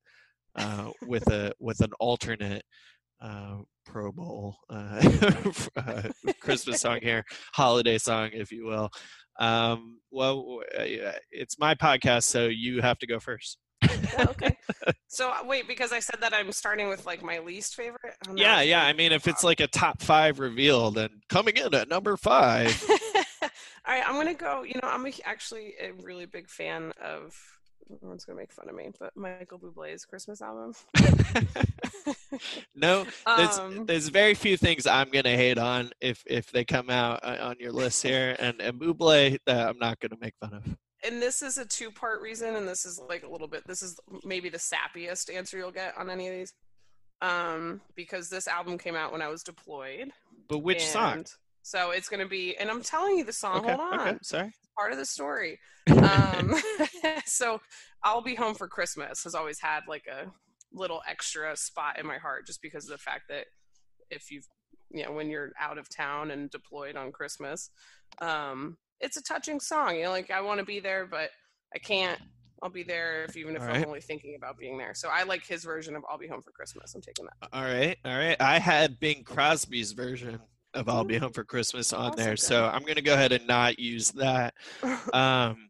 uh, 0.57 0.91
with 1.07 1.31
a 1.31 1.53
with 1.59 1.81
an 1.81 1.93
alternate 1.99 2.65
uh, 3.21 3.59
Pro 3.87 4.13
Bowl 4.13 4.57
uh, 4.69 5.03
uh, 5.77 6.03
Christmas 6.41 6.81
song 6.81 7.01
here, 7.03 7.25
holiday 7.55 7.99
song, 7.99 8.31
if 8.33 8.51
you 8.53 8.67
will. 8.67 8.91
Um, 9.39 10.01
well, 10.11 10.61
uh, 10.79 11.13
it's 11.31 11.59
my 11.59 11.75
podcast, 11.75 12.25
so 12.25 12.47
you 12.47 12.83
have 12.83 12.99
to 12.99 13.07
go 13.07 13.19
first. 13.19 13.59
Oh, 14.19 14.27
okay. 14.31 14.57
So 15.09 15.31
wait, 15.45 15.69
because 15.69 15.93
I 15.93 15.99
said 15.99 16.23
that 16.23 16.33
I'm 16.33 16.53
starting 16.53 16.89
with 16.89 17.05
like 17.05 17.23
my 17.23 17.39
least 17.41 17.75
favorite. 17.75 18.15
yeah, 18.35 18.63
yeah. 18.63 18.83
I 18.83 18.95
mean, 18.95 19.13
if 19.13 19.29
it's 19.29 19.45
like 19.45 19.61
a 19.61 19.67
top 19.67 20.01
five 20.01 20.39
reveal, 20.39 20.91
then 20.91 21.11
coming 21.29 21.59
in 21.59 21.75
at 21.75 21.91
number 21.91 22.17
five. 22.17 22.83
All 23.85 23.95
right, 23.95 24.03
I'm 24.09 24.15
gonna 24.15 24.33
go. 24.33 24.63
You 24.63 24.81
know, 24.83 24.89
I'm 24.89 25.07
actually 25.27 25.75
a 25.79 25.93
really 26.03 26.25
big 26.25 26.49
fan 26.49 26.93
of 26.99 27.37
everyone's 27.93 28.25
gonna 28.25 28.39
make 28.39 28.53
fun 28.53 28.69
of 28.69 28.75
me, 28.75 28.91
but 28.99 29.17
Michael 29.17 29.59
Bublé's 29.59 30.05
Christmas 30.05 30.43
album. 30.43 30.75
no, 32.75 33.07
there's 33.37 33.59
um, 33.59 33.87
there's 33.87 34.09
very 34.09 34.35
few 34.35 34.57
things 34.57 34.87
I'm 34.87 35.11
gonna 35.11 35.37
hate 35.37 35.59
on 35.59 35.91
if 36.01 36.23
if 36.27 36.51
they 36.51 36.65
come 36.65 36.91
out 36.91 37.21
uh, 37.23 37.39
on 37.41 37.57
your 37.59 37.73
list 37.73 38.03
here, 38.03 38.37
and 38.39 38.61
and 38.61 38.81
Bublé 38.81 39.39
that 39.47 39.69
I'm 39.69 39.79
not 39.79 40.01
gonna 40.01 40.19
make 40.21 40.35
fun 40.41 40.55
of. 40.55 40.65
And 41.05 41.21
this 41.21 41.43
is 41.43 41.59
a 41.59 41.65
two 41.65 41.91
part 41.91 42.23
reason, 42.23 42.55
and 42.55 42.67
this 42.67 42.85
is 42.85 43.01
like 43.09 43.25
a 43.25 43.29
little 43.29 43.49
bit. 43.49 43.67
This 43.67 43.83
is 43.83 43.99
maybe 44.25 44.49
the 44.49 44.59
sappiest 44.59 45.35
answer 45.35 45.59
you'll 45.59 45.73
get 45.73 45.97
on 45.99 46.11
any 46.11 46.29
of 46.29 46.35
these, 46.35 46.55
um, 47.21 47.81
because 47.97 48.29
this 48.29 48.47
album 48.47 48.79
came 48.79 48.95
out 48.95 49.13
when 49.13 49.23
I 49.23 49.29
was 49.29 49.43
deployed. 49.43 50.11
But 50.49 50.59
which 50.59 50.85
song? 50.85 51.25
So 51.63 51.91
it's 51.91 52.09
gonna 52.09 52.29
be, 52.29 52.57
and 52.57 52.71
I'm 52.71 52.83
telling 52.83 53.19
you 53.19 53.25
the 53.25 53.33
song. 53.33 53.59
Okay, 53.59 53.75
hold 53.75 53.81
on. 53.81 54.01
Okay, 54.01 54.19
sorry 54.23 54.53
part 54.83 54.93
of 54.93 54.99
the 54.99 55.07
story. 55.07 55.61
Um, 55.91 56.55
so 57.25 57.61
I'll 58.03 58.21
be 58.21 58.35
home 58.35 58.55
for 58.55 58.67
Christmas 58.67 59.23
has 59.23 59.35
always 59.35 59.61
had 59.61 59.83
like 59.89 60.07
a 60.09 60.27
little 60.73 61.03
extra 61.09 61.57
spot 61.57 62.01
in 62.01 62.07
my 62.07 62.19
heart 62.19 62.47
just 62.47 62.61
because 62.63 62.85
of 62.85 62.91
the 62.91 62.99
fact 62.99 63.23
that 63.29 63.45
if 64.11 64.31
you've 64.31 64.47
you 64.91 65.05
know 65.05 65.13
when 65.13 65.31
you're 65.31 65.53
out 65.61 65.79
of 65.79 65.89
town 65.89 66.33
and 66.33 66.51
deployed 66.51 66.97
on 66.97 67.13
Christmas, 67.13 67.71
um, 68.21 68.77
it's 69.01 69.17
a 69.17 69.23
touching 69.23 69.61
song. 69.61 69.97
You 69.97 70.05
know, 70.05 70.11
like 70.11 70.31
I 70.33 70.41
want 70.41 70.59
to 70.59 70.67
be 70.67 70.81
there, 70.81 71.07
but 71.07 71.31
I 71.75 71.79
can't. 71.79 72.21
I'll 72.63 72.71
be 72.71 72.85
there 72.85 73.25
if 73.25 73.37
even 73.37 73.57
if 73.57 73.63
all 73.63 73.69
I'm 73.69 73.75
right. 73.75 73.87
only 73.87 74.01
thinking 74.01 74.37
about 74.37 74.57
being 74.57 74.79
there. 74.79 74.95
So 74.95 75.09
I 75.09 75.25
like 75.25 75.45
his 75.45 75.65
version 75.65 75.97
of 75.97 76.03
"I'll 76.11 76.19
Be 76.19 76.29
Home 76.29 76.43
for 76.43 76.51
Christmas." 76.51 76.95
I'm 76.95 77.01
taking 77.01 77.25
that. 77.25 77.49
All 77.53 77.63
right, 77.63 77.97
all 78.05 78.17
right. 78.17 78.37
I 78.41 78.59
had 78.59 79.01
Bing 79.01 79.25
Crosby's 79.25 79.93
version 79.93 80.39
of 80.75 80.89
I'll 80.89 81.05
Be 81.05 81.19
Home 81.19 81.33
for 81.33 81.45
Christmas 81.45 81.93
on 81.93 82.17
there. 82.17 82.37
So 82.37 82.67
I'm 82.67 82.85
gonna 82.85 83.03
go 83.03 83.15
ahead 83.15 83.33
and 83.33 83.47
not 83.47 83.79
use 83.79 84.11
that. 84.13 84.55
Um, 85.13 85.69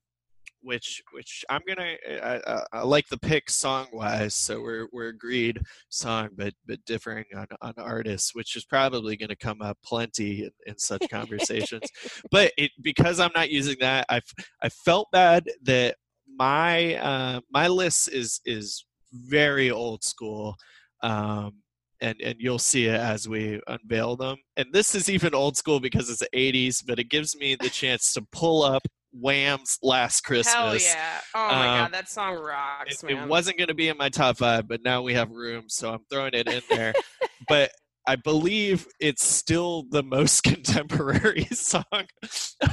which 0.62 1.03
which 1.12 1.45
I'm 1.51 1.61
gonna 1.67 1.97
I, 2.23 2.41
I, 2.47 2.62
I, 2.73 2.83
like 2.83 3.09
the 3.09 3.19
pick 3.19 3.51
song 3.51 3.88
wise, 3.93 4.35
so 4.35 4.61
we're 4.61 4.87
we're 4.93 5.09
agreed 5.09 5.61
song, 5.88 6.31
but 6.37 6.55
but 6.67 6.85
differing 6.87 7.25
on 7.37 7.47
on 7.61 7.75
artists, 7.77 8.35
which 8.35 8.57
is 8.57 8.65
probably 8.65 9.17
gonna 9.17 9.37
come 9.37 9.61
up 9.61 9.79
plenty 9.85 10.45
in, 10.45 10.51
in 10.67 10.79
such 10.79 11.09
conversations. 11.11 11.91
but 12.31 12.53
it 12.57 12.71
because 12.81 13.21
I'm 13.21 13.33
not 13.35 13.51
using 13.51 13.77
that, 13.81 14.07
I 14.09 14.21
I 14.62 14.69
felt 14.69 15.11
bad 15.11 15.51
that 15.65 15.97
my 16.37 16.95
uh, 16.97 17.41
my 17.51 17.69
list 17.69 18.09
is 18.09 18.41
is 18.45 18.85
very 19.12 19.71
old 19.71 20.05
school. 20.05 20.57
Um, 21.03 21.62
and 22.03 22.21
and 22.21 22.37
you'll 22.38 22.59
see 22.59 22.87
it 22.87 23.01
as 23.01 23.27
we 23.29 23.61
unveil 23.67 24.17
them. 24.17 24.37
And 24.57 24.67
this 24.73 24.95
is 24.95 25.09
even 25.09 25.35
old 25.35 25.57
school 25.57 25.81
because 25.81 26.11
it's 26.11 26.19
the 26.19 26.29
80s, 26.35 26.85
but 26.87 26.99
it 26.99 27.09
gives 27.09 27.35
me 27.37 27.55
the 27.55 27.71
chance 27.71 28.12
to 28.12 28.23
pull 28.33 28.63
up 28.63 28.83
Wham's 29.13 29.79
Last 29.83 30.23
Christmas. 30.23 30.55
Hell 30.55 30.77
yeah! 30.77 31.21
Oh 31.35 31.48
my 31.48 31.69
um, 31.69 31.85
god, 31.85 31.94
that 31.94 32.09
song 32.09 32.37
rocks, 32.37 33.03
it, 33.03 33.11
it 33.11 33.29
wasn't 33.29 33.59
going 33.59 33.69
to 33.69 33.75
be 33.75 33.88
in 33.88 33.96
my 33.96 34.09
top 34.09 34.38
five, 34.38 34.67
but 34.69 34.83
now 34.83 35.03
we 35.03 35.15
have 35.15 35.31
room, 35.31 35.65
so 35.69 35.92
I'm 35.92 36.05
throwing 36.11 36.35
it 36.35 36.48
in 36.48 36.63
there. 36.69 36.92
but 37.48 37.71
I 38.07 38.17
believe 38.17 38.87
it's 39.00 39.25
still 39.25 39.85
the 39.90 40.03
most 40.03 40.42
contemporary 40.44 41.44
song 41.53 41.85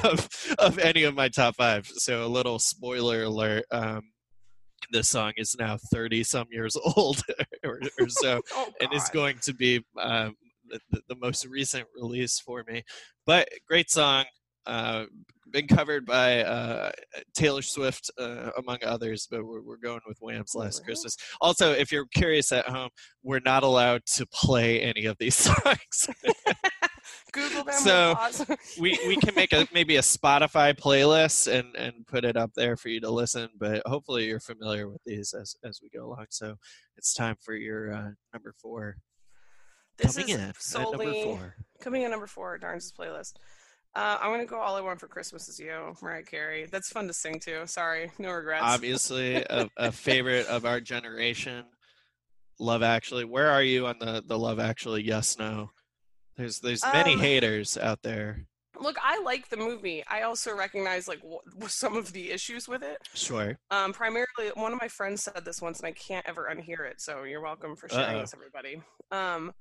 of 0.04 0.28
of 0.58 0.80
any 0.80 1.04
of 1.04 1.16
my 1.16 1.30
top 1.30 1.56
five. 1.56 1.88
So 1.88 2.26
a 2.26 2.28
little 2.28 2.60
spoiler 2.60 3.24
alert. 3.24 3.66
Um, 3.72 4.04
this 4.92 5.10
song 5.10 5.34
is 5.38 5.56
now 5.60 5.78
30 5.92 6.24
some 6.24 6.48
years 6.52 6.76
old 6.96 7.22
or, 7.64 7.80
or 8.00 8.10
so 8.10 8.42
oh, 8.54 8.72
and 8.82 8.94
is 8.94 9.10
going 9.10 9.38
to 9.40 9.54
be 9.54 9.84
um, 10.00 10.36
the, 10.70 11.02
the, 11.08 11.16
most 11.16 11.46
recent 11.46 11.86
release 11.96 12.40
for 12.40 12.64
me 12.68 12.84
but 13.26 13.50
great 13.68 13.90
song 13.90 14.26
uh, 14.66 15.06
been 15.52 15.68
covered 15.68 16.06
by 16.06 16.44
uh, 16.44 16.92
Taylor 17.34 17.64
Swift, 17.64 18.12
uh, 18.20 18.52
among 18.58 18.78
others, 18.84 19.28
but 19.30 19.44
we're, 19.44 19.62
we're 19.62 19.78
going 19.78 20.02
with 20.08 20.20
Wham's 20.22 20.54
Last 20.54 20.84
Christmas. 20.84 21.18
Also, 21.42 21.72
if 21.72 21.92
you're 21.92 22.06
curious 22.14 22.52
at 22.52 22.68
home, 22.68 22.90
we're 23.24 23.42
not 23.44 23.64
allowed 23.64 24.06
to 24.16 24.28
play 24.28 24.82
any 24.82 25.06
of 25.06 25.18
these 25.18 25.36
songs. 25.36 26.08
Google 27.32 27.64
them. 27.64 27.76
So 27.76 28.16
we, 28.80 29.00
we 29.08 29.18
can 29.18 29.36
make 29.36 29.54
a 29.54 29.68
maybe 29.74 29.98
a 29.98 30.02
Spotify 30.02 30.78
playlist 30.78 31.52
and, 31.52 31.76
and 31.76 32.06
put 32.08 32.26
it 32.26 32.38
up 32.38 32.52
there 32.56 32.78
for 32.78 32.90
you 32.90 33.00
to 33.02 33.10
listen. 33.10 33.50
But 33.58 33.82
hopefully 33.86 34.26
you're 34.26 34.40
familiar 34.40 34.90
with 34.90 35.02
these 35.06 35.34
as 35.34 35.56
as 35.64 35.80
we 35.82 35.90
go 35.90 36.06
along. 36.06 36.28
So 36.30 36.56
it's 36.98 37.14
time 37.14 37.36
for 37.42 37.56
your 37.56 37.94
uh, 37.94 38.10
number 38.34 38.54
four. 38.62 38.98
This 39.98 40.16
coming 40.16 40.30
is 40.30 40.40
in 40.40 40.54
solely 40.58 41.06
number 41.06 41.24
four. 41.24 41.56
coming 41.82 42.02
in 42.04 42.12
number 42.12 42.28
four, 42.28 42.58
Darns' 42.58 42.94
playlist. 42.98 43.34
Uh, 43.96 44.18
I'm 44.22 44.32
gonna 44.32 44.46
go 44.46 44.60
all 44.60 44.76
I 44.76 44.82
want 44.82 45.00
for 45.00 45.08
Christmas 45.08 45.50
is 45.50 45.60
you, 45.60 45.96
Mariah 46.02 46.24
Carey. 46.24 46.68
That's 46.72 46.90
fun 46.90 47.08
to 47.08 47.14
sing 47.14 47.40
to. 47.42 47.68
Sorry, 47.68 48.12
no 48.20 48.32
regrets. 48.32 48.64
Obviously, 48.64 49.36
a, 49.50 49.70
a 49.78 49.92
favorite 49.92 50.48
of 50.48 50.66
our 50.66 50.80
generation. 50.80 51.66
Love 52.60 52.84
Actually. 52.84 53.26
Where 53.26 53.50
are 53.50 53.64
you 53.64 53.88
on 53.88 53.98
the 54.00 54.24
the 54.26 54.38
Love 54.38 54.60
Actually? 54.60 55.04
Yes, 55.04 55.38
no. 55.40 55.72
There's 56.40 56.60
there's 56.62 56.84
many 56.94 57.16
Um, 57.16 57.20
haters 57.20 57.78
out 57.78 58.02
there. 58.02 58.46
Look, 58.80 58.96
I 59.04 59.20
like 59.24 59.50
the 59.50 59.58
movie. 59.58 60.06
I 60.08 60.22
also 60.22 60.56
recognize 60.56 61.06
like 61.06 61.20
wh- 61.22 61.68
some 61.68 61.98
of 61.98 62.14
the 62.14 62.32
issues 62.32 62.66
with 62.66 62.82
it. 62.82 62.98
Sure. 63.14 63.60
Um, 63.70 63.92
primarily, 63.92 64.48
one 64.54 64.72
of 64.72 64.80
my 64.80 64.88
friends 64.88 65.24
said 65.24 65.44
this 65.44 65.62
once, 65.62 65.80
and 65.80 65.88
I 65.88 65.92
can't 65.92 66.26
ever 66.26 66.50
unhear 66.50 66.90
it. 66.90 67.02
So 67.02 67.24
you're 67.24 67.42
welcome 67.42 67.76
for 67.76 67.90
sharing 67.90 68.16
Uh-oh. 68.16 68.22
this, 68.22 68.34
everybody. 68.34 68.82
Um, 69.12 69.52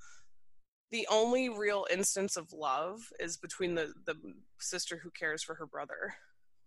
the 0.93 1.05
only 1.11 1.49
real 1.49 1.85
instance 1.91 2.37
of 2.37 2.53
love 2.53 3.01
is 3.18 3.37
between 3.37 3.74
the 3.74 3.93
the 4.07 4.14
sister 4.61 5.01
who 5.03 5.11
cares 5.11 5.43
for 5.43 5.57
her 5.57 5.66
brother. 5.66 6.14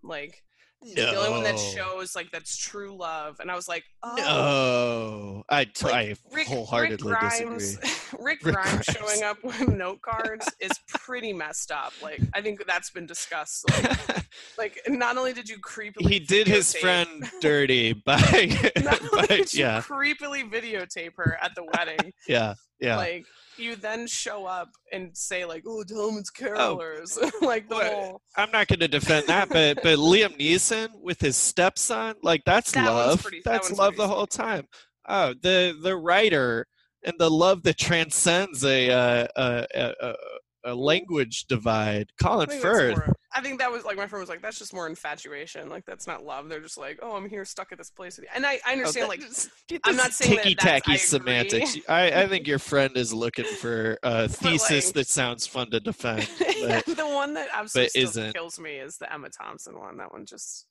Like 0.04 0.44
the 0.84 1.16
only 1.16 1.30
one 1.30 1.44
that 1.44 1.60
shows 1.60 2.16
like 2.16 2.32
that's 2.32 2.58
true 2.58 2.96
love. 2.96 3.40
And 3.40 3.52
I 3.52 3.56
was 3.56 3.68
like, 3.68 3.84
oh. 4.04 4.16
No, 4.18 5.44
I, 5.50 5.66
t- 5.66 5.86
Like, 5.86 5.94
I 5.94 6.16
Rick, 6.36 6.48
wholeheartedly 6.48 7.12
Rick 7.12 7.20
Grimes, 7.20 7.78
disagree. 7.78 7.92
Rick, 8.26 8.46
Rick 8.46 8.56
Grimes, 8.56 8.70
Grimes. 8.72 8.86
showing 8.86 9.24
up 9.24 9.38
with 9.44 9.68
note 9.68 10.02
cards 10.02 10.50
is 10.60 10.72
pretty 10.88 11.34
messed 11.34 11.72
up. 11.72 11.94
Like 12.02 12.22
I 12.34 12.42
think 12.42 12.66
that's 12.66 12.90
been 12.90 13.06
discussed. 13.06 13.66
Like, 13.70 14.26
like 14.58 14.82
not 14.88 15.18
only 15.18 15.34
did 15.34 15.50
you 15.50 15.58
creepily 15.60 16.10
he 16.10 16.20
did 16.20 16.48
his 16.48 16.74
friend 16.76 17.30
dirty 17.42 17.94
by, 17.94 18.72
not 18.82 19.02
only 19.02 19.28
by 19.28 19.36
did 19.38 19.54
you 19.54 19.62
yeah, 19.62 19.82
creepily 19.82 20.50
videotape 20.52 21.14
her 21.18 21.38
at 21.42 21.54
the 21.56 21.64
wedding, 21.76 22.14
yeah, 22.28 22.56
yeah. 22.80 22.98
like 22.98 23.26
you 23.62 23.76
then 23.76 24.08
show 24.08 24.46
up 24.46 24.70
and 24.92 25.16
say 25.16 25.46
like, 25.46 25.64
"Oh, 25.68 25.84
tell 25.84 26.10
him 26.10 26.18
it's 26.18 26.32
Oh. 26.42 26.44
carolers," 26.44 27.18
like 27.42 27.70
the 27.70 27.76
What? 27.76 27.94
whole. 27.94 28.22
I'm 28.36 28.52
not 28.52 28.68
going 28.68 28.80
to 28.80 28.88
defend 28.88 29.28
that, 29.28 29.50
but 29.50 29.78
but 29.84 29.98
Liam 30.00 30.38
Neeson 30.40 30.90
with 31.02 31.20
his 31.22 31.36
stepson, 31.38 32.16
like 32.24 32.44
that's 32.46 32.72
That 32.72 32.86
love. 32.86 33.22
pretty- 33.22 33.42
that's 33.46 33.70
one's 33.70 33.80
love 33.80 33.96
the 33.96 34.08
whole 34.08 34.28
time. 34.28 34.68
Oh, 35.08 35.34
the 35.42 35.78
the 35.82 35.96
writer 35.96 36.68
and 37.04 37.16
the 37.18 37.30
love 37.32 37.64
that 37.64 37.78
transcends 37.78 38.64
a 38.64 38.90
uh, 38.92 39.28
a, 39.36 39.66
a, 40.02 40.16
a, 40.64 40.74
language 40.76 41.46
divide. 41.46 42.12
I 42.20 42.24
Colin 42.24 42.50
that's 42.50 42.62
Firth. 42.62 42.98
more- 42.98 43.16
I 43.34 43.40
think 43.42 43.60
that 43.60 43.72
was 43.72 43.86
like 43.86 43.96
my 43.96 44.08
friend 44.08 44.20
was 44.22 44.28
like, 44.30 44.42
"That's 44.42 44.60
just 44.60 44.74
more 44.74 44.88
infatuation. 44.88 45.70
Like 45.70 45.86
that's 45.86 46.06
not 46.06 46.26
love. 46.26 46.50
They're 46.50 46.60
just 46.60 46.78
like, 46.78 47.00
oh, 47.02 47.16
I'm 47.16 47.30
here 47.30 47.46
stuck 47.46 47.72
at 47.72 47.78
this 47.78 47.90
place 47.90 48.18
with 48.18 48.24
you." 48.26 48.30
And 48.36 48.46
I, 48.46 48.56
I 48.56 48.60
Oh, 48.68 48.72
understand 48.74 49.04
that 49.06 49.10
like 49.10 49.80
I'm 49.86 49.96
not 49.96 50.12
saying 50.12 50.36
that 50.36 50.44
ticky 50.44 50.56
tacky 50.56 50.98
semantics. 50.98 51.78
I, 51.88 52.24
I 52.24 52.28
think 52.30 52.46
your 52.46 52.60
friend 52.60 52.92
is 52.98 53.14
looking 53.14 53.46
for 53.46 53.98
a 54.04 54.28
thesis 54.30 54.88
like- 54.88 54.94
that 54.96 55.08
sounds 55.08 55.48
fun 55.48 55.72
to 55.72 55.80
defend. 55.80 56.28
yeah, 56.58 56.82
But 56.86 56.98
the 56.98 57.08
one 57.08 57.34
that 57.36 57.48
absolutely 57.54 57.90
still 57.90 58.04
isn't. 58.04 58.34
kills 58.34 58.60
me 58.60 58.72
is 58.72 58.98
the 58.98 59.12
Emma 59.14 59.30
Thompson 59.30 59.80
one. 59.80 59.96
That 59.96 60.12
one 60.12 60.26
just 60.26 60.68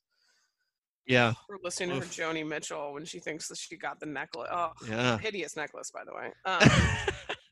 yeah, 1.07 1.33
we're 1.49 1.57
listening 1.63 1.89
to 1.89 1.95
her 1.95 2.01
Joni 2.05 2.47
Mitchell 2.47 2.93
when 2.93 3.05
she 3.05 3.17
thinks 3.17 3.47
that 3.47 3.57
she 3.57 3.75
got 3.75 3.99
the 3.99 4.05
necklace. 4.05 4.49
Oh, 4.51 4.69
yeah. 4.87 5.17
hideous 5.17 5.57
necklace, 5.57 5.89
by 5.91 6.03
the 6.05 6.13
way. 6.13 6.31
Um, 6.45 6.69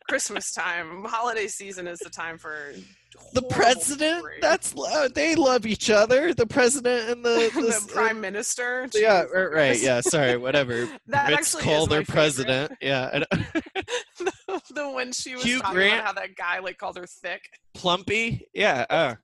Christmas 0.09 0.51
time, 0.51 1.05
holiday 1.05 1.47
season 1.47 1.87
is 1.87 1.99
the 1.99 2.09
time 2.09 2.37
for 2.37 2.73
the 3.33 3.41
president. 3.43 4.23
fuckery. 4.25 4.41
That's 4.41 4.73
they 5.13 5.35
love 5.35 5.65
each 5.65 5.89
other. 5.89 6.33
The 6.33 6.47
president 6.47 7.09
and 7.09 7.23
the, 7.25 7.51
the 7.55 7.61
this- 7.61 7.85
prime 7.91 8.19
minister. 8.19 8.87
Yeah, 8.93 9.23
right, 9.23 9.51
right. 9.51 9.79
Yeah, 9.81 10.01
sorry, 10.01 10.37
whatever. 10.37 10.89
That 11.07 11.27
Vince 11.27 11.55
actually 11.55 11.63
called 11.63 11.91
her 11.93 12.03
president. 12.03 12.73
Yeah, 12.81 13.23
the, 13.31 14.61
the 14.73 14.89
when 14.91 15.11
she 15.11 15.35
was 15.35 15.43
Hugh 15.43 15.59
talking 15.59 15.75
Grant- 15.75 15.93
about 15.95 16.05
how 16.05 16.13
that 16.13 16.35
guy 16.35 16.59
like 16.59 16.77
called 16.77 16.97
her 16.97 17.07
thick. 17.07 17.41
Plumpy. 17.75 18.41
Yeah, 18.53 18.85
uh, 18.89 19.15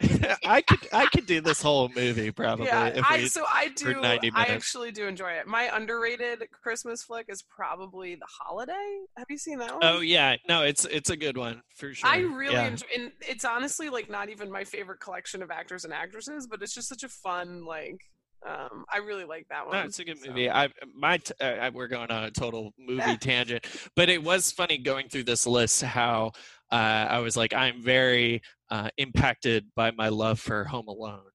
I 0.44 0.62
could 0.62 0.88
I 0.92 1.06
could 1.06 1.26
do 1.26 1.40
this 1.40 1.60
whole 1.60 1.88
movie 1.94 2.30
probably. 2.30 2.66
yeah, 2.66 3.00
I 3.04 3.26
so 3.26 3.44
I 3.52 3.68
do. 3.68 4.00
I 4.02 4.46
actually 4.46 4.92
do 4.92 5.06
enjoy 5.06 5.32
it. 5.32 5.46
My 5.46 5.74
underrated 5.74 6.46
Christmas 6.50 7.02
flick 7.02 7.26
is 7.28 7.42
probably 7.42 8.14
The 8.14 8.26
Holiday. 8.26 9.00
Have 9.16 9.26
you 9.28 9.38
seen 9.38 9.58
that 9.58 9.72
one? 9.72 9.80
oh 9.82 10.00
yeah, 10.00 10.36
no, 10.48 10.62
it's 10.62 10.84
it's 10.84 11.10
a 11.10 11.16
good 11.16 11.36
one 11.36 11.62
for 11.74 11.92
sure. 11.94 12.08
I 12.08 12.18
really 12.18 12.54
yeah. 12.54 12.68
enjoy, 12.68 12.86
and 12.96 13.12
it's 13.20 13.44
honestly 13.44 13.90
like 13.90 14.10
not 14.10 14.28
even 14.28 14.50
my 14.50 14.64
favorite 14.64 15.00
collection 15.00 15.42
of 15.42 15.50
actors 15.50 15.84
and 15.84 15.92
actresses, 15.92 16.46
but 16.46 16.62
it's 16.62 16.74
just 16.74 16.88
such 16.88 17.02
a 17.02 17.08
fun 17.08 17.64
like. 17.64 18.00
Um, 18.46 18.86
I 18.90 18.98
really 18.98 19.24
like 19.24 19.46
that 19.50 19.66
one. 19.66 19.76
No, 19.76 19.82
it's 19.82 19.98
a 19.98 20.04
good 20.04 20.18
so. 20.18 20.30
movie. 20.30 20.48
I 20.48 20.70
my 20.94 21.18
t- 21.18 21.34
uh, 21.42 21.70
we're 21.74 21.88
going 21.88 22.10
on 22.10 22.24
a 22.24 22.30
total 22.30 22.72
movie 22.78 23.16
tangent, 23.20 23.66
but 23.94 24.08
it 24.08 24.22
was 24.22 24.50
funny 24.50 24.78
going 24.78 25.10
through 25.10 25.24
this 25.24 25.46
list 25.46 25.82
how 25.82 26.32
uh, 26.72 27.06
I 27.10 27.18
was 27.18 27.36
like 27.36 27.52
I'm 27.54 27.82
very 27.82 28.42
uh, 28.70 28.88
impacted 28.98 29.66
by 29.74 29.90
my 29.90 30.08
love 30.08 30.38
for 30.40 30.64
Home 30.64 30.88
Alone 30.88 31.30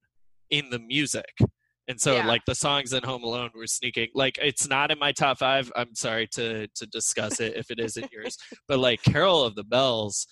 in 0.49 0.69
the 0.69 0.79
music. 0.79 1.33
And 1.87 1.99
so 2.01 2.15
Yeah. 2.15 2.27
like 2.27 2.41
the 2.47 2.55
songs 2.55 2.93
in 2.93 3.03
Home 3.03 3.23
Alone 3.23 3.51
were 3.55 3.67
sneaking 3.67 4.09
like 4.15 4.39
it's 4.41 4.67
not 4.67 4.91
in 4.91 4.97
my 4.99 5.11
top 5.11 5.37
5. 5.39 5.71
I'm 5.75 5.93
sorry 5.95 6.27
to 6.33 6.67
to 6.67 6.87
discuss 6.87 7.39
it 7.39 7.55
if 7.55 7.69
it 7.69 7.79
isn't 7.79 8.11
yours. 8.11 8.37
But 8.67 8.79
like 8.79 9.03
Carol 9.03 9.43
of 9.43 9.55
the 9.55 9.63
Bells 9.63 10.25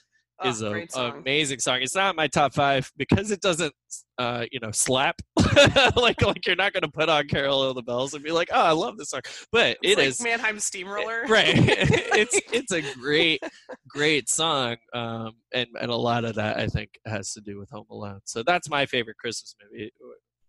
Oh, 0.43 0.49
is 0.49 0.61
a 0.61 0.85
song. 0.89 1.17
amazing 1.19 1.59
song. 1.59 1.81
It's 1.81 1.95
not 1.95 2.15
my 2.15 2.27
top 2.27 2.53
5 2.53 2.91
because 2.97 3.31
it 3.31 3.41
doesn't 3.41 3.73
uh 4.17 4.45
you 4.51 4.59
know 4.59 4.69
slap 4.71 5.19
like 5.95 6.21
like 6.21 6.45
you're 6.45 6.55
not 6.55 6.71
going 6.73 6.83
to 6.83 6.89
put 6.91 7.09
on 7.09 7.27
Carol 7.27 7.63
of 7.63 7.75
the 7.75 7.81
Bells 7.81 8.13
and 8.13 8.23
be 8.23 8.31
like, 8.31 8.49
"Oh, 8.51 8.61
I 8.61 8.71
love 8.71 8.97
this 8.97 9.09
song." 9.09 9.21
But 9.51 9.77
It's 9.81 9.93
it 9.93 9.97
like 9.97 10.07
is 10.07 10.21
Mannheim 10.21 10.59
Steamroller. 10.59 11.25
right. 11.27 11.53
it's 11.55 12.39
it's 12.51 12.71
a 12.71 12.81
great 12.95 13.41
great 13.87 14.29
song 14.29 14.77
um 14.93 15.33
and 15.53 15.67
and 15.79 15.89
a 15.91 15.95
lot 15.95 16.25
of 16.25 16.35
that 16.35 16.57
I 16.57 16.67
think 16.67 16.89
has 17.05 17.33
to 17.33 17.41
do 17.41 17.57
with 17.59 17.69
Home 17.71 17.85
Alone. 17.89 18.19
So 18.25 18.43
that's 18.43 18.69
my 18.69 18.85
favorite 18.85 19.17
Christmas 19.17 19.55
movie. 19.71 19.91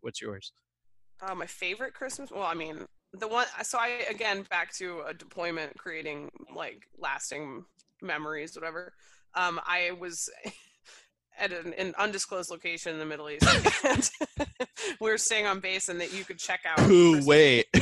What's 0.00 0.20
yours? 0.20 0.52
Uh, 1.22 1.34
my 1.34 1.46
favorite 1.46 1.94
Christmas. 1.94 2.30
Well, 2.30 2.42
I 2.42 2.54
mean, 2.54 2.84
the 3.14 3.28
one. 3.28 3.46
So 3.62 3.78
I 3.78 4.04
again 4.10 4.44
back 4.50 4.72
to 4.74 5.02
a 5.08 5.14
deployment, 5.14 5.76
creating 5.78 6.28
like 6.54 6.82
lasting 6.98 7.64
memories, 8.02 8.54
whatever. 8.54 8.92
Um, 9.36 9.60
I 9.66 9.92
was 9.98 10.28
at 11.38 11.52
an, 11.52 11.72
an 11.74 11.94
undisclosed 11.98 12.50
location 12.50 12.92
in 12.92 12.98
the 12.98 13.04
Middle 13.06 13.28
East, 13.30 13.46
and 13.84 14.10
we 15.00 15.10
were 15.10 15.18
staying 15.18 15.46
on 15.46 15.60
base, 15.60 15.88
and 15.88 16.00
that 16.00 16.12
you 16.12 16.24
could 16.24 16.38
check 16.38 16.60
out. 16.66 16.80
Who 16.80 17.24
wait. 17.26 17.66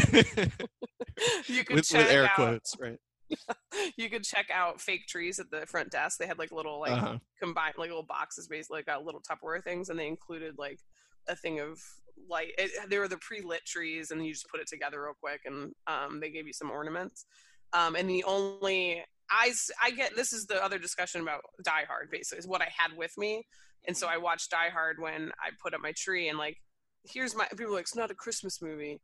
You 1.47 1.63
could 1.65 1.77
with, 1.77 1.89
check 1.89 2.07
with 2.07 2.15
air 2.15 2.25
out. 2.25 2.35
quotes, 2.35 2.75
right? 2.81 2.99
You 3.97 4.11
could 4.11 4.25
check 4.25 4.47
out 4.53 4.81
fake 4.81 5.07
trees 5.07 5.39
at 5.39 5.51
the 5.51 5.67
front 5.67 5.91
desk. 5.91 6.19
They 6.19 6.27
had 6.27 6.39
like 6.39 6.51
little 6.51 6.81
like 6.81 6.93
Uh-huh. 6.93 7.19
combined 7.39 7.75
like 7.79 7.89
little 7.91 8.03
boxes 8.03 8.49
basically 8.49 8.79
like 8.79 8.87
got 8.87 9.05
little 9.05 9.21
Tupperware 9.23 9.63
things 9.63 9.89
and 9.89 9.99
they 9.99 10.09
included 10.09 10.55
like 10.59 10.81
a 11.29 11.37
thing 11.37 11.61
of 11.61 11.79
light 12.29 12.53
it, 12.59 12.71
they 12.91 12.99
were 12.99 13.09
the 13.09 13.19
pre-lit 13.19 13.65
trees 13.65 14.11
and 14.11 14.25
you 14.25 14.33
just 14.33 14.49
put 14.49 14.61
it 14.61 14.67
together 14.67 15.03
real 15.03 15.15
quick 15.21 15.43
and 15.45 15.73
um, 15.87 16.19
they 16.19 16.31
gave 16.31 16.47
you 16.47 16.53
some 16.53 16.71
ornaments 16.71 17.25
um, 17.73 17.95
and 17.97 18.09
the 18.09 18.25
only 18.25 19.03
I, 19.31 19.53
I 19.83 19.91
get 19.93 20.15
this 20.15 20.33
is 20.33 20.47
the 20.47 20.63
other 20.63 20.79
discussion 20.79 21.21
about 21.23 21.41
Die 21.65 21.85
Hard 21.89 22.11
basically 22.11 22.39
is 22.41 22.47
what 22.47 22.61
I 22.63 22.69
had 22.77 22.97
with 22.97 23.17
me 23.17 23.47
and 23.87 23.97
so 23.97 24.07
I 24.07 24.17
watched 24.19 24.51
Die 24.51 24.69
Hard 24.71 24.97
when 25.01 25.31
I 25.41 25.51
put 25.63 25.75
up 25.75 25.81
my 25.81 25.93
tree 25.97 26.29
and 26.29 26.39
like 26.39 26.59
here's 27.05 27.35
my 27.35 27.47
people 27.47 27.67
are 27.73 27.77
like 27.77 27.83
it's 27.83 27.97
not 27.97 28.11
a 28.11 28.15
Christmas 28.15 28.61
movie 28.63 29.01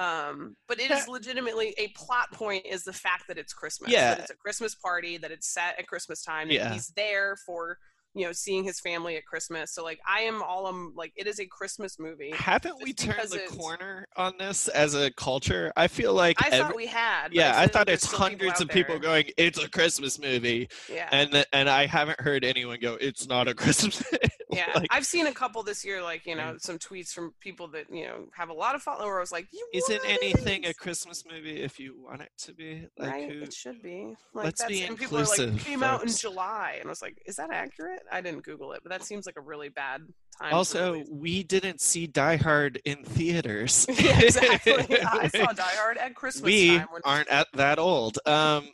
um 0.00 0.56
but 0.66 0.80
it 0.80 0.90
is 0.90 1.06
legitimately 1.06 1.72
a 1.78 1.86
plot 1.88 2.32
point 2.32 2.66
is 2.66 2.82
the 2.82 2.92
fact 2.92 3.28
that 3.28 3.38
it's 3.38 3.52
christmas 3.52 3.92
Yeah. 3.92 4.10
that 4.10 4.18
it's 4.18 4.30
a 4.30 4.36
christmas 4.36 4.74
party 4.74 5.18
that 5.18 5.30
it's 5.30 5.46
set 5.52 5.78
at 5.78 5.86
christmas 5.86 6.20
time 6.24 6.50
Yeah. 6.50 6.72
he's 6.72 6.88
there 6.96 7.36
for 7.46 7.78
you 8.14 8.24
know 8.24 8.32
seeing 8.32 8.62
his 8.64 8.78
family 8.80 9.16
at 9.16 9.24
christmas 9.26 9.72
so 9.72 9.82
like 9.82 9.98
i 10.08 10.20
am 10.20 10.42
all 10.42 10.66
um 10.66 10.92
like 10.96 11.12
it 11.16 11.26
is 11.26 11.40
a 11.40 11.46
christmas 11.46 11.98
movie 11.98 12.30
Haven't 12.32 12.82
we 12.82 12.92
turned 12.92 13.28
the 13.30 13.40
corner 13.58 14.06
on 14.16 14.34
this 14.38 14.68
as 14.68 14.94
a 14.94 15.10
culture? 15.12 15.72
I 15.76 15.88
feel 15.88 16.14
like 16.14 16.42
i 16.42 16.46
every- 16.48 16.58
thought 16.60 16.76
we 16.76 16.86
had 16.86 17.28
yeah, 17.32 17.54
I 17.58 17.66
thought 17.66 17.88
it's 17.88 18.06
people 18.06 18.18
hundreds 18.24 18.52
out 18.54 18.60
of 18.62 18.68
people 18.68 18.94
there. 18.94 19.02
going, 19.02 19.24
"It's 19.36 19.62
a 19.62 19.68
Christmas 19.68 20.18
movie," 20.18 20.68
yeah 20.90 21.08
and 21.10 21.44
and 21.52 21.68
I 21.68 21.86
haven't 21.86 22.20
heard 22.20 22.44
anyone 22.44 22.78
go, 22.80 22.96
"It's 23.00 23.26
not 23.26 23.48
a 23.48 23.54
Christmas." 23.62 24.02
yeah 24.50 24.70
like, 24.76 24.86
i've 24.90 25.06
seen 25.06 25.26
a 25.26 25.32
couple 25.32 25.62
this 25.64 25.84
year 25.84 26.00
like 26.02 26.26
you 26.26 26.34
know 26.36 26.52
Yeah. 26.52 26.58
some 26.58 26.78
tweets 26.78 27.12
from 27.12 27.32
people 27.40 27.66
that 27.68 27.86
you 27.90 28.04
know 28.04 28.26
have 28.36 28.50
a 28.50 28.52
lot 28.52 28.74
of 28.76 28.82
followers 28.82 29.32
like 29.32 29.48
you 29.52 29.66
isn't 29.72 30.00
what 30.04 30.22
anything 30.22 30.66
a? 30.66 30.74
Christmas 30.74 31.24
movie 31.28 31.60
if 31.62 31.80
you 31.80 31.96
want 32.00 32.20
it 32.20 32.30
to 32.44 32.52
be? 32.52 32.86
Like, 32.96 33.10
right 33.10 33.32
who? 33.32 33.40
it 33.42 33.52
should 33.52 33.82
be 33.82 34.14
like 34.32 34.44
Let's 34.44 34.60
that's 34.60 34.70
be 34.70 34.82
and 34.82 34.96
people 34.98 35.18
are 35.18 35.24
like 35.24 35.58
came 35.58 35.82
out 35.82 36.02
in 36.02 36.08
july 36.10 36.76
and 36.78 36.86
i 36.86 36.90
was 36.90 37.02
like 37.02 37.20
is 37.26 37.36
that 37.36 37.50
accurate 37.50 38.02
I 38.10 38.20
didn't 38.20 38.44
Google 38.44 38.72
it, 38.72 38.80
but 38.82 38.90
that 38.90 39.02
seems 39.02 39.26
like 39.26 39.36
a 39.36 39.40
really 39.40 39.68
bad 39.68 40.02
time. 40.40 40.54
Also, 40.54 41.02
we 41.10 41.42
didn't 41.42 41.80
see 41.80 42.06
Die 42.06 42.36
Hard 42.36 42.80
in 42.84 43.04
theaters. 43.04 43.86
yeah, 43.98 44.20
exactly. 44.20 44.74
I 45.02 45.28
saw 45.28 45.52
Die 45.52 45.62
Hard 45.62 45.98
at 45.98 46.14
Christmas 46.14 46.44
we 46.44 46.78
time. 46.78 46.88
when- 46.90 47.02
aren't 47.04 47.28
at 47.28 47.48
that 47.54 47.78
old. 47.78 48.18
Um, 48.26 48.68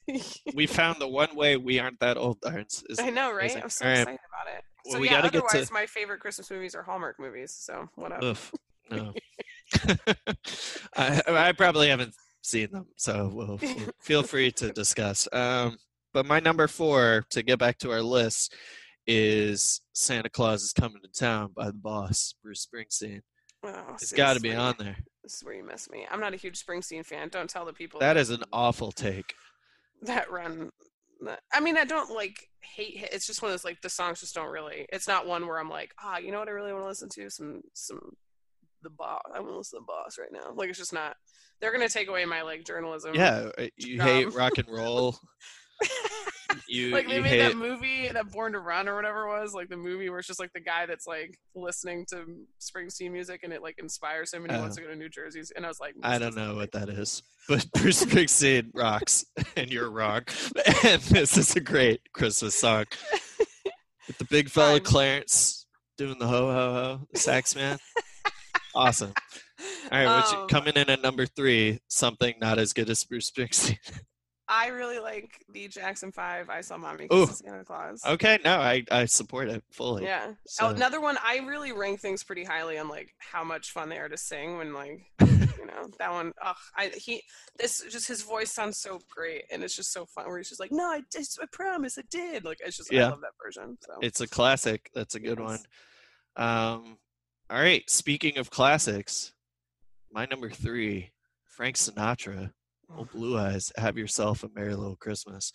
we 0.54 0.66
found 0.66 1.00
the 1.00 1.08
one 1.08 1.34
way 1.34 1.56
we 1.56 1.78
aren't 1.78 2.00
that 2.00 2.16
old. 2.16 2.38
Is 2.88 2.98
I 2.98 3.10
know, 3.10 3.32
right? 3.32 3.56
I'm 3.62 3.68
so 3.68 3.84
right. 3.84 3.92
excited 3.98 4.18
about 4.28 4.54
it. 4.56 4.64
Well, 4.84 4.92
so 4.94 5.00
we 5.00 5.06
yeah, 5.08 5.14
gotta 5.14 5.30
get 5.30 5.40
to- 5.40 5.46
otherwise, 5.46 5.72
my 5.72 5.86
favorite 5.86 6.20
Christmas 6.20 6.50
movies 6.50 6.74
are 6.74 6.82
Hallmark 6.82 7.18
movies. 7.18 7.52
So 7.58 7.88
whatever. 7.96 8.26
Oof, 8.26 8.52
no. 8.90 9.12
I, 10.96 11.22
I 11.28 11.52
probably 11.52 11.88
haven't 11.88 12.14
seen 12.42 12.70
them, 12.70 12.86
so 12.96 13.30
we'll, 13.32 13.58
we'll 13.60 13.92
feel 14.00 14.22
free 14.22 14.52
to 14.52 14.70
discuss. 14.72 15.26
Um, 15.32 15.76
but 16.16 16.24
my 16.24 16.40
number 16.40 16.66
four, 16.66 17.26
to 17.28 17.42
get 17.42 17.58
back 17.58 17.76
to 17.76 17.90
our 17.92 18.00
list, 18.00 18.54
is 19.06 19.82
Santa 19.92 20.30
Claus 20.30 20.62
is 20.62 20.72
Coming 20.72 21.02
to 21.02 21.08
Town 21.08 21.50
by 21.54 21.66
the 21.66 21.74
boss, 21.74 22.34
Bruce 22.42 22.66
Springsteen. 22.66 23.20
Oh, 23.62 23.84
It's 23.92 24.12
got 24.12 24.32
to 24.32 24.40
be 24.40 24.54
on 24.54 24.76
there. 24.78 24.96
This 25.22 25.34
is 25.34 25.44
where 25.44 25.52
you 25.54 25.62
miss 25.62 25.90
me. 25.90 26.06
I'm 26.10 26.18
not 26.18 26.32
a 26.32 26.38
huge 26.38 26.58
Springsteen 26.64 27.04
fan. 27.04 27.28
Don't 27.28 27.50
tell 27.50 27.66
the 27.66 27.74
people 27.74 28.00
That 28.00 28.16
is 28.16 28.30
an 28.30 28.44
awful 28.50 28.92
take. 28.92 29.34
that 30.00 30.30
run. 30.30 30.70
I 31.52 31.60
mean, 31.60 31.76
I 31.76 31.84
don't 31.84 32.14
like 32.14 32.48
hate. 32.62 32.96
it. 33.02 33.10
It's 33.12 33.26
just 33.26 33.42
one 33.42 33.50
of 33.50 33.52
those 33.52 33.64
like 33.66 33.82
the 33.82 33.90
songs 33.90 34.20
just 34.20 34.34
don't 34.34 34.48
really. 34.50 34.86
It's 34.94 35.06
not 35.06 35.26
one 35.26 35.46
where 35.46 35.58
I'm 35.58 35.68
like, 35.68 35.92
ah, 36.02 36.16
you 36.16 36.32
know 36.32 36.38
what 36.38 36.48
I 36.48 36.52
really 36.52 36.72
want 36.72 36.84
to 36.84 36.88
listen 36.88 37.10
to 37.10 37.28
some 37.28 37.60
some 37.74 38.16
the 38.82 38.88
boss. 38.88 39.20
I 39.34 39.40
want 39.40 39.52
to 39.52 39.58
listen 39.58 39.80
to 39.80 39.82
the 39.86 39.92
boss 39.92 40.16
right 40.18 40.32
now. 40.32 40.54
Like 40.54 40.70
it's 40.70 40.78
just 40.78 40.94
not. 40.94 41.14
They're 41.60 41.72
gonna 41.72 41.90
take 41.90 42.08
away 42.08 42.24
my 42.24 42.40
like 42.40 42.64
journalism. 42.64 43.14
Yeah, 43.14 43.50
uh, 43.58 43.66
you 43.76 44.00
hate 44.00 44.32
rock 44.32 44.56
and 44.56 44.68
roll. 44.70 45.18
You, 46.68 46.90
like 46.90 47.06
they 47.08 47.16
you 47.16 47.22
made 47.22 47.28
hate 47.28 47.38
that 47.38 47.56
movie, 47.56 48.08
that 48.08 48.30
Born 48.32 48.52
to 48.52 48.60
Run 48.60 48.88
or 48.88 48.96
whatever 48.96 49.26
it 49.26 49.40
was, 49.40 49.52
like 49.52 49.68
the 49.68 49.76
movie 49.76 50.08
where 50.08 50.18
it's 50.20 50.26
just 50.28 50.40
like 50.40 50.52
the 50.52 50.60
guy 50.60 50.86
that's 50.86 51.06
like 51.06 51.38
listening 51.54 52.06
to 52.10 52.24
Springsteen 52.60 53.12
music 53.12 53.40
and 53.44 53.52
it 53.52 53.62
like 53.62 53.78
inspires 53.78 54.32
him 54.32 54.42
and 54.44 54.52
he 54.52 54.56
Oh. 54.58 54.62
wants 54.62 54.76
to 54.76 54.82
go 54.82 54.88
to 54.88 54.96
New 54.96 55.08
Jersey. 55.08 55.42
And 55.54 55.64
I 55.64 55.68
was 55.68 55.80
like, 55.80 55.94
I 56.02 56.18
don't 56.18 56.34
know 56.34 56.54
what 56.54 56.72
that 56.72 56.88
is, 56.88 57.22
but 57.48 57.66
Bruce 57.74 58.04
Springsteen 58.04 58.70
rocks, 58.74 59.24
and 59.56 59.70
you're 59.70 59.90
wrong. 59.90 60.22
And 60.84 61.02
this 61.02 61.36
is 61.36 61.54
a 61.56 61.60
great 61.60 62.00
Christmas 62.14 62.54
song 62.54 62.84
with 64.06 64.18
the 64.18 64.24
big 64.24 64.48
fella. 64.48 64.80
Clarence 64.80 65.66
doing 65.98 66.18
the 66.18 66.26
ho 66.26 66.50
ho 66.52 66.72
ho, 66.74 67.00
the 67.12 67.18
sax 67.18 67.54
man. 67.54 67.78
awesome. 68.74 69.12
All 69.92 69.98
right, 69.98 70.06
what's 70.06 70.32
Um, 70.32 70.48
coming 70.48 70.74
in 70.74 70.88
at 70.90 71.02
number 71.02 71.26
three? 71.26 71.80
Something 71.88 72.34
not 72.40 72.58
as 72.58 72.72
good 72.72 72.88
as 72.90 73.04
Bruce 73.04 73.30
Springsteen. 73.30 73.78
I 74.48 74.68
really 74.68 75.00
like 75.00 75.44
the 75.52 75.66
Jackson 75.68 76.12
Five. 76.12 76.48
I 76.48 76.60
saw 76.60 76.76
Mommy 76.76 77.06
Ooh. 77.12 77.26
Kisses 77.26 77.38
Santa 77.44 77.64
Claus. 77.64 78.00
okay, 78.06 78.38
no, 78.44 78.58
I 78.58 78.84
I 78.90 79.06
support 79.06 79.48
it 79.48 79.64
fully. 79.72 80.04
Yeah. 80.04 80.34
So- 80.46 80.66
Oh, 80.66 80.70
another 80.70 81.00
one. 81.00 81.18
I 81.22 81.38
really 81.38 81.72
rank 81.72 82.00
things 82.00 82.22
pretty 82.22 82.44
highly 82.44 82.78
on 82.78 82.88
like 82.88 83.12
how 83.18 83.42
much 83.42 83.72
fun 83.72 83.88
they 83.88 83.98
are 83.98 84.08
to 84.08 84.16
sing. 84.16 84.56
When 84.58 84.72
like 84.72 85.00
you 85.20 85.66
know 85.66 85.88
that 85.98 86.12
one. 86.12 86.32
Ugh, 86.44 86.56
I 86.76 86.88
he 86.96 87.22
this 87.58 87.82
just 87.90 88.06
his 88.06 88.22
voice 88.22 88.52
sounds 88.52 88.78
so 88.78 89.00
great 89.10 89.44
and 89.50 89.64
it's 89.64 89.74
just 89.74 89.92
so 89.92 90.06
fun. 90.06 90.26
Where 90.28 90.38
he's 90.38 90.48
just 90.48 90.60
like, 90.60 90.70
no, 90.72 90.84
I 90.84 91.02
just 91.12 91.38
I 91.42 91.46
promise 91.50 91.98
I 91.98 92.02
did. 92.08 92.44
Like 92.44 92.58
it's 92.64 92.76
just 92.76 92.92
Yeah. 92.92 93.06
I 93.06 93.10
love 93.10 93.22
that 93.22 93.32
version. 93.42 93.76
So 93.80 93.94
It's 94.00 94.20
a 94.20 94.28
classic. 94.28 94.90
That's 94.94 95.16
a 95.16 95.20
good 95.20 95.40
one. 95.40 95.58
Um, 96.36 96.98
all 97.50 97.58
right. 97.58 97.88
Speaking 97.90 98.38
of 98.38 98.50
classics, 98.50 99.32
my 100.12 100.26
number 100.26 100.50
three, 100.50 101.12
Frank 101.46 101.76
Sinatra. 101.76 102.52
Old 102.94 103.10
Blue 103.10 103.38
Eyes, 103.38 103.72
have 103.76 103.98
yourself 103.98 104.44
a 104.44 104.48
merry 104.54 104.74
little 104.74 104.96
Christmas. 104.96 105.52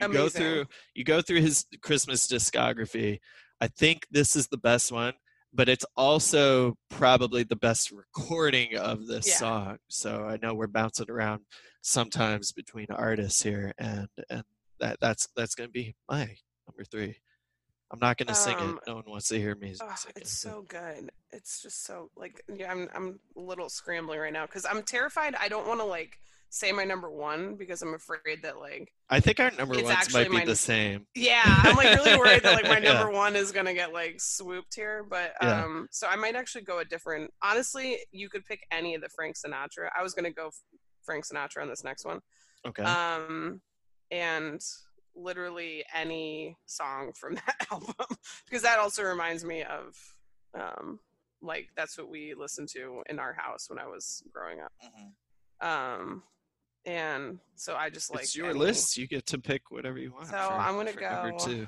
You 0.00 0.08
go 0.12 0.28
through 0.28 0.66
you 0.94 1.04
go 1.04 1.20
through 1.20 1.40
his 1.40 1.66
Christmas 1.82 2.26
discography. 2.26 3.18
I 3.60 3.68
think 3.68 4.06
this 4.10 4.34
is 4.36 4.48
the 4.48 4.56
best 4.56 4.90
one, 4.90 5.12
but 5.52 5.68
it's 5.68 5.84
also 5.96 6.76
probably 6.88 7.42
the 7.44 7.56
best 7.56 7.90
recording 7.90 8.76
of 8.76 9.06
this 9.06 9.28
Yeah. 9.28 9.34
song. 9.36 9.78
So 9.88 10.24
I 10.24 10.38
know 10.38 10.54
we're 10.54 10.66
bouncing 10.68 11.10
around 11.10 11.44
sometimes 11.82 12.52
between 12.52 12.86
artists 12.90 13.42
here, 13.42 13.72
and 13.78 14.08
and 14.30 14.44
that 14.80 14.98
that's 15.00 15.28
that's 15.36 15.54
gonna 15.54 15.68
be 15.68 15.94
my 16.08 16.36
number 16.66 16.84
three. 16.90 17.20
I'm 17.92 17.98
not 17.98 18.16
gonna 18.16 18.34
sing 18.34 18.56
Um, 18.56 18.78
it. 18.78 18.88
No 18.88 18.94
one 18.94 19.04
wants 19.06 19.28
to 19.28 19.38
hear 19.38 19.54
me 19.56 19.74
Ugh, 19.80 19.98
sing 19.98 20.12
it. 20.16 20.22
it's 20.22 20.38
so 20.38 20.62
good. 20.62 21.10
It's 21.32 21.60
just 21.60 21.84
so 21.84 22.10
like 22.16 22.42
yeah. 22.48 22.70
I'm 22.72 22.88
I'm 22.94 23.20
a 23.36 23.40
little 23.40 23.68
scrambling 23.68 24.18
right 24.20 24.32
now 24.32 24.46
because 24.46 24.64
I'm 24.64 24.82
terrified. 24.82 25.34
I 25.34 25.48
don't 25.48 25.66
want 25.68 25.80
to 25.80 25.84
like 25.84 26.18
say 26.52 26.72
my 26.72 26.84
number 26.84 27.08
one 27.10 27.54
because 27.54 27.80
I'm 27.80 27.94
afraid 27.94 28.42
that 28.42 28.58
like 28.58 28.92
I 29.08 29.20
think 29.20 29.38
our 29.38 29.52
number 29.52 29.80
ones 29.80 30.12
might 30.12 30.28
be 30.30 30.38
my- 30.38 30.44
the 30.44 30.56
same. 30.56 31.06
yeah 31.14 31.42
I'm 31.44 31.76
like 31.76 31.96
really 31.96 32.16
worried 32.18 32.42
that 32.42 32.54
like 32.54 32.64
my 32.68 32.78
Yeah. 32.78 32.94
number 32.94 33.12
one 33.12 33.36
is 33.36 33.52
gonna 33.52 33.72
get 33.74 33.92
like 33.92 34.20
swooped 34.20 34.74
here. 34.74 35.04
But 35.08 35.32
Yeah. 35.40 35.64
um, 35.64 35.86
so 35.92 36.06
I 36.08 36.16
might 36.16 36.34
actually 36.36 36.62
go 36.62 36.80
a 36.80 36.84
different. 36.84 37.30
Honestly, 37.42 37.98
you 38.10 38.28
could 38.28 38.44
pick 38.46 38.66
any 38.72 38.94
of 38.96 39.00
the 39.02 39.08
Frank 39.08 39.36
Sinatra. 39.36 39.88
I 39.96 40.02
was 40.02 40.12
gonna 40.12 40.32
go 40.32 40.50
Frank 41.04 41.24
Sinatra 41.24 41.62
on 41.62 41.68
this 41.68 41.84
next 41.84 42.04
one. 42.04 42.20
Okay. 42.66 42.82
Um, 42.82 43.60
and 44.10 44.60
literally 45.14 45.84
any 45.94 46.56
song 46.66 47.12
from 47.18 47.34
that 47.46 47.66
album 47.70 47.94
because 48.46 48.62
that 48.62 48.78
also 48.78 49.02
reminds 49.04 49.44
me 49.44 49.62
of 49.62 49.96
um 50.58 50.98
like 51.42 51.68
that's 51.76 51.96
what 51.96 52.08
we 52.10 52.34
listened 52.34 52.68
to 52.68 53.02
in 53.08 53.18
our 53.20 53.32
house 53.34 53.66
when 53.70 53.78
I 53.78 53.86
was 53.86 54.22
growing 54.32 54.58
up. 54.60 54.72
Mhm. 54.84 55.12
Um 55.66 56.22
and 56.86 57.38
so 57.56 57.74
I 57.76 57.90
just 57.90 58.10
like 58.12 58.22
it's 58.24 58.36
your 58.36 58.50
any- 58.50 58.58
list. 58.58 58.96
You 58.96 59.06
get 59.06 59.26
to 59.26 59.38
pick 59.38 59.70
whatever 59.70 59.98
you 59.98 60.12
want. 60.12 60.26
So 60.26 60.32
for- 60.32 60.38
I'm 60.38 60.74
gonna 60.76 60.92
go- 60.92 61.36
two. 61.38 61.66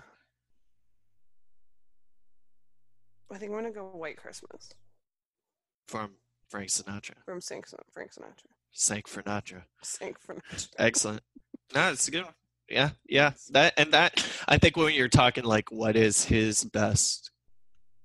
I 3.31 3.39
think 3.39 3.51
I'm 3.53 3.59
gonna 3.59 3.71
go 3.73 3.85
White 3.87 4.17
Christmas 4.19 4.71
from 5.89 6.13
Frank 6.49 6.69
Sinatra. 6.69 7.15
from 7.25 7.41
Frank 7.41 7.67
Frank 7.93 8.13
Sinatra. 8.13 8.47
Sank 8.73 9.09
Sinatra. 9.09 9.63
Frank 9.85 10.19
Sinatra. 10.21 10.69
Excellent. 10.79 11.23
No, 11.75 11.91
it's 11.93 12.09
a 12.09 12.11
good 12.11 12.25
one. 12.25 12.35
Yeah, 12.69 12.91
yeah. 13.09 13.33
That 13.51 13.75
and 13.79 13.93
that. 13.93 14.27
I 14.49 14.59
think 14.59 14.77
when 14.77 14.95
you're 14.95 15.09
talking 15.09 15.45
like 15.45 15.71
what 15.71 15.97
is 15.97 16.25
his 16.25 16.65
best 16.65 17.31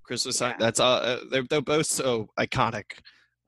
Christmas 0.02 0.38
song, 0.38 0.52
Yeah. 0.52 0.56
that's 0.60 0.80
all. 0.80 0.96
Uh, 0.98 1.20
they're 1.30 1.42
they're 1.44 1.60
both 1.60 1.86
so 1.86 2.28
iconic. 2.38 2.98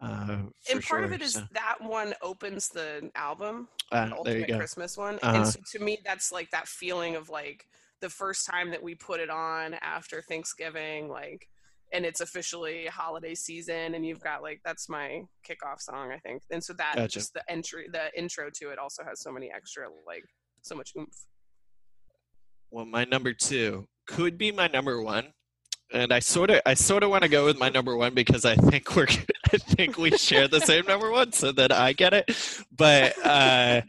Uh, 0.01 0.39
and 0.71 0.83
part 0.83 1.05
of 1.05 1.11
sure, 1.11 1.15
it 1.15 1.21
is 1.21 1.35
so, 1.35 1.43
that 1.53 1.77
one 1.81 2.15
opens 2.23 2.69
the 2.69 3.11
album 3.15 3.69
uh, 3.93 4.07
the 4.07 4.23
there 4.25 4.35
you 4.37 4.41
ultimate. 4.43 4.59
Christmas 4.59 4.97
one. 4.97 5.19
Uh-huh. 5.23 5.37
And 5.37 5.47
so 5.47 5.61
to 5.73 5.85
me, 5.85 5.99
that's 6.05 6.33
like 6.33 6.51
that 6.51 6.67
feeling 6.69 7.17
of 7.17 7.29
like 7.29 7.67
the 8.01 8.09
first 8.09 8.47
time 8.47 8.71
that 8.71 8.83
we 8.83 8.95
put 8.95 9.21
it 9.21 9.29
on 9.31 9.75
after 9.75 10.23
Thanksgiving, 10.23 11.09
like, 11.09 11.49
and 11.93 12.07
it's 12.07 12.21
officially 12.21 12.87
holiday 12.87 13.35
season, 13.35 13.95
and 13.95 14.07
you've 14.07 14.23
got 14.23 14.43
like 14.43 14.61
that's 14.65 14.89
my 14.89 15.23
kickoff 15.47 15.81
song, 15.81 16.13
I 16.13 16.19
think. 16.19 16.43
And 16.51 16.63
so 16.63 16.73
that 16.75 16.95
Gotcha. 16.97 17.09
just 17.09 17.35
the 17.35 17.43
entry, 17.51 17.89
the 17.93 18.17
intro 18.17 18.49
to 18.55 18.71
it 18.71 18.79
also 18.79 19.05
has 19.05 19.21
so 19.21 19.31
many 19.31 19.51
extra 19.55 19.89
like 20.07 20.25
so 20.63 20.75
much 20.75 20.93
oomph. 20.97 21.27
Well, 22.71 22.87
my 22.87 23.05
number 23.05 23.33
two 23.33 23.87
could 24.07 24.39
be 24.39 24.53
my 24.53 24.69
number 24.69 25.03
one, 25.03 25.33
and 25.93 26.13
I 26.13 26.19
sort 26.19 26.51
of 26.51 26.61
I 26.67 26.75
sort 26.75 27.03
of 27.03 27.11
want 27.11 27.23
to 27.23 27.29
go 27.29 27.45
with 27.45 27.59
my 27.59 27.69
number 27.69 27.97
one 27.97 28.15
because 28.15 28.45
I 28.45 28.55
think 28.55 28.95
we're 28.95 29.07
I 29.53 29.57
think 29.57 29.99
we 29.99 30.11
share 30.13 30.49
the 30.49 30.61
same 30.61 30.87
number 30.87 31.11
one, 31.11 31.33
so 31.33 31.53
that 31.53 31.73
I 31.73 31.93
get 31.93 32.13
it. 32.13 32.31
But 32.77 33.15
uh, 33.25 33.83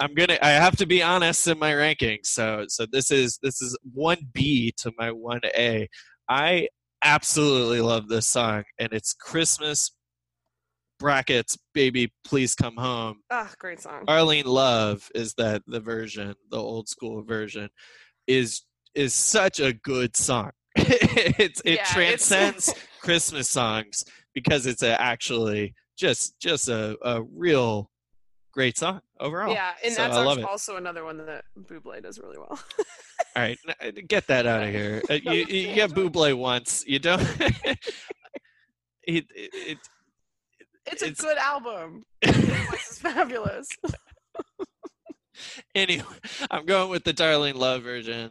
I'm 0.00 0.14
gonna 0.14 0.38
I 0.40 0.50
have 0.50 0.76
to 0.76 0.86
be 0.86 1.02
honest 1.02 1.46
in 1.48 1.58
my 1.58 1.72
rankings. 1.72 2.26
So 2.26 2.64
so 2.68 2.86
this 2.90 3.10
is 3.10 3.38
this 3.42 3.60
is 3.60 3.76
one 3.92 4.18
B 4.32 4.72
to 4.78 4.92
my 4.98 5.10
one 5.12 5.40
A. 5.56 5.88
I 6.28 6.68
absolutely 7.04 7.80
love 7.80 8.08
this 8.08 8.26
song, 8.26 8.64
and 8.78 8.92
it's 8.92 9.12
Christmas 9.12 9.90
brackets 11.02 11.58
baby 11.74 12.12
please 12.24 12.54
come 12.54 12.76
home 12.76 13.16
Ah, 13.28 13.50
great 13.58 13.80
song. 13.80 14.06
Darlene 14.06 14.44
Love 14.44 15.10
is 15.16 15.34
that 15.34 15.60
the 15.66 15.80
version, 15.80 16.32
the 16.52 16.56
old 16.56 16.88
school 16.88 17.24
version, 17.24 17.68
is 18.28 18.62
is 18.94 19.12
such 19.12 19.58
a 19.58 19.72
good 19.72 20.16
song. 20.16 20.52
it's 21.38 21.60
it 21.64 21.66
Yeah, 21.66 21.72
it's- 21.82 21.92
transcends 21.94 22.74
Christmas 23.00 23.48
songs 23.48 24.04
because 24.34 24.66
it's 24.66 24.82
a, 24.82 25.00
actually 25.00 25.74
just 25.96 26.38
just 26.40 26.68
a, 26.68 26.96
a 27.02 27.22
real 27.22 27.90
great 28.52 28.76
song 28.78 29.00
overall. 29.20 29.52
yeah, 29.52 29.72
and 29.84 29.92
So 29.94 30.02
that's 30.02 30.16
I 30.16 30.22
love 30.24 30.38
actu- 30.38 30.46
it. 30.46 30.50
also 30.50 30.76
another 30.76 31.04
one 31.04 31.18
that 31.18 31.44
Buble 31.58 32.02
does 32.02 32.18
really 32.18 32.38
well. 32.38 32.58
All 33.34 33.42
right, 33.42 33.58
get 34.08 34.26
that 34.26 34.46
out 34.46 34.62
of 34.62 34.70
here. 34.74 35.02
Uh, 35.08 35.14
you 35.14 35.32
you 35.46 35.74
get 35.74 35.90
Buble 35.90 36.34
once, 36.36 36.84
you 36.86 36.98
don't. 36.98 37.20
it, 37.40 37.78
it, 39.04 39.26
it 39.34 39.78
it's, 40.86 41.02
It's- 41.02 41.18
a 41.20 41.22
good 41.22 41.38
album. 41.38 42.04
Is 42.22 42.98
fabulous. 42.98 43.68
anyway, 45.74 46.04
I'm 46.50 46.66
going 46.66 46.90
with 46.90 47.04
the 47.04 47.14
Darlene 47.14 47.54
Love 47.54 47.82
version. 47.82 48.30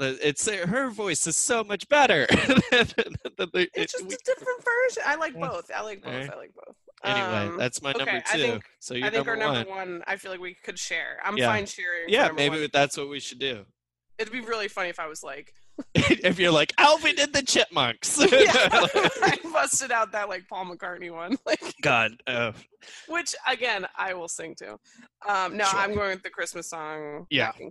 It's 0.00 0.48
her 0.48 0.90
voice 0.90 1.26
is 1.26 1.36
so 1.36 1.64
much 1.64 1.88
better. 1.88 2.26
than 2.30 2.60
the- 2.70 3.48
the- 3.52 3.68
It's 3.74 3.92
just 3.92 4.06
we- 4.06 4.14
a 4.14 4.18
different 4.24 4.64
version. 4.64 5.02
I 5.06 5.16
like 5.16 5.34
both. 5.38 5.70
I 5.74 5.82
like 5.82 6.02
both. 6.02 6.12
Alright. 6.12 6.30
I 6.32 6.36
like 6.36 6.52
both. 6.54 6.76
anyway, 7.04 7.52
Um, 7.52 7.56
that's 7.58 7.82
my 7.82 7.92
number 7.92 8.10
okay, 8.10 8.22
I 8.30 8.36
two. 8.36 8.42
think- 8.42 8.64
so 8.80 8.94
you're 8.94 9.06
I 9.06 9.10
think 9.10 9.26
number, 9.26 9.42
our 9.44 9.54
number 9.54 9.70
one. 9.70 9.78
one. 9.92 10.04
I 10.06 10.16
feel 10.16 10.30
like 10.30 10.40
we 10.40 10.54
could 10.54 10.78
share. 10.78 11.18
I'm 11.24 11.36
Yeah. 11.36 11.48
fine 11.48 11.66
sharing. 11.66 12.08
Yeah, 12.08 12.30
maybe 12.34 12.60
one. 12.60 12.68
that's 12.72 12.96
what 12.96 13.08
we 13.08 13.20
should 13.20 13.38
do. 13.38 13.64
It'd 14.18 14.32
be 14.32 14.40
really 14.40 14.68
funny 14.68 14.88
if 14.88 14.98
I 14.98 15.06
was 15.06 15.22
like, 15.22 15.54
if 15.94 16.40
you're 16.40 16.50
like 16.50 16.72
Alvin 16.76 17.14
and 17.20 17.32
the 17.32 17.40
Chipmunks. 17.42 18.18
yeah, 18.32 18.68
I 18.72 19.38
busted 19.52 19.92
out 19.92 20.10
that 20.10 20.28
like 20.28 20.48
Paul 20.48 20.64
McCartney 20.66 21.12
one. 21.12 21.36
Like 21.46 21.62
God. 21.82 22.12
Uh, 22.26 22.50
which 23.06 23.32
again 23.46 23.86
I 23.96 24.14
will 24.14 24.26
sing 24.26 24.56
to. 24.56 24.72
Um 25.28 25.56
no, 25.56 25.64
Sure. 25.66 25.78
I'm 25.78 25.94
going 25.94 26.10
with 26.10 26.24
the 26.24 26.30
Christmas 26.30 26.68
song. 26.68 27.26
Yeah. 27.30 27.44
Nat 27.46 27.58
King 27.58 27.70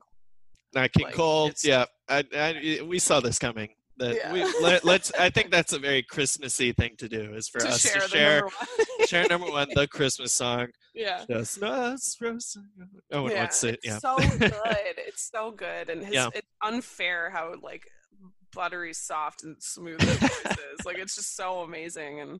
Nat 0.73 0.93
King 0.93 1.05
Like, 1.07 1.15
Cole. 1.15 1.51
Yeah, 1.65 1.83
I, 2.09 2.23
I, 2.35 2.81
we 2.83 2.99
saw 2.99 3.19
this 3.19 3.39
coming. 3.39 3.69
That 3.97 4.15
Yeah. 4.15 4.31
we 4.31 4.43
let, 4.61 4.85
let's. 4.85 5.11
I 5.13 5.29
think 5.31 5.49
that's 5.51 5.73
a 5.73 5.79
very 5.79 6.03
Christmassy 6.03 6.71
thing 6.71 6.95
to 6.97 7.09
do 7.09 7.33
is 7.33 7.47
for 7.49 7.59
to 7.59 7.69
us 7.69 7.81
share 7.81 8.01
to 8.01 8.07
share 8.07 8.39
number 8.41 8.53
share 9.07 9.27
number 9.27 9.47
one 9.49 9.67
the 9.73 9.87
Christmas 9.87 10.33
song. 10.33 10.67
yeah. 10.93 11.25
Roasting. 11.29 12.63
No 13.11 13.23
one 13.23 13.31
yeah, 13.31 13.39
wants 13.39 13.63
it. 13.63 13.79
it's 13.83 13.85
Yeah. 13.85 13.97
so 13.99 14.17
good. 14.17 14.53
It's 15.07 15.29
so 15.33 15.51
good, 15.51 15.89
and 15.89 16.03
his, 16.05 16.13
Yeah. 16.13 16.29
it's 16.35 16.47
unfair 16.63 17.29
how 17.31 17.55
like 17.61 17.87
buttery 18.53 18.93
soft 18.93 19.43
and 19.43 19.55
smooth 19.59 19.99
his 20.01 20.17
voice 20.19 20.57
is. 20.79 20.85
Like 20.85 20.97
it's 20.99 21.15
just 21.15 21.35
so 21.35 21.61
amazing, 21.61 22.19
and 22.21 22.39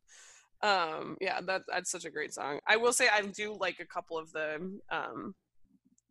um, 0.62 1.18
yeah, 1.22 1.40
that 1.42 1.64
that's 1.68 1.90
such 1.92 2.06
a 2.06 2.10
great 2.12 2.34
song. 2.34 2.60
I 2.68 2.78
will 2.78 2.94
say 2.94 3.08
I 3.12 3.22
do 3.22 3.58
like 3.60 3.80
a 3.80 3.86
couple 3.86 4.18
of 4.18 4.32
the 4.32 4.80
um, 4.92 5.34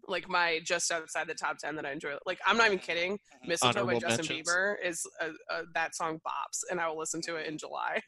like 0.08 0.28
my 0.28 0.60
just 0.64 0.90
outside 0.90 1.26
the 1.28 1.34
top 1.34 1.58
ten 1.58 1.76
that 1.76 1.86
I 1.86 1.92
enjoy. 1.92 2.14
Like 2.26 2.38
I'm 2.46 2.56
not 2.56 2.66
even 2.66 2.78
kidding. 2.78 3.18
Mistletoe 3.46 3.80
Honorable 3.80 4.00
by 4.00 4.08
Justin 4.08 4.26
mentions. 4.36 4.48
Bieber 4.48 4.74
is 4.84 5.06
a, 5.20 5.26
a, 5.54 5.62
that 5.74 5.94
song 5.94 6.20
bops, 6.26 6.60
and 6.70 6.80
I 6.80 6.88
will 6.88 6.98
listen 6.98 7.20
to 7.22 7.36
it 7.36 7.46
in 7.46 7.58
July. 7.58 8.00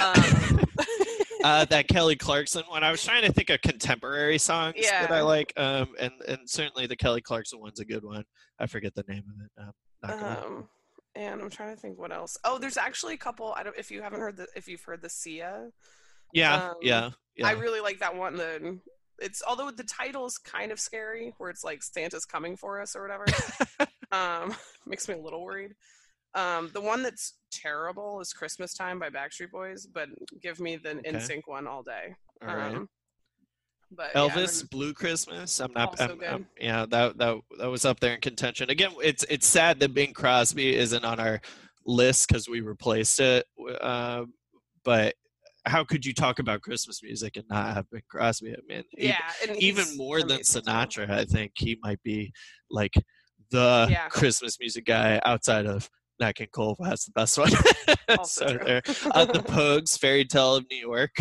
um, 0.00 0.14
uh, 1.44 1.64
that 1.66 1.88
Kelly 1.88 2.16
Clarkson 2.16 2.64
one. 2.68 2.82
I 2.84 2.90
was 2.90 3.04
trying 3.04 3.22
to 3.24 3.32
think 3.32 3.50
of 3.50 3.60
contemporary 3.62 4.38
songs 4.38 4.76
that 5.02 5.10
I 5.12 5.22
like, 5.22 5.52
um, 5.56 5.88
and 5.98 6.12
and 6.26 6.38
certainly 6.48 6.86
the 6.86 6.96
Kelly 6.96 7.20
Clarkson 7.20 7.60
one's 7.60 7.80
a 7.80 7.84
good 7.84 8.04
one. 8.04 8.24
I 8.58 8.66
forget 8.66 8.94
the 8.94 9.04
name 9.08 9.24
of 9.28 9.44
it. 9.44 9.50
Um, 9.62 9.72
not 10.02 10.20
gonna- 10.20 10.46
Um, 10.46 10.68
and 11.14 11.42
I'm 11.42 11.50
trying 11.50 11.74
to 11.74 11.80
think 11.80 11.98
what 11.98 12.10
else. 12.10 12.38
Oh, 12.44 12.58
there's 12.58 12.78
actually 12.78 13.14
a 13.14 13.18
couple. 13.18 13.52
I 13.52 13.62
don't 13.62 13.76
if 13.76 13.90
you 13.90 14.00
haven't 14.02 14.20
heard 14.20 14.36
the 14.36 14.46
if 14.56 14.66
you've 14.66 14.82
heard 14.82 15.02
the 15.02 15.10
Sia. 15.10 15.68
yeah, 16.32 16.68
um, 16.70 16.74
yeah, 16.80 17.10
yeah. 17.36 17.46
I 17.46 17.52
really 17.52 17.80
like 17.80 17.98
that 17.98 18.16
one. 18.16 18.36
The 18.36 18.78
it's 19.22 19.42
although 19.46 19.70
the 19.70 19.84
title 19.84 20.26
is 20.26 20.38
kind 20.38 20.72
of 20.72 20.80
scary, 20.80 21.34
where 21.38 21.50
it's 21.50 21.64
like 21.64 21.82
Santa's 21.82 22.24
coming 22.24 22.56
for 22.56 22.80
us 22.80 22.96
or 22.96 23.02
whatever. 23.02 23.24
um, 24.12 24.54
makes 24.86 25.08
me 25.08 25.14
a 25.14 25.18
little 25.18 25.44
worried. 25.44 25.72
Um, 26.34 26.70
the 26.72 26.80
one 26.80 27.02
that's 27.02 27.34
terrible 27.50 28.20
is 28.20 28.32
Christmas 28.32 28.74
Time 28.74 28.98
by 28.98 29.10
Backstreet 29.10 29.50
Boys, 29.50 29.86
but 29.86 30.08
give 30.42 30.60
me 30.60 30.76
the 30.76 30.90
Okay. 30.98 31.12
NSYNC 31.12 31.42
one 31.46 31.66
all 31.66 31.82
day. 31.82 32.14
All 32.46 32.56
right. 32.56 32.74
Um, 32.74 32.88
but 33.94 34.12
Elvis 34.14 34.62
and- 34.62 34.70
Blue 34.70 34.94
Christmas. 34.94 35.60
I'm 35.60 35.72
not. 35.74 36.00
I'm, 36.00 36.22
I'm- 36.22 36.46
yeah, 36.58 36.86
that 36.88 37.18
that 37.18 37.36
that 37.58 37.66
was 37.70 37.84
up 37.84 38.00
there 38.00 38.14
in 38.14 38.20
contention. 38.20 38.70
Again, 38.70 38.92
it's 39.02 39.24
it's 39.28 39.46
sad 39.46 39.80
that 39.80 39.92
Bing 39.92 40.14
Crosby 40.14 40.74
isn't 40.74 41.04
on 41.04 41.20
our 41.20 41.40
list 41.84 42.28
because 42.28 42.48
we 42.48 42.60
replaced 42.62 43.20
it. 43.20 43.44
Uh, 43.80 44.24
but 44.84 45.14
how 45.64 45.84
could 45.84 46.04
you 46.04 46.12
talk 46.12 46.38
about 46.38 46.60
Christmas 46.62 47.02
music 47.02 47.36
and 47.36 47.44
not 47.48 47.74
have 47.74 47.90
Bing 47.90 48.02
Crosby? 48.10 48.52
I 48.52 48.56
mean, 48.66 48.82
yeah, 48.96 49.18
and 49.46 49.56
even 49.62 49.84
more 49.96 50.22
than. 50.22 50.40
Sinatra, 50.40 51.08
I 51.10 51.24
think 51.24 51.52
he 51.56 51.78
might 51.82 52.02
be 52.02 52.32
like 52.70 52.94
the 53.50 53.86
Yeah. 53.90 54.08
Christmas 54.08 54.58
music 54.58 54.86
guy 54.86 55.20
outside 55.24 55.66
of 55.66 55.88
Nat 56.20 56.32
King 56.32 56.48
Cole. 56.52 56.76
Has 56.84 57.04
the 57.04 57.12
best 57.12 57.38
one. 57.38 57.50
So 58.24 58.44
there. 58.44 58.82
Uh, 59.14 59.24
the 59.24 59.42
Pogues 59.42 59.98
Fairy 59.98 60.26
Tale 60.26 60.56
of 60.56 60.66
New 60.70 60.76
York 60.76 61.12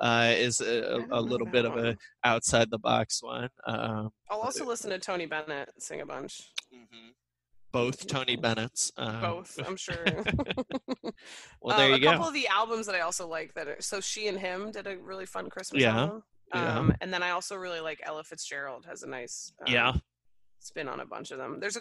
uh, 0.00 0.32
is 0.34 0.60
a, 0.62 1.04
a 1.10 1.20
little 1.20 1.46
bit 1.46 1.66
of 1.66 1.76
a 1.76 1.94
outside 2.24 2.70
the 2.70 2.78
box 2.78 3.22
one. 3.22 3.50
Um, 3.66 4.08
I'll 4.30 4.40
also 4.40 4.64
listen 4.64 4.88
to 4.90 4.98
Tony 4.98 5.26
Bennett 5.26 5.68
sing 5.78 6.00
a 6.00 6.06
bunch. 6.06 6.40
mhm. 6.74 7.10
Both 7.72 8.06
Tony 8.06 8.36
Bennett's. 8.36 8.90
Um, 8.96 9.20
Both, 9.20 9.58
I'm 9.66 9.76
sure. 9.76 10.04
well, 11.60 11.74
Um, 11.74 11.76
there 11.76 11.88
you 11.90 11.94
a 11.96 11.98
go. 12.00 12.10
couple 12.12 12.28
of 12.28 12.34
the 12.34 12.48
albums 12.48 12.86
that 12.86 12.94
I 12.94 13.00
also 13.00 13.26
like 13.28 13.54
that 13.54 13.68
are 13.68 13.76
so 13.80 14.00
she 14.00 14.26
and 14.28 14.38
him 14.38 14.70
did 14.70 14.86
a 14.86 14.96
really 14.98 15.26
fun 15.26 15.50
Christmas 15.50 15.82
Yeah, 15.82 15.96
album. 15.98 16.22
yeah. 16.54 16.78
Um, 16.78 16.94
and 17.00 17.12
then 17.12 17.22
I 17.22 17.30
also 17.30 17.56
really 17.56 17.80
like 17.80 18.00
Ella 18.02 18.24
Fitzgerald 18.24 18.86
has 18.86 19.02
a 19.02 19.08
nice 19.08 19.52
um, 19.66 19.72
yeah, 19.72 19.92
spin 20.60 20.88
on 20.88 21.00
a 21.00 21.06
bunch 21.06 21.30
of 21.30 21.38
them. 21.38 21.60
There's 21.60 21.76
a 21.76 21.80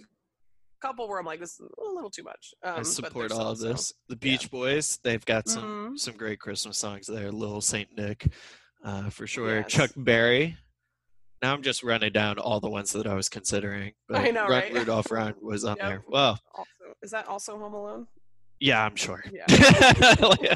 couple 0.81 1.07
where 1.07 1.19
I'm 1.19 1.25
like 1.25 1.39
this 1.39 1.53
is 1.59 1.61
a 1.61 1.89
little 1.93 2.09
too 2.11 2.23
much. 2.23 2.53
Um, 2.63 2.79
I 2.79 2.81
support 2.83 3.31
all 3.31 3.51
of 3.51 3.59
this. 3.59 3.93
The 4.09 4.15
Beach 4.17 4.51
Boys, 4.51 4.99
they've 5.03 5.25
got 5.25 5.47
some 5.47 5.93
Mhm. 5.95 5.99
some 5.99 6.17
great 6.17 6.39
Christmas 6.39 6.77
songs 6.77 7.07
there. 7.07 7.31
Little 7.31 7.61
Saint 7.61 7.95
Nick, 7.97 8.27
uh, 8.83 9.09
for 9.09 9.25
sure. 9.25 9.59
Yes. 9.61 9.71
Chuck 9.71 9.91
Berry. 9.95 10.57
Now 11.41 11.53
I'm 11.53 11.61
just 11.61 11.83
running 11.83 12.11
down 12.13 12.39
all 12.39 12.59
the 12.59 12.69
ones 12.69 12.91
that 12.93 13.05
I 13.07 13.13
was 13.13 13.29
considering. 13.29 13.93
But 14.07 14.17
I 14.21 14.31
know, 14.31 14.41
Run 14.47 14.49
right? 14.49 14.73
Rudolph 14.73 15.11
Run 15.11 15.35
was 15.41 15.65
on 15.65 15.77
Yep. 15.77 15.87
there. 15.87 16.03
Well, 16.07 16.39
Also, 16.55 16.67
is 17.03 17.11
that 17.11 17.27
also 17.27 17.57
Home 17.59 17.73
Alone? 17.73 18.07
yeah, 18.59 18.83
I'm 18.83 18.95
sure. 18.95 19.23
Yeah. 19.31 19.45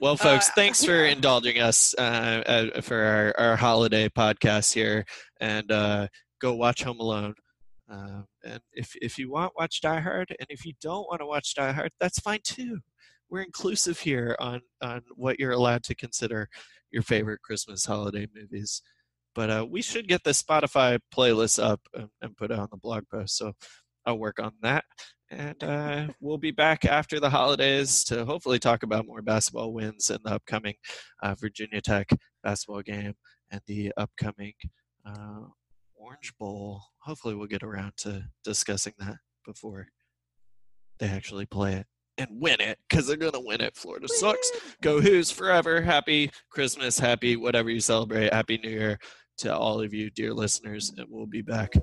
well, 0.00 0.16
folks, 0.16 0.48
Uh, 0.48 0.52
thanks 0.54 0.84
for 0.84 1.04
yeah. 1.04 1.12
indulging 1.12 1.58
us 1.60 1.94
uh, 1.98 2.42
uh, 2.46 2.80
for 2.82 2.96
our, 2.96 3.34
our 3.50 3.56
holiday 3.56 4.08
podcast 4.08 4.72
here, 4.74 5.04
and 5.40 5.70
uh, 5.72 6.08
go 6.40 6.54
watch 6.54 6.82
Home 6.82 7.00
Alone. 7.00 7.34
Um, 7.90 8.26
and 8.44 8.60
if 8.74 8.94
if 9.00 9.16
you 9.18 9.30
want, 9.30 9.52
watch 9.56 9.80
Die 9.80 10.00
Hard, 10.00 10.34
and 10.38 10.46
if 10.50 10.66
you 10.66 10.74
don't 10.82 11.08
want 11.08 11.20
to 11.20 11.26
watch 11.26 11.54
Die 11.54 11.72
Hard, 11.72 11.90
that's 11.98 12.20
fine 12.20 12.40
too. 12.44 12.78
We're 13.30 13.42
inclusive 13.42 13.98
here 13.98 14.36
on 14.38 14.60
on 14.82 15.02
what 15.16 15.38
you're 15.38 15.52
allowed 15.52 15.84
to 15.84 15.94
consider 15.94 16.48
your 16.90 17.02
favorite 17.02 17.40
Christmas 17.42 17.84
holiday 17.86 18.26
movies. 18.34 18.82
But 19.34 19.50
uh, 19.50 19.66
we 19.68 19.82
should 19.82 20.08
get 20.08 20.24
the 20.24 20.30
Spotify 20.30 20.98
playlist 21.14 21.62
up 21.62 21.80
and, 21.94 22.36
put 22.36 22.50
it 22.50 22.58
on 22.58 22.68
the 22.70 22.76
blog 22.76 23.04
post. 23.10 23.36
So 23.36 23.52
I'll 24.06 24.18
work 24.18 24.40
on 24.40 24.52
that. 24.62 24.84
And 25.30 25.62
uh, 25.62 26.08
we'll 26.20 26.38
be 26.38 26.50
back 26.50 26.84
after 26.84 27.20
the 27.20 27.30
holidays 27.30 28.02
to 28.04 28.24
hopefully 28.24 28.58
talk 28.58 28.82
about 28.82 29.06
more 29.06 29.22
basketball 29.22 29.72
wins 29.72 30.08
and 30.10 30.20
the 30.24 30.34
upcoming 30.34 30.74
uh, 31.22 31.34
Virginia 31.34 31.80
Tech 31.80 32.08
basketball 32.42 32.82
game 32.82 33.14
and 33.50 33.60
the 33.66 33.92
upcoming 33.96 34.54
uh, 35.06 35.40
Orange 35.94 36.32
Bowl. 36.38 36.82
Hopefully, 37.00 37.34
we'll 37.34 37.46
get 37.46 37.62
around 37.62 37.92
to 37.98 38.24
discussing 38.42 38.94
that 38.98 39.16
before 39.44 39.88
they 40.98 41.08
actually 41.08 41.46
play 41.46 41.74
it 41.74 41.86
and 42.18 42.28
win 42.30 42.60
it 42.60 42.78
because 42.88 43.06
they're 43.06 43.16
going 43.16 43.32
to 43.32 43.40
win 43.40 43.60
it. 43.60 43.76
Florida 43.76 44.08
sucks. 44.08 44.50
Go 44.82 45.00
Hoos 45.00 45.30
forever. 45.30 45.80
Happy 45.80 46.30
Christmas. 46.50 46.98
Happy 46.98 47.36
whatever 47.36 47.70
you 47.70 47.80
celebrate. 47.80 48.32
Happy 48.32 48.58
New 48.62 48.70
Year 48.70 48.98
to 49.38 49.56
all 49.56 49.80
of 49.80 49.94
you, 49.94 50.10
dear 50.10 50.34
listeners. 50.34 50.92
And 50.96 51.06
we'll 51.08 51.26
be 51.26 51.42
back 51.42 51.74